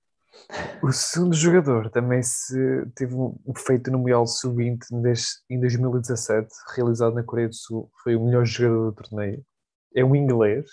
O 0.83 0.91
segundo 0.91 1.35
jogador 1.35 1.91
também 1.91 2.23
se 2.23 2.87
teve 2.95 3.15
um 3.15 3.55
feito 3.55 3.91
no 3.91 3.99
Mundial 3.99 4.27
Sub-20 4.27 4.79
em 5.51 5.61
2017, 5.61 6.49
realizado 6.75 7.15
na 7.15 7.23
Coreia 7.23 7.49
do 7.49 7.55
Sul, 7.55 7.91
foi 8.03 8.17
o 8.17 8.25
melhor 8.25 8.47
jogador 8.47 8.91
do 8.91 9.03
torneio. 9.03 9.45
É 9.95 10.03
um 10.03 10.17
inglês, 10.17 10.67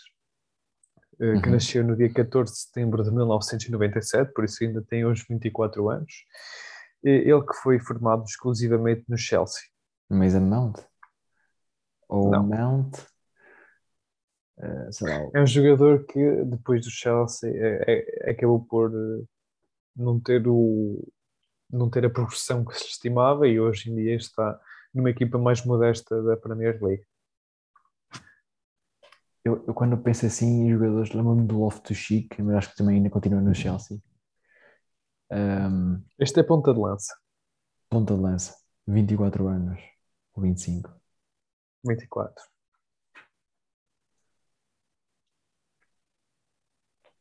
eh, 1.20 1.40
que 1.42 1.48
uhum. 1.48 1.54
nasceu 1.54 1.84
no 1.84 1.96
dia 1.96 2.12
14 2.12 2.52
de 2.52 2.60
setembro 2.60 3.04
de 3.04 3.12
1997, 3.12 4.32
por 4.34 4.46
isso 4.46 4.64
ainda 4.64 4.82
tem 4.82 5.06
hoje 5.06 5.26
24 5.30 5.90
anos. 5.90 6.14
Ele 7.04 7.42
que 7.42 7.54
foi 7.62 7.80
formado 7.80 8.24
exclusivamente 8.26 9.06
no 9.08 9.18
Chelsea. 9.18 9.62
Mason 10.10 10.42
Mount? 10.42 10.80
Ou 12.10 12.32
Não. 12.32 12.44
Mount? 12.44 12.98
Uh, 14.58 15.32
é 15.34 15.42
um 15.42 15.48
jogador 15.48 16.06
que 16.06 16.44
depois 16.44 16.84
do 16.84 16.92
Chelsea 16.92 17.50
é, 17.56 18.04
é, 18.26 18.32
acabou 18.32 18.60
por 18.60 18.92
eh, 18.94 19.24
não 19.96 20.20
ter 20.20 20.46
o 20.50 21.08
não 21.72 21.90
ter 21.90 22.06
a 22.06 22.10
progressão 22.10 22.66
que 22.66 22.78
se 22.78 22.88
estimava 22.88 23.48
e 23.48 23.58
hoje 23.58 23.90
em 23.90 23.96
dia 23.96 24.16
está 24.16 24.60
numa 24.94 25.12
equipa 25.12 25.38
mais 25.38 25.64
modesta 25.64 26.22
da 26.24 26.36
Premier 26.36 26.78
League. 26.84 27.06
Eu, 29.44 29.64
eu 29.68 29.74
quando 29.74 29.98
penso 29.98 30.26
assim 30.26 30.66
em 30.66 30.72
jogadores, 30.72 31.12
lembro-me 31.14 31.46
do 31.46 31.60
Loftus 31.60 31.98
Cheek, 31.98 32.42
mas 32.42 32.56
acho 32.56 32.72
que 32.72 32.78
também 32.78 32.98
ainda 32.98 33.10
continua 33.10 33.42
no 33.42 33.54
Chelsea. 33.54 33.98
Um, 35.32 36.04
Este 36.18 36.40
é 36.40 36.44
ponta 36.44 36.74
de 36.74 36.80
lança, 36.80 37.16
ponta 37.90 38.16
de 38.16 38.22
lança, 38.22 38.56
24 38.88 39.48
anos, 39.48 39.80
ou 40.34 40.44
25. 40.44 40.92
24. 41.86 42.44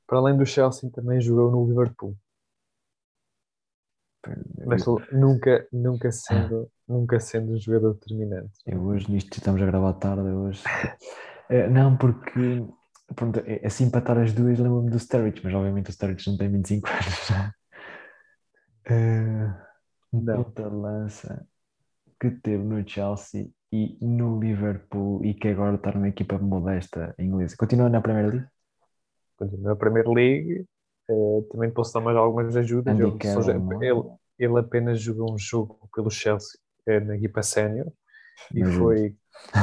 Para 0.06 0.18
além 0.18 0.36
do 0.36 0.46
Chelsea, 0.46 0.90
também 0.90 1.20
jogou 1.20 1.50
no 1.50 1.68
Liverpool. 1.68 2.16
Mas 4.66 4.84
nunca, 5.12 5.66
nunca 5.72 6.10
sendo, 6.10 6.70
nunca 6.86 7.20
sendo 7.20 7.52
um 7.52 7.58
jogador 7.58 7.94
determinante. 7.94 8.58
Eu 8.66 8.82
hoje 8.82 9.10
nisto 9.10 9.36
estamos 9.36 9.62
a 9.62 9.66
gravar 9.66 9.92
tarde 9.94 10.28
hoje. 10.28 10.62
Eh, 11.50 11.68
não, 11.68 11.96
porque 11.96 12.64
pronto, 13.14 13.40
é- 13.40 13.66
assim 13.66 13.84
empatar 13.84 14.18
as 14.18 14.32
duas 14.32 14.58
lembro-me 14.58 14.90
do 14.90 14.98
Sturridge, 14.98 15.40
mas 15.42 15.54
obviamente 15.54 15.90
o 15.90 15.92
Sturridge 15.92 16.30
não 16.30 16.36
tem 16.36 16.50
25 16.50 16.88
anos 16.88 17.26
já. 17.26 17.52
Um 20.12 20.24
ponta 20.24 20.68
de 20.68 20.74
lança 20.74 21.46
que 22.20 22.30
teve 22.30 22.64
no 22.64 22.86
Chelsea 22.86 23.50
e 23.70 23.98
no 24.00 24.40
Liverpool 24.40 25.24
e 25.24 25.34
que 25.34 25.48
agora 25.48 25.76
está 25.76 25.92
numa 25.92 26.08
equipa 26.08 26.38
modesta 26.38 27.14
inglesa. 27.18 27.54
Continua 27.56 27.88
na 27.88 28.00
Premier 28.00 28.28
League? 28.30 28.46
Continua 29.36 29.70
na 29.70 29.76
Premier 29.76 30.08
League. 30.08 30.64
eh, 31.10 31.42
também 31.50 31.70
posso 31.70 31.92
dar 31.94 32.00
mais 32.00 32.16
algumas 32.16 32.56
ajudas. 32.56 32.98
Ele, 32.98 33.84
é? 33.84 33.88
ele, 33.90 34.02
ele 34.38 34.58
apenas 34.58 35.00
jogou 35.00 35.32
um 35.32 35.38
jogo 35.38 35.88
pelo 35.94 36.10
Chelsea 36.10 36.58
eh, 36.86 37.00
na 37.00 37.16
equipa 37.16 37.42
sénior 37.42 37.92
e 38.52 38.60
Meu 38.60 38.70
Deus. 38.70 39.12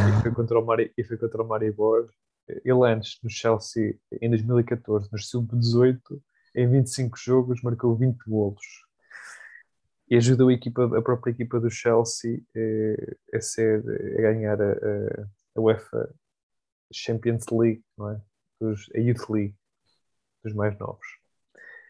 E 0.09 0.21
foi 0.21 0.31
contra 0.31 0.59
o 0.59 0.65
Mari, 0.65 0.91
e 0.97 1.03
foi 1.03 1.17
contra 1.17 1.41
o 1.41 1.47
Maribor. 1.47 2.09
Ele 2.47 2.85
antes 2.87 3.19
no 3.23 3.29
Chelsea 3.29 3.97
em 4.21 4.29
2014, 4.29 5.09
no 5.11 5.17
sub-18, 5.19 6.21
em 6.55 6.69
25 6.69 7.17
jogos 7.17 7.61
marcou 7.63 7.95
20 7.95 8.19
golos 8.27 8.85
e 10.09 10.15
ajudou 10.15 10.49
a, 10.49 10.53
equipa, 10.53 10.85
a 10.97 11.01
própria 11.01 11.31
equipa 11.31 11.59
do 11.59 11.69
Chelsea 11.69 12.41
eh, 12.55 13.15
a, 13.33 13.41
ser, 13.41 13.79
a 14.19 14.21
ganhar 14.21 14.61
a, 14.61 14.71
a- 14.71 15.61
UEFA 15.61 16.13
Champions 16.93 17.45
League, 17.51 17.83
não 17.97 18.11
é? 18.11 18.21
Dos, 18.61 18.89
a 18.95 18.99
Youth 18.99 19.29
League 19.29 19.55
dos 20.43 20.53
mais 20.53 20.77
novos. 20.79 21.05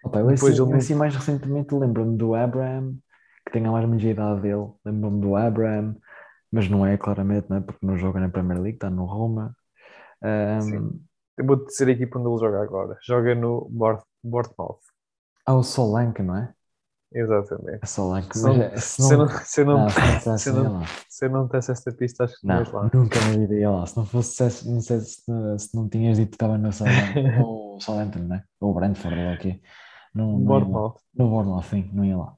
Opa, 0.03 0.19
eu 0.19 0.29
Depois 0.29 0.53
assim, 0.53 0.61
ele 0.61 0.71
não- 0.71 0.77
assim 0.77 0.95
mais 0.95 1.15
recentemente 1.15 1.73
lembro-me 1.75 2.17
do 2.17 2.35
Abraham, 2.35 2.95
que 3.45 3.51
tem 3.51 3.65
a 3.65 3.71
mais 3.71 3.83
ou 3.83 3.89
menos 3.89 4.05
a 4.05 4.09
idade 4.09 4.41
dele, 4.41 4.71
lembro-me 4.85 5.21
do 5.21 5.35
Abraham, 5.35 5.95
mas 6.55 6.69
não 6.69 6.85
é 6.85 6.97
claramente, 6.97 7.49
não 7.49 7.57
é? 7.57 7.61
Porque 7.61 7.85
não 7.85 7.97
joga 7.97 8.19
na 8.19 8.29
Premier 8.29 8.59
League, 8.59 8.77
está 8.77 8.89
no 8.89 9.05
Roma. 9.05 9.55
Um, 10.23 10.61
Sim. 10.61 11.01
Eu 11.37 11.45
vou 11.45 11.65
dizer 11.65 11.87
a 11.89 11.91
equipa 11.91 12.17
onde 12.17 12.29
ele 12.29 12.39
joga 12.39 12.63
agora. 12.63 12.97
Joga 13.05 13.35
no 13.35 13.69
Bournemouth. 14.23 14.79
ah, 15.45 15.53
o 15.55 15.63
Solanke, 15.63 16.23
não 16.23 16.37
é? 16.37 16.53
Exatamente. 17.13 17.79
É 17.81 17.85
Solanke, 17.85 18.37
Se 18.37 18.43
não, 18.43 18.61
é- 18.61 18.77
se 18.77 19.01
se 19.01 19.01
não, 19.01 19.17
não, 19.17 19.27
se 19.29 19.63
não, 19.63 19.77
não, 19.77 19.89
se 19.89 20.27
não 20.29 20.37
se 20.37 20.51
não 20.51 20.63
não, 20.63 20.81
se 21.09 21.29
não 21.29 21.47
desse 21.47 21.71
esta 21.71 21.91
pista, 21.93 22.23
acho 22.25 22.39
que 22.39 22.47
não 22.47 22.63
Não, 22.63 22.71
lá. 22.73 22.89
nunca 22.93 23.19
na 23.21 23.37
vida 23.37 23.55
ia 23.55 23.69
lá. 23.69 23.85
Se 23.85 23.95
não 23.97 24.05
fosse, 24.05 24.49
se, 24.49 24.69
não 24.69 24.81
sei 24.81 24.99
se, 24.99 25.21
se 25.59 25.75
não 25.75 25.87
tinhas 25.87 26.17
dito 26.17 26.29
que 26.29 26.35
estava 26.35 26.57
no 26.57 26.71
Southampton, 26.73 27.43
ou 27.45 27.79
Southampton, 27.81 28.19
não 28.19 28.35
é? 28.37 28.43
Ou 28.59 28.73
Brentford, 28.73 29.17
ou 29.19 29.33
o 29.33 29.37
quê? 29.37 29.61
Não, 30.13 30.31
não 30.31 30.39
ia 30.39 30.45
lá. 30.47 30.59
Bournemouth. 30.59 30.95
No 31.15 31.29
Bournemouth, 31.29 31.63
sim, 31.63 31.89
não 31.93 32.03
ia 32.05 32.17
lá. 32.17 32.33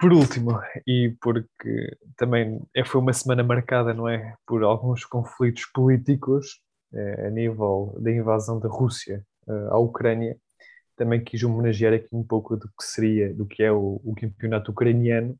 Por 0.00 0.12
último, 0.12 0.60
e 0.86 1.16
porque 1.20 1.96
também 2.16 2.60
é- 2.74 2.84
foi 2.84 3.00
uma 3.00 3.12
semana 3.12 3.42
marcada, 3.42 3.92
não 3.92 4.08
é? 4.08 4.34
Por 4.46 4.62
alguns 4.62 5.04
conflitos 5.04 5.64
políticos 5.74 6.60
eh, 6.94 7.26
a 7.26 7.30
nível 7.30 7.96
da 8.00 8.10
invasão 8.10 8.58
da 8.60 8.68
Rússia 8.68 9.24
eh, 9.48 9.52
à 9.70 9.76
Ucrânia, 9.78 10.36
também 10.96 11.22
quis 11.24 11.42
homenagear 11.44 11.94
aqui 11.94 12.08
um 12.14 12.24
pouco 12.24 12.56
do 12.56 12.68
que 12.68 12.84
seria, 12.84 13.34
do 13.34 13.46
que 13.46 13.62
é 13.62 13.72
o, 13.72 14.00
o 14.04 14.14
campeonato 14.16 14.72
ucraniano 14.72 15.36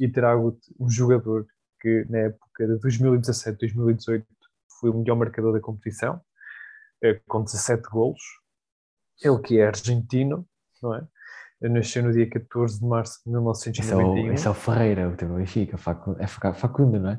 e 0.00 0.08
trago 0.08 0.58
um 0.80 0.90
jogador 0.90 1.46
que 1.80 2.06
na 2.10 2.18
época 2.20 2.66
de 2.68 2.78
2017-2018 2.78 4.26
foi 4.80 4.90
o 4.90 4.94
melhor 4.98 5.16
marcador 5.16 5.52
da 5.54 5.60
competição, 5.60 6.20
eh, 7.02 7.20
com 7.28 7.44
17 7.44 7.88
golos. 7.90 8.22
Ele 9.22 9.38
que 9.40 9.58
é 9.58 9.66
argentino, 9.66 10.46
não 10.82 10.94
é? 10.94 11.06
Nasceu 11.60 12.02
no 12.02 12.12
dia 12.12 12.28
14 12.28 12.78
de 12.80 12.86
março 12.86 13.20
de 13.24 13.30
Esse 13.30 13.92
é 13.92 13.96
o, 13.96 14.14
1991. 14.14 14.34
esse 14.34 14.46
é 14.46 14.50
o 14.50 14.54
Ferreira, 14.54 15.08
o 15.08 15.16
teu 15.16 15.28
Benfica, 15.34 15.78
Facu- 15.78 16.16
é 16.18 16.26
Facu- 16.26 16.54
Facundo, 16.58 17.00
não 17.00 17.10
é? 17.10 17.18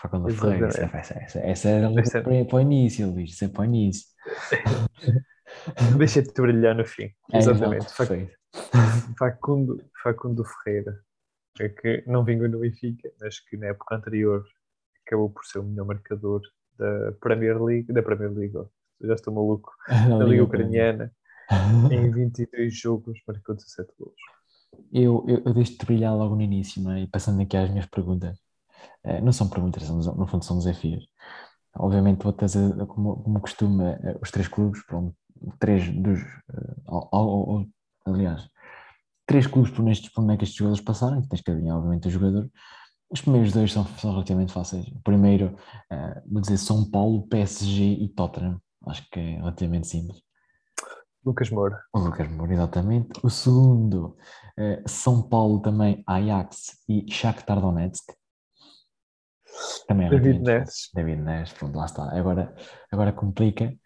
Facundo 0.00 0.28
Ferreira, 0.30 0.66
essa, 0.68 0.82
essa, 0.96 1.14
essa, 1.18 1.38
essa 1.40 1.68
era 1.68 2.00
Esse 2.00 2.18
é- 2.18 2.22
para, 2.22 2.44
para 2.44 2.56
o 2.56 2.60
início, 2.60 3.10
Luís, 3.10 3.40
é 3.42 3.48
para 3.48 3.62
o 3.62 3.64
início. 3.64 4.06
Deixa-te 5.98 6.40
brilhar 6.40 6.74
no 6.74 6.84
fim. 6.84 7.10
É, 7.32 7.38
Exatamente. 7.38 7.86
exato, 7.86 7.94
Fac- 7.96 8.08
perfeito. 8.08 8.36
Facundo, 9.18 9.82
Facundo 10.02 10.44
Ferreira, 10.44 10.98
é 11.60 11.68
que 11.68 12.04
não 12.06 12.24
vingou 12.24 12.48
no 12.48 12.60
Benfica, 12.60 13.10
mas 13.20 13.40
que 13.40 13.56
na 13.56 13.66
época 13.68 13.94
anterior 13.96 14.44
acabou 15.06 15.30
por 15.30 15.44
ser 15.44 15.58
o 15.60 15.62
melhor 15.64 15.86
marcador 15.86 16.40
da 16.78 17.12
Premier 17.20 17.62
League, 17.62 17.92
da 17.92 18.02
Premier 18.02 18.30
League, 18.32 18.54
já 19.02 19.14
estou 19.14 19.32
maluco, 19.34 19.72
da 20.18 20.24
Liga 20.24 20.44
Ucraniana. 20.44 21.12
Em 21.90 22.10
22 22.12 22.74
jogos 22.78 23.18
marcou 23.26 23.54
17 23.56 23.92
golos. 23.98 24.20
Eu, 24.92 25.24
eu, 25.28 25.42
eu 25.46 25.54
deixo-te 25.54 25.84
brilhar 25.86 26.14
logo 26.16 26.34
no 26.36 26.42
início, 26.42 26.82
não 26.82 26.92
é? 26.92 27.02
E 27.02 27.06
passando 27.08 27.40
aqui 27.42 27.56
às 27.56 27.70
minhas 27.70 27.86
perguntas. 27.86 28.38
Eh, 29.04 29.20
não 29.22 29.32
são 29.32 29.48
perguntas, 29.50 29.84
são, 29.84 29.98
no 30.16 30.26
fundo 30.28 30.44
são 30.44 30.58
desafios. 30.58 31.06
Obviamente 31.76 32.22
vou 32.24 32.32
trazer, 32.32 32.74
como, 32.88 33.16
como 33.22 33.40
costuma, 33.40 33.92
eh, 34.02 34.18
os 34.22 34.30
três 34.30 34.48
clubes, 34.48 34.84
pronto, 34.86 35.16
três 35.60 35.88
dos, 36.02 36.20
eh, 36.20 36.76
ao- 36.86 37.08
ao- 37.12 37.50
ao- 37.58 37.66
aliás, 38.06 38.48
três 39.26 39.46
clubes 39.46 39.72
por 39.72 39.84
nestes, 39.84 40.10
por 40.12 40.24
onde 40.24 40.34
é 40.34 40.36
que 40.38 40.44
estes 40.44 40.58
jogadores 40.58 40.84
passaram, 40.84 41.22
que 41.22 41.28
tens 41.28 41.42
que 41.42 41.50
adivinhar, 41.52 41.76
obviamente, 41.78 42.08
o 42.08 42.10
jogador. 42.12 42.50
Os 43.10 43.20
primeiros 43.22 43.52
dois 43.52 43.72
são, 43.72 43.84
são 43.98 44.12
relativamente 44.12 44.52
fáceis. 44.52 44.86
O 44.88 45.00
primeiro, 45.02 45.56
eh, 45.92 46.22
vou 46.30 46.40
dizer 46.42 46.58
São 46.58 46.90
Paulo, 46.90 47.26
PSG 47.28 47.84
e 48.04 48.08
Tottenham. 48.10 48.60
Acho 48.86 49.08
que 49.10 49.20
é 49.20 49.36
relativamente 49.38 49.88
simples. 49.88 50.22
Lucas 51.26 51.50
Moura, 51.50 51.82
O 51.92 51.98
Lucas 51.98 52.30
Moura, 52.30 52.52
exatamente. 52.52 53.20
O 53.20 53.28
segundo, 53.28 54.16
eh, 54.56 54.80
São 54.86 55.28
Paulo 55.28 55.60
também, 55.60 56.04
Ajax 56.06 56.80
e 56.88 57.04
Shakhtar 57.12 57.60
Donetsk. 57.60 58.14
Também 59.88 60.06
é 60.06 60.10
David 60.10 60.38
Neres. 60.40 60.88
David 60.94 61.20
Neres, 61.22 61.52
pronto, 61.52 61.76
lá 61.76 61.86
está. 61.86 62.16
Agora, 62.16 62.54
agora 62.92 63.12
complica. 63.12 63.76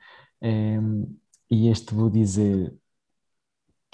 Em, 0.42 1.18
e 1.50 1.68
este 1.68 1.94
vou 1.94 2.10
dizer, 2.10 2.76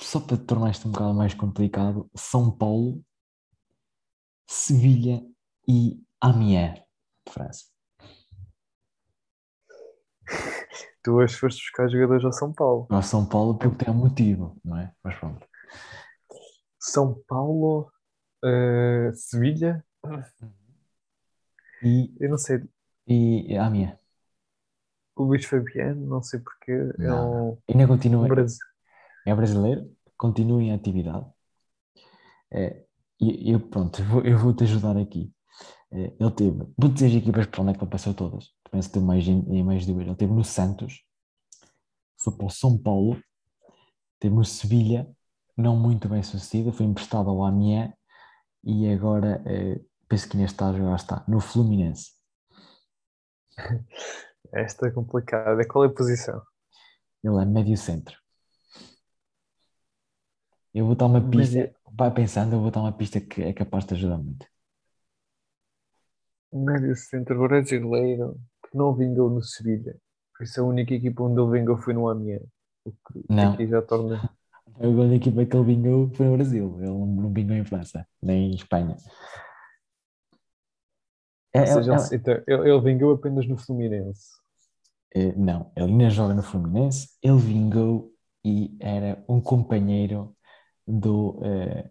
só 0.01 0.19
para 0.19 0.37
tornar 0.37 0.71
isto 0.71 0.89
um 0.89 0.91
bocado 0.91 1.15
mais 1.15 1.33
complicado, 1.33 2.11
São 2.17 2.51
Paulo, 2.51 3.01
Sevilha 4.49 5.23
e 5.69 6.03
Amiens, 6.21 6.81
de 7.27 7.33
França. 7.33 7.67
Tu 11.07 11.15
hoje 11.15 11.37
foste 11.37 11.61
buscar 11.63 11.89
jogadores 11.89 12.25
ao 12.25 12.33
São 12.33 12.53
Paulo. 12.53 12.87
Agora 12.91 13.03
São 13.03 13.25
Paulo 13.25 13.57
porque 13.57 13.85
tem 13.85 13.95
um 13.95 13.97
motivo, 13.97 14.57
não 14.65 14.77
é? 14.77 14.93
Mas 15.05 15.17
pronto. 15.17 15.47
São 16.81 17.23
Paulo, 17.29 17.93
eh, 18.45 19.13
Sevilha, 19.15 19.85
E, 21.81 22.13
eu 22.19 22.31
não 22.31 22.39
sei, 22.39 22.61
e 23.07 23.57
Amiens. 23.57 23.95
o 25.15 25.23
Luís 25.23 25.45
Fabiano, 25.45 26.05
não 26.07 26.21
sei 26.23 26.41
porque, 26.41 26.73
é 26.73 27.07
Não, 27.07 27.53
um, 27.53 27.59
Ainda 27.69 27.87
continua, 27.87 28.27
Brasil. 28.29 28.67
é 29.27 29.33
brasileiro, 29.35 29.89
continua 30.17 30.61
em 30.61 30.73
atividade. 30.73 31.25
É, 32.51 32.85
e 33.21 33.53
eu, 33.53 33.61
pronto, 33.61 34.01
eu 34.01 34.07
vou- 34.07 34.23
eu 34.25 34.37
vou-te 34.39 34.65
ajudar 34.65 34.97
aqui. 34.97 35.33
É, 35.93 36.13
ele 36.19 36.31
teve, 36.33 36.59
vou 36.77 36.91
dizer 36.91 37.07
as 37.07 37.15
equipas 37.15 37.47
para 37.47 37.63
onde 37.63 37.71
é 37.71 37.75
que 37.75 37.83
ele 37.85 37.91
passou 37.91 38.13
todas. 38.13 38.56
Penso 38.71 38.89
que 38.89 38.95
tem 38.95 39.03
mais 39.03 39.27
mais 39.65 39.87
de 39.87 39.93
ver. 39.93 40.07
Ele 40.07 40.15
teve 40.15 40.33
no 40.33 40.45
Santos, 40.45 41.05
foi 42.19 42.37
para 42.37 42.47
o 42.47 42.51
São 42.51 42.77
Paulo, 42.77 43.21
teve 44.19 44.35
no 44.35 44.45
Sevilha, 44.45 45.09
não 45.57 45.77
muito 45.77 46.09
bem 46.09 46.23
sucedido, 46.23 46.73
foi 46.73 46.87
emprestado 46.87 47.31
ao 47.31 47.45
Amiens 47.45 47.93
e 48.65 48.89
agora 48.89 49.43
é, 49.47 49.81
penso 50.09 50.29
que 50.29 50.37
neste 50.37 50.55
estágio 50.55 50.85
já 50.85 50.97
está 50.97 51.25
no 51.29 51.41
Fluminense. 51.41 52.13
Esta 54.53 54.89
é 54.89 54.91
complicada. 54.91 55.67
Qual 55.67 55.85
é 55.85 55.89
a 55.89 55.93
posição? 55.93 56.43
Ele 57.23 57.43
é 57.43 57.45
médio 57.45 57.77
centro. 57.77 58.19
Eu 60.75 60.87
vou 60.87 60.95
dar 60.95 61.07
uma 61.07 61.21
pista, 61.21 61.57
Médio- 61.57 61.75
vai 61.93 62.13
pensando, 62.13 62.55
eu 62.55 62.61
vou 62.61 62.71
dar 62.71 62.81
uma 62.81 62.93
pista 62.93 63.21
que 63.21 63.43
é 63.43 63.53
capaz 63.53 63.85
de 63.85 63.89
te 63.89 63.95
ajudar 63.95 64.19
muito. 64.19 64.47
Médio 66.53 66.95
centro 66.95 67.39
brasileiro 67.41 68.39
não 68.77 68.95
vingou 68.95 69.31
no 69.31 69.43
Sevilha. 69.43 69.97
Por 70.37 70.45
isso 70.45 70.61
a 70.61 70.65
única 70.65 70.95
equipa 70.95 71.23
onde 71.23 71.41
ele 71.41 71.51
vingou 71.61 71.79
foi 71.79 71.95
no 71.95 72.09
Amiens. 72.09 72.43
O 72.85 72.93
que 72.93 73.25
Não. 73.29 73.53
aqui 73.53 73.67
já 73.67 73.83
torna. 73.83 74.21
A 74.79 74.87
única 74.87 75.15
equipa 75.17 75.47
que 75.47 75.57
ele 75.57 75.65
vingou 75.65 76.11
foi 76.15 76.27
no 76.27 76.37
Brasil, 76.37 76.77
ele 76.81 76.89
não 76.91 77.33
vingou 77.33 77.57
em 77.57 77.65
França, 77.65 78.07
nem 78.23 78.51
em 78.51 78.55
Espanha. 78.57 78.97
É, 81.55 81.61
Ou 81.61 81.67
seja, 81.67 81.93
é- 81.93 81.97
ele, 81.97 82.17
então, 82.17 82.35
ele, 82.47 82.71
ele 82.71 82.81
vingou 82.83 83.15
apenas 83.15 83.47
no 83.49 83.57
Fluminense. 83.57 84.37
Uh, 85.17 85.33
não, 85.37 85.73
ele 85.75 85.87
ainda 85.93 86.11
joga 86.11 86.35
no 86.35 86.43
Fluminense, 86.43 87.09
ele 87.23 87.39
vingou 87.39 88.13
e 88.45 88.77
era 88.81 89.25
um 89.27 89.41
companheiro 89.41 90.37
do, 90.87 91.39
uh, 91.39 91.91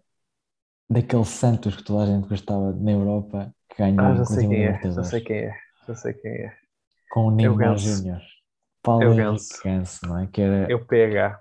daquele 0.88 1.24
Santos 1.24 1.76
que 1.76 1.84
toda 1.84 2.04
a 2.04 2.06
gente 2.06 2.28
gostava 2.28 2.72
na 2.72 2.92
Europa, 2.92 3.54
que 3.68 3.78
ganhou 3.78 4.00
ah, 4.00 4.14
já 4.14 4.24
sei 4.24 4.48
quem 4.48 4.66
é, 4.66 4.82
já 4.82 5.02
sei 5.04 5.20
quem 5.20 5.36
é, 5.38 5.54
já 5.88 5.94
sei 5.94 6.14
quem 6.14 6.30
é. 6.32 6.65
Com 7.16 7.28
o 7.28 7.30
Neymar 7.30 7.78
Júnior. 7.78 8.20
Paulo 8.82 9.18
Henrique 9.18 9.62
Ganso, 9.64 10.06
não 10.06 10.18
é? 10.18 10.26
Que 10.26 10.42
era, 10.42 10.76
o 10.76 10.84
PH. 10.84 11.40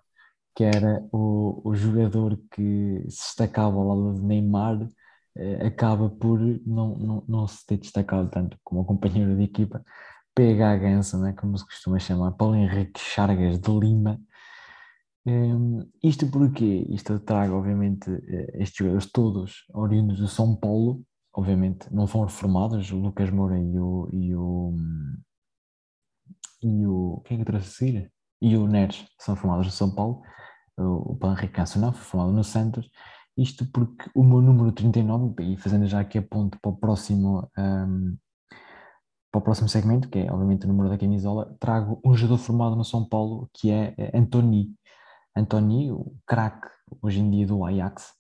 Que 0.56 0.64
era 0.64 1.06
o, 1.12 1.62
o 1.66 1.76
jogador 1.76 2.40
que 2.50 3.06
se 3.10 3.26
destacava 3.28 3.76
ao 3.76 3.86
lado 3.86 4.14
de 4.18 4.26
Neymar, 4.26 4.88
eh, 5.36 5.68
acaba 5.68 6.10
por 6.10 6.40
não, 6.40 6.96
não, 6.98 7.26
não 7.28 7.46
se 7.46 7.66
ter 7.66 7.76
destacado 7.76 8.30
tanto 8.30 8.58
como 8.64 8.86
companheiro 8.86 9.36
de 9.36 9.44
equipa, 9.44 9.84
PH 10.34 10.78
Ganso, 10.78 11.18
não 11.18 11.28
é? 11.28 11.34
Como 11.34 11.58
se 11.58 11.66
costuma 11.66 12.00
chamar, 12.00 12.32
Paulo 12.32 12.56
Henrique 12.56 12.98
Chargas 12.98 13.60
de 13.60 13.72
Lima. 13.78 14.18
Um, 15.26 15.86
isto 16.02 16.26
porque 16.32 16.64
isto 16.90 17.12
eu 17.12 17.20
trago, 17.20 17.54
obviamente, 17.54 18.10
eh, 18.10 18.62
estes 18.62 18.78
jogadores 18.78 19.12
todos 19.12 19.66
oriundos 19.74 20.20
do 20.20 20.28
São 20.30 20.56
Paulo, 20.56 21.04
obviamente, 21.34 21.94
não 21.94 22.08
foram 22.08 22.28
reformados, 22.28 22.90
o 22.94 22.98
Lucas 22.98 23.30
Moura 23.30 23.60
e 23.60 23.78
o, 23.78 24.10
e 24.14 24.34
o, 24.34 24.74
e 26.62 26.86
o 26.86 27.22
quem 27.26 27.38
é 27.38 27.40
que 27.40 27.46
trouxe 27.46 27.68
a 27.68 27.72
seguir? 27.72 28.12
E 28.42 28.58
o 28.58 28.68
Neres 28.68 29.06
são 29.20 29.36
formados 29.36 29.66
no 29.68 29.72
São 29.72 29.94
Paulo, 29.94 30.22
o, 30.78 31.18
Henrique 31.24 31.60
não 31.78 31.94
foi 31.94 32.04
formado 32.04 32.32
no 32.34 32.44
Santos, 32.44 32.90
isto 33.38 33.66
porque 33.72 34.10
o 34.16 34.24
meu 34.24 34.42
número 34.42 34.72
39, 34.72 35.36
e 35.44 35.58
fazendo 35.58 35.88
já 35.88 36.00
aqui 36.02 36.18
a 36.18 36.22
ponto 36.22 36.60
para 36.62 36.72
o 36.72 36.78
próximo 36.78 37.50
um, 37.58 38.18
para 39.32 39.40
o 39.40 39.42
próximo 39.42 39.68
segmento, 39.68 40.08
que 40.10 40.20
é 40.20 40.32
obviamente 40.32 40.66
o 40.66 40.70
número 40.70 40.90
da 40.90 40.98
camisola, 40.98 41.54
trago 41.60 42.00
um 42.06 42.16
jogador 42.16 42.38
formado 42.38 42.76
no 42.76 42.86
São 42.86 43.08
Paulo 43.08 43.50
que 43.54 43.70
é, 43.70 43.94
Antoni. 44.14 44.74
Antoni, 45.36 45.92
o 45.92 46.16
craque 46.26 46.70
hoje 47.02 47.20
em 47.20 47.30
dia 47.30 47.46
do 47.46 47.66
Ajax, 47.66 48.14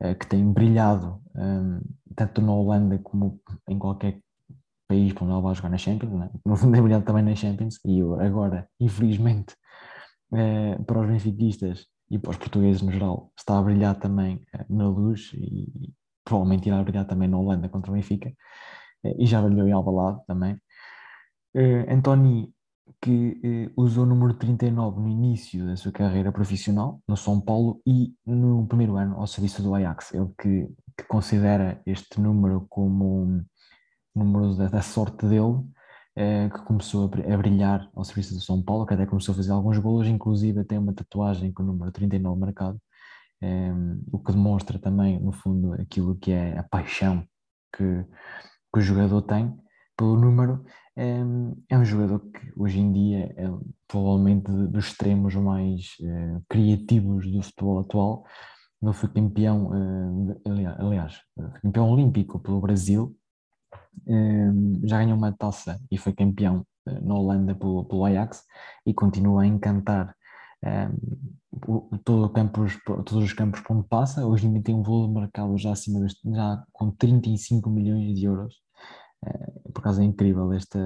eh, 0.00 0.14
que 0.14 0.26
tem 0.26 0.52
brilhado 0.52 1.22
um, 1.34 1.80
tanto 2.14 2.42
na 2.42 2.52
Holanda 2.52 2.98
como 2.98 3.40
em 3.66 3.78
qualquer 3.78 4.20
país 4.88 5.12
para 5.12 5.24
onde 5.24 5.34
ele 5.34 5.42
vai 5.42 5.54
jogar 5.54 5.68
na 5.70 5.78
Champions, 5.78 6.12
né? 6.12 6.30
no 6.44 6.56
fundo 6.56 7.02
também 7.02 7.22
na 7.22 7.34
Champions, 7.34 7.78
e 7.84 8.00
agora, 8.20 8.68
infelizmente, 8.80 9.54
eh, 10.34 10.78
para 10.86 11.00
os 11.00 11.06
benfiquistas 11.06 11.86
e 12.10 12.18
para 12.18 12.30
os 12.30 12.36
portugueses 12.36 12.82
no 12.82 12.90
geral, 12.92 13.32
está 13.38 13.58
a 13.58 13.62
brilhar 13.62 13.98
também 13.98 14.42
eh, 14.54 14.64
na 14.68 14.88
luz 14.88 15.30
e, 15.34 15.92
provavelmente 16.24 16.68
irá 16.68 16.82
brilhar 16.82 17.06
também 17.06 17.28
na 17.28 17.38
Holanda 17.38 17.68
contra 17.68 17.90
o 17.90 17.94
Benfica, 17.94 18.32
e 19.04 19.26
já 19.26 19.40
brilhou 19.40 19.66
em 19.66 19.72
Alvalade 19.72 20.20
também. 20.26 20.60
Antoni 21.88 22.52
que 23.00 23.40
eh, 23.42 23.70
usou 23.76 24.04
o 24.04 24.06
número 24.06 24.34
39 24.34 25.00
no 25.00 25.08
início 25.08 25.66
da 25.66 25.76
sua 25.76 25.92
carreira 25.92 26.32
profissional 26.32 27.00
no 27.06 27.16
São 27.16 27.40
Paulo 27.40 27.80
e 27.86 28.14
no 28.26 28.66
primeiro 28.66 28.96
ano 28.96 29.16
ao 29.16 29.26
serviço 29.26 29.62
do 29.62 29.74
Ajax. 29.74 30.14
Ele 30.14 30.28
que, 30.40 30.68
que 30.96 31.04
considera 31.04 31.80
este 31.86 32.20
número 32.20 32.66
como 32.68 33.44
número 34.18 34.54
da, 34.56 34.68
da 34.68 34.82
sorte 34.82 35.26
dele, 35.26 35.62
eh, 36.16 36.48
que 36.48 36.62
começou 36.62 37.04
a, 37.04 37.36
brilhar 37.36 37.88
ao 37.94 38.04
serviço 38.04 38.34
do 38.34 38.40
São 38.40 38.60
Paulo, 38.60 38.84
que 38.84 38.92
até 38.92 39.06
começou 39.06 39.32
a 39.32 39.36
fazer 39.36 39.52
alguns 39.52 39.78
golos, 39.78 40.08
inclusive 40.08 40.64
tem 40.64 40.76
uma 40.76 40.92
tatuagem 40.92 41.52
com 41.52 41.62
o 41.62 41.66
número 41.66 41.92
39 41.92 42.40
marcado, 42.40 42.80
eh, 43.40 43.72
o 44.10 44.18
que 44.18 44.32
demonstra 44.32 44.80
também, 44.80 45.20
no 45.20 45.30
fundo, 45.30 45.74
aquilo 45.74 46.16
que 46.16 46.32
é 46.32 46.58
a 46.58 46.64
paixão 46.64 47.24
que, 47.72 48.04
que 48.72 48.78
o 48.78 48.80
jogador 48.80 49.22
tem 49.22 49.56
pelo 49.96 50.16
número 50.16 50.64
é 50.96 51.78
um 51.78 51.84
jogador 51.84 52.18
que 52.18 52.52
hoje 52.56 52.80
em 52.80 52.92
dia 52.92 53.32
é 53.36 53.48
provavelmente 53.86 54.50
dos 54.50 54.86
extremos 54.86 55.32
mais 55.36 55.96
criativos 56.48 57.30
do 57.30 57.40
futebol 57.40 57.78
atual. 57.78 58.24
Ele 58.82 58.92
foi 58.92 59.08
campeão, 59.08 59.70
aliás, 60.80 61.20
campeão 61.62 61.90
olímpico 61.90 62.40
pelo 62.40 62.60
Brasil, 62.60 63.16
já 64.84 64.98
ganhou 64.98 65.16
uma 65.16 65.32
taça 65.32 65.80
e 65.90 65.98
foi 65.98 66.12
campeão 66.12 66.64
uh, 66.88 67.06
na 67.06 67.14
Holanda 67.14 67.54
pelo, 67.54 67.84
pelo, 67.84 68.04
Ajax 68.04 68.44
e 68.86 68.94
continua 68.94 69.42
a 69.42 69.46
encantar 69.46 70.14
um, 71.68 71.98
todo 72.04 72.28
campos, 72.30 72.78
todos 72.84 73.24
os 73.24 73.32
campos 73.32 73.60
por 73.60 73.76
onde 73.76 73.88
passa. 73.88 74.26
Hoje 74.26 74.48
dia 74.48 74.62
tem 74.62 74.74
um 74.74 74.82
valor 74.82 75.08
de 75.08 75.14
mercado 75.14 75.56
já 75.58 75.72
acima 75.72 76.06
já 76.34 76.64
com 76.72 76.90
35 76.90 77.70
milhões 77.70 78.14
de 78.14 78.24
euros 78.24 78.54
eh, 79.24 79.52
por 79.72 79.80
acaso 79.80 80.00
é 80.00 80.04
incrível 80.04 80.52
esta, 80.52 80.78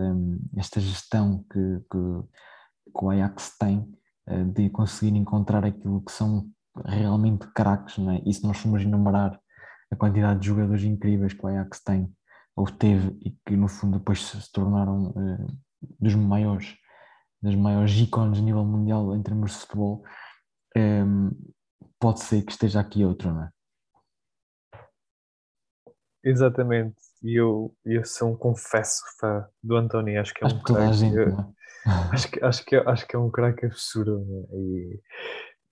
esta 0.57 0.81
gestão 0.81 1.45
que, 1.51 1.81
que, 1.91 2.93
que 2.93 3.05
o 3.05 3.11
Ajax 3.11 3.57
tem 3.59 3.87
eh, 4.27 4.45
de 4.45 4.71
conseguir 4.71 5.17
encontrar 5.17 5.65
aquilo 5.65 6.03
que 6.03 6.13
são 6.13 6.49
realmente 6.85 7.47
craques, 7.49 7.99
não 7.99 8.13
é? 8.13 8.23
e 8.25 8.33
se 8.33 8.43
nós 8.45 8.59
formos 8.59 8.83
enumerar 8.83 9.39
a 9.91 9.97
quantidade 9.97 10.41
de 10.41 10.47
jogadores 10.47 10.85
incríveis 10.85 11.35
que 11.35 11.45
o 11.45 11.49
Ajax 11.49 11.83
tem 11.85 12.11
ou 12.57 12.67
teve 12.67 13.17
e 13.21 13.31
que 13.47 13.57
no 13.57 13.69
fundo 13.69 13.99
depois 13.99 14.23
se 14.23 14.53
tornaram 14.53 15.11
uh, 15.11 15.47
dos 15.99 16.15
maiores 16.15 16.77
das 17.43 17.55
maiores 17.57 17.93
ícones 17.93 18.39
a 18.39 18.43
nível 18.43 18.65
mundial 18.65 19.15
em 19.17 19.23
termos 19.23 19.53
de 19.53 19.59
futebol 19.59 20.05
um, 20.77 21.31
pode 21.99 22.21
ser 22.21 22.43
que 22.43 22.53
esteja 22.53 22.81
aqui 22.81 23.05
outro, 23.05 23.33
não 23.33 23.45
é? 23.45 23.51
Exatamente, 26.25 26.97
e 27.23 27.35
eu, 27.35 27.77
eu 27.85 28.05
sou 28.05 28.31
um 28.31 28.37
confesso 28.37 29.03
fã 29.19 29.47
do 29.63 29.77
António, 29.77 30.21
acho 30.21 30.33
que 30.33 30.45
é 30.45 30.47
um 30.47 30.51
acho 30.51 30.63
craque. 30.63 30.93
Gente, 30.95 31.17
eu, 31.17 31.29
é? 31.29 31.55
acho, 32.13 32.31
que, 32.31 32.45
acho, 32.45 32.65
que, 32.65 32.77
é, 32.77 32.89
acho 32.89 33.07
que 33.09 33.17
é 33.17 33.19
um 33.19 33.31
craque 33.31 33.67
absurdo 33.67 34.21
né? 34.21 34.47
e, 34.53 35.01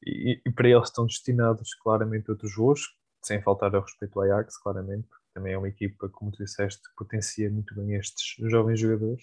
e, 0.04 0.42
e, 0.44 0.52
para 0.52 0.68
eles 0.68 0.88
estão 0.88 1.06
destinados 1.06 1.74
claramente 1.74 2.30
outros 2.30 2.54
voos, 2.56 2.80
sem 3.22 3.40
faltar 3.42 3.74
ao 3.74 3.82
respeito 3.82 4.18
ao 4.18 4.24
Ajax, 4.24 4.58
claramente, 4.58 5.08
também 5.34 5.52
é 5.54 5.58
uma 5.58 5.68
equipa, 5.68 6.08
como 6.08 6.30
tu 6.30 6.42
disseste, 6.42 6.82
que 6.82 6.94
potencia 6.96 7.50
muito 7.50 7.74
bem 7.74 7.94
estes 7.94 8.36
jovens 8.50 8.80
jogadores, 8.80 9.22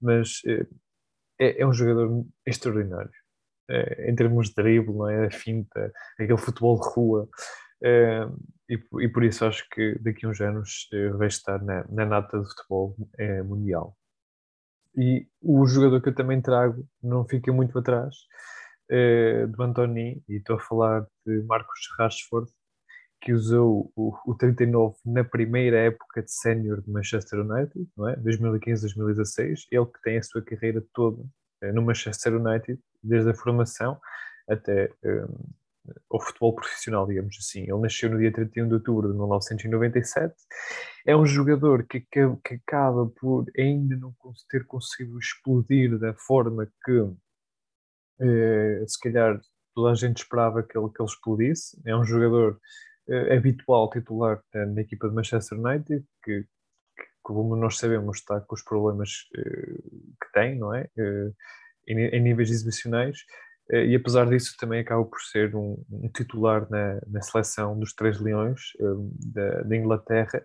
mas 0.00 0.40
eh, 0.46 0.66
é, 1.38 1.62
é 1.62 1.66
um 1.66 1.72
jogador 1.72 2.26
extraordinário. 2.46 3.10
É, 3.70 4.10
em 4.10 4.16
termos 4.16 4.48
de 4.48 4.54
drible, 4.54 4.94
não 4.94 5.08
é? 5.08 5.26
a 5.26 5.30
finta, 5.30 5.92
aquele 6.18 6.38
futebol 6.38 6.80
de 6.80 6.88
rua, 6.88 7.28
é, 7.82 8.26
e, 8.68 8.74
e, 9.00 9.08
por 9.08 9.22
isso 9.22 9.44
acho 9.44 9.68
que 9.70 9.98
daqui 10.00 10.26
a 10.26 10.30
uns 10.30 10.40
anos 10.40 10.88
vai 11.16 11.28
estar 11.28 11.62
na, 11.62 11.84
na 11.88 12.06
nata 12.06 12.40
de 12.40 12.48
futebol 12.48 12.96
mundial. 13.44 13.96
E 14.96 15.28
o 15.40 15.66
jogador 15.66 16.02
que 16.02 16.08
eu 16.08 16.14
também 16.14 16.40
trago 16.40 16.86
não 17.02 17.26
fica 17.26 17.52
muito 17.52 17.78
atrás 17.78 18.16
do 19.50 19.62
Antoni, 19.62 20.22
e 20.28 20.36
estou 20.36 20.56
a 20.56 20.60
falar 20.60 21.06
de 21.26 21.42
Marcos 21.42 21.80
Rashford, 21.98 22.50
que 23.20 23.32
usou 23.32 23.92
o, 23.96 24.14
o 24.26 24.34
39 24.34 24.96
na 25.04 25.24
primeira 25.24 25.78
época 25.78 26.22
de 26.22 26.32
sénior 26.32 26.80
de 26.82 26.90
Manchester 26.90 27.40
United, 27.40 27.88
não 27.96 28.08
é? 28.08 28.16
2015-2016. 28.16 29.66
Ele 29.70 29.86
que 29.86 30.02
tem 30.02 30.18
a 30.18 30.22
sua 30.22 30.42
carreira 30.42 30.82
toda 30.94 31.24
é, 31.62 31.72
no 31.72 31.82
Manchester 31.82 32.34
United, 32.34 32.80
desde 33.02 33.30
a 33.30 33.34
formação 33.34 33.98
até 34.48 34.90
ao 36.10 36.20
futebol 36.20 36.54
profissional, 36.54 37.06
digamos 37.06 37.36
assim. 37.38 37.62
Ele 37.62 37.80
nasceu 37.80 38.10
no 38.10 38.18
dia 38.18 38.32
31 38.32 38.68
de 38.68 38.74
outubro 38.74 39.08
de 39.08 39.14
1997. 39.14 40.34
É 41.06 41.16
um 41.16 41.26
jogador 41.26 41.86
que, 41.86 42.00
que, 42.00 42.20
que 42.44 42.54
acaba 42.54 43.06
por 43.06 43.46
ainda 43.56 43.96
não 43.96 44.14
ter 44.50 44.66
conseguido 44.66 45.18
explodir 45.18 45.98
da 45.98 46.14
forma 46.14 46.66
que 46.84 47.10
eh, 48.20 48.84
se 48.86 48.98
calhar 49.00 49.40
toda 49.74 49.92
a 49.92 49.94
gente 49.94 50.18
esperava 50.18 50.62
que 50.62 50.76
ele, 50.76 50.88
que 50.90 51.00
ele 51.00 51.08
explodisse. 51.08 51.80
É 51.86 51.96
um 51.96 52.04
jogador 52.04 52.52
eh, 52.54 52.58
habitual 53.34 53.90
titular 53.90 54.42
na, 54.54 54.66
na, 54.66 54.80
equipa 54.80 55.08
de 55.08 55.14
Manchester 55.14 55.58
United, 55.58 56.04
que, 56.22 56.44
como 57.22 57.54
nós 57.56 57.78
sabemos, 57.78 58.18
está 58.18 58.40
com 58.40 58.54
os 58.54 58.62
problemas 58.62 59.28
eh, 59.36 59.78
que 60.22 60.32
tem, 60.32 60.58
não 60.58 60.74
é? 60.74 60.88
Eh, 60.96 61.32
em, 61.86 62.20
níveis 62.20 62.50
exibicionais 62.50 63.18
eh, 63.70 63.86
e 63.86 63.96
apesar 63.96 64.28
disso 64.28 64.56
também 64.58 64.80
acaba 64.80 65.04
por 65.04 65.20
ser 65.20 65.54
um, 65.54 65.82
titular 66.14 66.68
na, 66.70 67.00
na, 67.06 67.20
seleção 67.22 67.78
dos 67.78 67.94
Três 67.94 68.20
Leões 68.20 68.60
da, 69.34 69.62
da, 69.62 69.76
Inglaterra, 69.76 70.42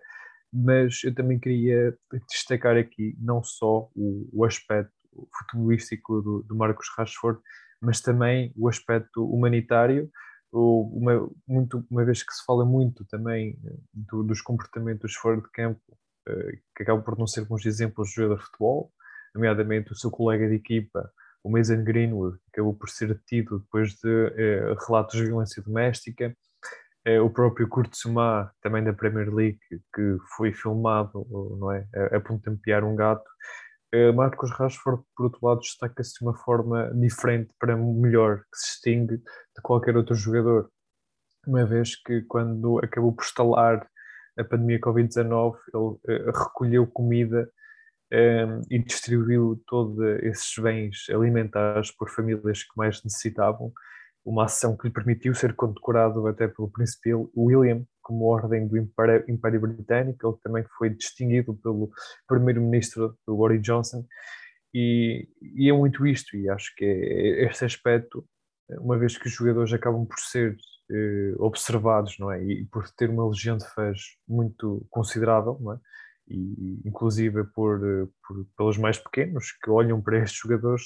mas 0.52 1.02
eu 1.04 1.14
também 1.14 1.38
queria 1.38 1.96
destacar 2.28 2.76
aqui 2.76 3.16
não 3.18 3.42
só 3.42 3.88
o, 3.94 4.28
o 4.32 4.44
aspecto 4.44 4.92
futebolístico 5.36 6.20
do, 6.22 6.42
do, 6.42 6.54
Marcos 6.54 6.88
Rashford, 6.96 7.40
mas 7.80 8.00
também 8.00 8.52
o 8.56 8.68
aspecto 8.68 9.24
humanitário, 9.24 10.10
uma, 10.56 11.28
muito, 11.46 11.84
uma 11.90 12.04
vez 12.04 12.22
que 12.22 12.32
se 12.32 12.44
fala 12.44 12.64
muito 12.64 13.04
também 13.06 13.58
eh, 13.64 13.76
do, 13.92 14.22
dos 14.22 14.40
comportamentos 14.40 15.14
fora 15.14 15.40
de 15.40 15.50
campo, 15.50 15.80
uh, 16.28 16.52
que 16.76 16.82
acabam 16.82 17.02
por 17.02 17.18
não 17.18 17.26
ser 17.26 17.44
bons 17.44 17.66
exemplos 17.66 18.08
de 18.08 18.14
jogador 18.16 18.38
de 18.38 18.44
futebol, 18.44 18.92
nomeadamente 19.34 19.92
o 19.92 19.96
seu 19.96 20.10
colega 20.10 20.48
de 20.48 20.54
equipa, 20.54 21.10
o 21.44 21.50
Mason 21.50 21.84
Greenwood 21.84 22.38
acabou 22.52 22.74
por 22.74 22.88
ser 22.88 23.08
detido 23.08 23.58
depois 23.58 23.94
de 23.96 24.32
eh, 24.36 24.74
relatos 24.86 25.14
de 25.14 25.26
violência 25.26 25.62
doméstica. 25.62 26.34
Eh, 27.04 27.20
o 27.20 27.28
próprio 27.28 27.68
Kurt 27.68 27.94
Suma, 27.94 28.50
também 28.62 28.82
da 28.82 28.94
Premier 28.94 29.28
League, 29.32 29.58
que 29.94 30.16
foi 30.36 30.54
filmado 30.54 31.26
não 31.60 31.70
é, 31.70 31.86
a, 31.94 32.16
a 32.16 32.20
pontampear 32.20 32.82
um 32.82 32.96
gato, 32.96 33.28
Marcos 34.14 34.50
Rashford, 34.50 35.02
por 35.16 35.24
outro 35.24 35.46
lado, 35.46 35.60
destaca-se 35.60 36.14
de 36.18 36.24
uma 36.24 36.34
forma 36.34 36.90
diferente 36.94 37.52
para 37.58 37.76
melhor, 37.76 38.40
que 38.52 38.58
se 38.58 38.72
distingue 38.72 39.16
de 39.18 39.62
qualquer 39.62 39.96
outro 39.96 40.14
jogador. 40.14 40.70
Uma 41.46 41.64
vez 41.64 41.94
que, 41.96 42.22
quando 42.22 42.78
acabou 42.78 43.12
por 43.12 43.24
estalar 43.24 43.86
a 44.38 44.44
pandemia 44.44 44.80
Covid-19, 44.80 45.56
ele 45.72 46.18
uh, 46.18 46.32
recolheu 46.32 46.86
comida 46.86 47.48
um, 48.12 48.60
e 48.70 48.78
distribuiu 48.78 49.62
todos 49.66 49.98
esses 50.22 50.52
bens 50.58 51.06
alimentares 51.10 51.90
por 51.90 52.10
famílias 52.10 52.62
que 52.62 52.76
mais 52.76 53.02
necessitavam 53.02 53.72
uma 54.24 54.44
ação 54.44 54.76
que 54.76 54.88
lhe 54.88 54.92
permitiu 54.92 55.34
ser 55.34 55.54
condecorado 55.54 56.26
até 56.26 56.48
pelo 56.48 56.70
príncipe 56.70 57.10
William 57.36 57.84
como 58.04 58.26
ordem 58.26 58.68
do 58.68 58.76
Império, 58.76 59.24
Império 59.28 59.60
Britânico, 59.60 60.28
ele 60.28 60.38
também 60.42 60.64
foi 60.78 60.90
distinguido 60.90 61.54
pelo 61.56 61.90
primeiro-ministro 62.28 63.18
Boris 63.26 63.60
Johnson, 63.62 64.06
e, 64.72 65.28
e, 65.40 65.68
é 65.68 65.72
muito 65.72 66.06
isto, 66.06 66.36
e 66.36 66.48
acho 66.48 66.74
que 66.76 66.84
é 66.84 67.44
este 67.46 67.64
aspecto, 67.64 68.24
uma 68.80 68.98
vez 68.98 69.16
que 69.16 69.26
os 69.26 69.32
jogadores 69.32 69.72
acabam 69.72 70.04
por 70.04 70.18
ser 70.18 70.56
eh, 70.90 71.34
observados, 71.38 72.18
não 72.18 72.30
é, 72.30 72.42
e 72.42 72.66
por 72.66 72.88
ter 72.90 73.08
uma 73.08 73.28
legião 73.28 73.56
de 73.56 73.66
fãs 73.68 74.00
muito 74.28 74.84
considerável, 74.90 75.58
não 75.60 75.72
é, 75.74 75.78
e 76.28 76.80
inclusive 76.84 77.44
por, 77.54 77.80
por 78.26 78.46
pelos 78.56 78.76
mais 78.76 78.98
pequenos 78.98 79.52
que 79.62 79.70
olham 79.70 80.00
para 80.00 80.18
estes 80.18 80.40
jogadores 80.40 80.82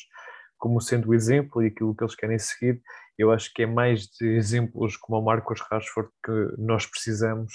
como 0.59 0.81
sendo 0.81 1.09
o 1.09 1.15
exemplo 1.15 1.63
e 1.63 1.69
aquilo 1.69 1.95
que 1.95 2.03
eles 2.03 2.15
querem 2.15 2.39
seguir, 2.39 2.83
eu 3.19 3.33
acho 3.33 3.53
que 3.53 3.65
é 3.65 3.67
mais 3.67 4.07
de 4.07 4.27
exemplos 4.27 4.97
como 4.97 5.19
o 5.19 5.25
Marcos 5.25 5.61
Rashford 5.61 6.09
que 6.25 6.55
nós 6.57 6.87
precisamos 6.87 7.53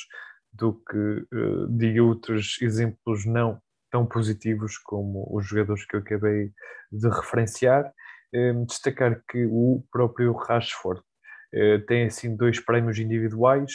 do 0.52 0.74
que 0.74 1.26
uh, 1.34 1.68
de 1.70 2.00
outros 2.02 2.58
exemplos 2.62 3.26
não 3.26 3.60
tão 3.90 4.06
positivos 4.06 4.78
como 4.78 5.26
os 5.32 5.48
jogadores 5.48 5.86
que 5.86 5.96
eu 5.96 6.02
acabei 6.02 6.52
de 6.92 7.10
referenciar. 7.10 7.92
Uh, 8.36 8.66
destacar 8.66 9.24
que 9.30 9.46
o 9.46 9.84
próprio 9.92 10.34
Rashford 10.34 11.00
uh, 11.00 11.86
tem 11.88 12.06
assim 12.08 12.36
dois 12.36 12.60
prémios 12.60 13.00
individuais. 13.00 13.72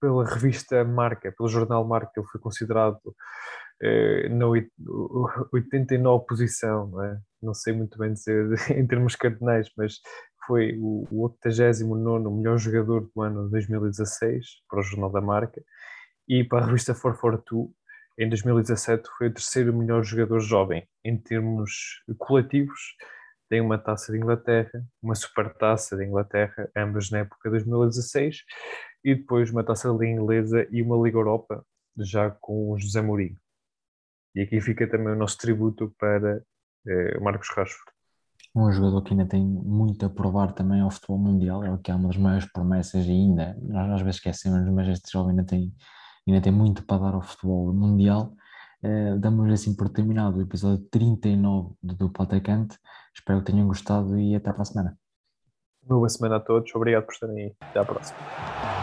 pela 0.00 0.24
revista 0.24 0.84
Marca, 0.84 1.32
pelo 1.32 1.48
jornal 1.48 1.86
Marca, 1.86 2.12
ele 2.16 2.26
foi 2.26 2.40
considerado 2.40 3.00
na 4.30 4.46
89 5.52 6.26
posição, 6.26 6.88
não, 6.88 7.02
é? 7.02 7.18
não 7.42 7.54
sei 7.54 7.72
muito 7.72 7.98
bem 7.98 8.12
dizer 8.12 8.46
em 8.76 8.86
termos 8.86 9.16
cardinais, 9.16 9.70
mas 9.76 10.00
foi 10.46 10.76
o, 10.78 11.06
o 11.10 11.22
89 11.24 11.84
melhor 12.36 12.58
jogador 12.58 13.10
do 13.14 13.22
ano 13.22 13.48
2016 13.50 14.46
para 14.68 14.80
o 14.80 14.82
Jornal 14.82 15.10
da 15.10 15.20
Marca 15.20 15.62
e 16.28 16.44
para 16.44 16.64
a 16.64 16.66
revista 16.66 16.94
442 16.94 17.70
em 18.18 18.30
2017 18.30 19.08
foi 19.18 19.28
o 19.28 19.32
terceiro 19.34 19.76
melhor 19.76 20.02
jogador 20.02 20.40
jovem 20.40 20.88
em 21.04 21.18
termos 21.18 22.02
coletivos 22.16 22.96
tem 23.48 23.60
uma 23.60 23.78
taça 23.78 24.12
de 24.12 24.18
Inglaterra, 24.18 24.84
uma 25.02 25.14
supertaça 25.14 25.96
de 25.96 26.04
Inglaterra, 26.04 26.68
ambas 26.76 27.10
na 27.10 27.18
época 27.18 27.48
de 27.48 27.50
2016, 27.50 28.42
e 29.04 29.14
depois 29.14 29.50
uma 29.50 29.64
taça 29.64 29.88
de 29.88 29.98
Liga 29.98 30.20
Inglesa 30.20 30.66
e 30.70 30.82
uma 30.82 30.96
Liga 30.96 31.18
Europa, 31.18 31.64
já 31.98 32.30
com 32.30 32.72
o 32.72 32.78
José 32.78 33.00
Mourinho. 33.00 33.36
E 34.36 34.42
aqui 34.42 34.60
fica 34.60 34.86
também 34.88 35.14
o 35.14 35.16
nosso 35.16 35.38
tributo 35.38 35.92
para 35.98 36.42
eh, 36.86 37.18
Marcos 37.18 37.48
Rashford 37.48 37.96
um 38.56 38.72
jogador 38.72 39.02
que 39.02 39.12
ainda 39.12 39.26
tem 39.26 39.44
muito 39.44 40.06
a 40.06 40.08
provar 40.08 40.52
também 40.52 40.80
ao 40.80 40.90
futebol 40.90 41.18
mundial, 41.18 41.62
é 41.62 41.70
o 41.70 41.78
que 41.78 41.90
é 41.90 41.94
uma 41.94 42.08
das 42.08 42.16
maiores 42.16 42.50
promessas 42.50 43.06
ainda, 43.06 43.54
nós 43.60 43.90
às 43.90 44.00
vezes 44.00 44.16
esquecemos, 44.16 44.66
mas 44.72 44.88
este 44.88 45.12
jovem 45.12 45.30
ainda 45.30 45.44
tem, 45.44 45.72
ainda 46.26 46.40
tem 46.40 46.52
muito 46.52 46.82
para 46.84 47.02
dar 47.02 47.14
ao 47.14 47.22
futebol 47.22 47.72
mundial. 47.74 48.32
Uh, 48.82 49.18
damos 49.18 49.52
assim 49.52 49.74
por 49.74 49.88
terminado 49.88 50.38
o 50.38 50.42
episódio 50.42 50.84
39 50.90 51.74
do 51.82 51.94
Duplo 51.94 52.24
Atacante. 52.24 52.78
Espero 53.14 53.40
que 53.40 53.52
tenham 53.52 53.66
gostado 53.66 54.18
e 54.18 54.34
até 54.34 54.52
para 54.52 54.62
a 54.62 54.64
semana. 54.64 54.98
Boa 55.82 56.08
semana 56.08 56.36
a 56.36 56.40
todos, 56.40 56.74
obrigado 56.74 57.04
por 57.04 57.12
estarem 57.12 57.36
aí. 57.38 57.54
Até 57.60 57.80
à 57.80 57.84
próxima. 57.84 58.75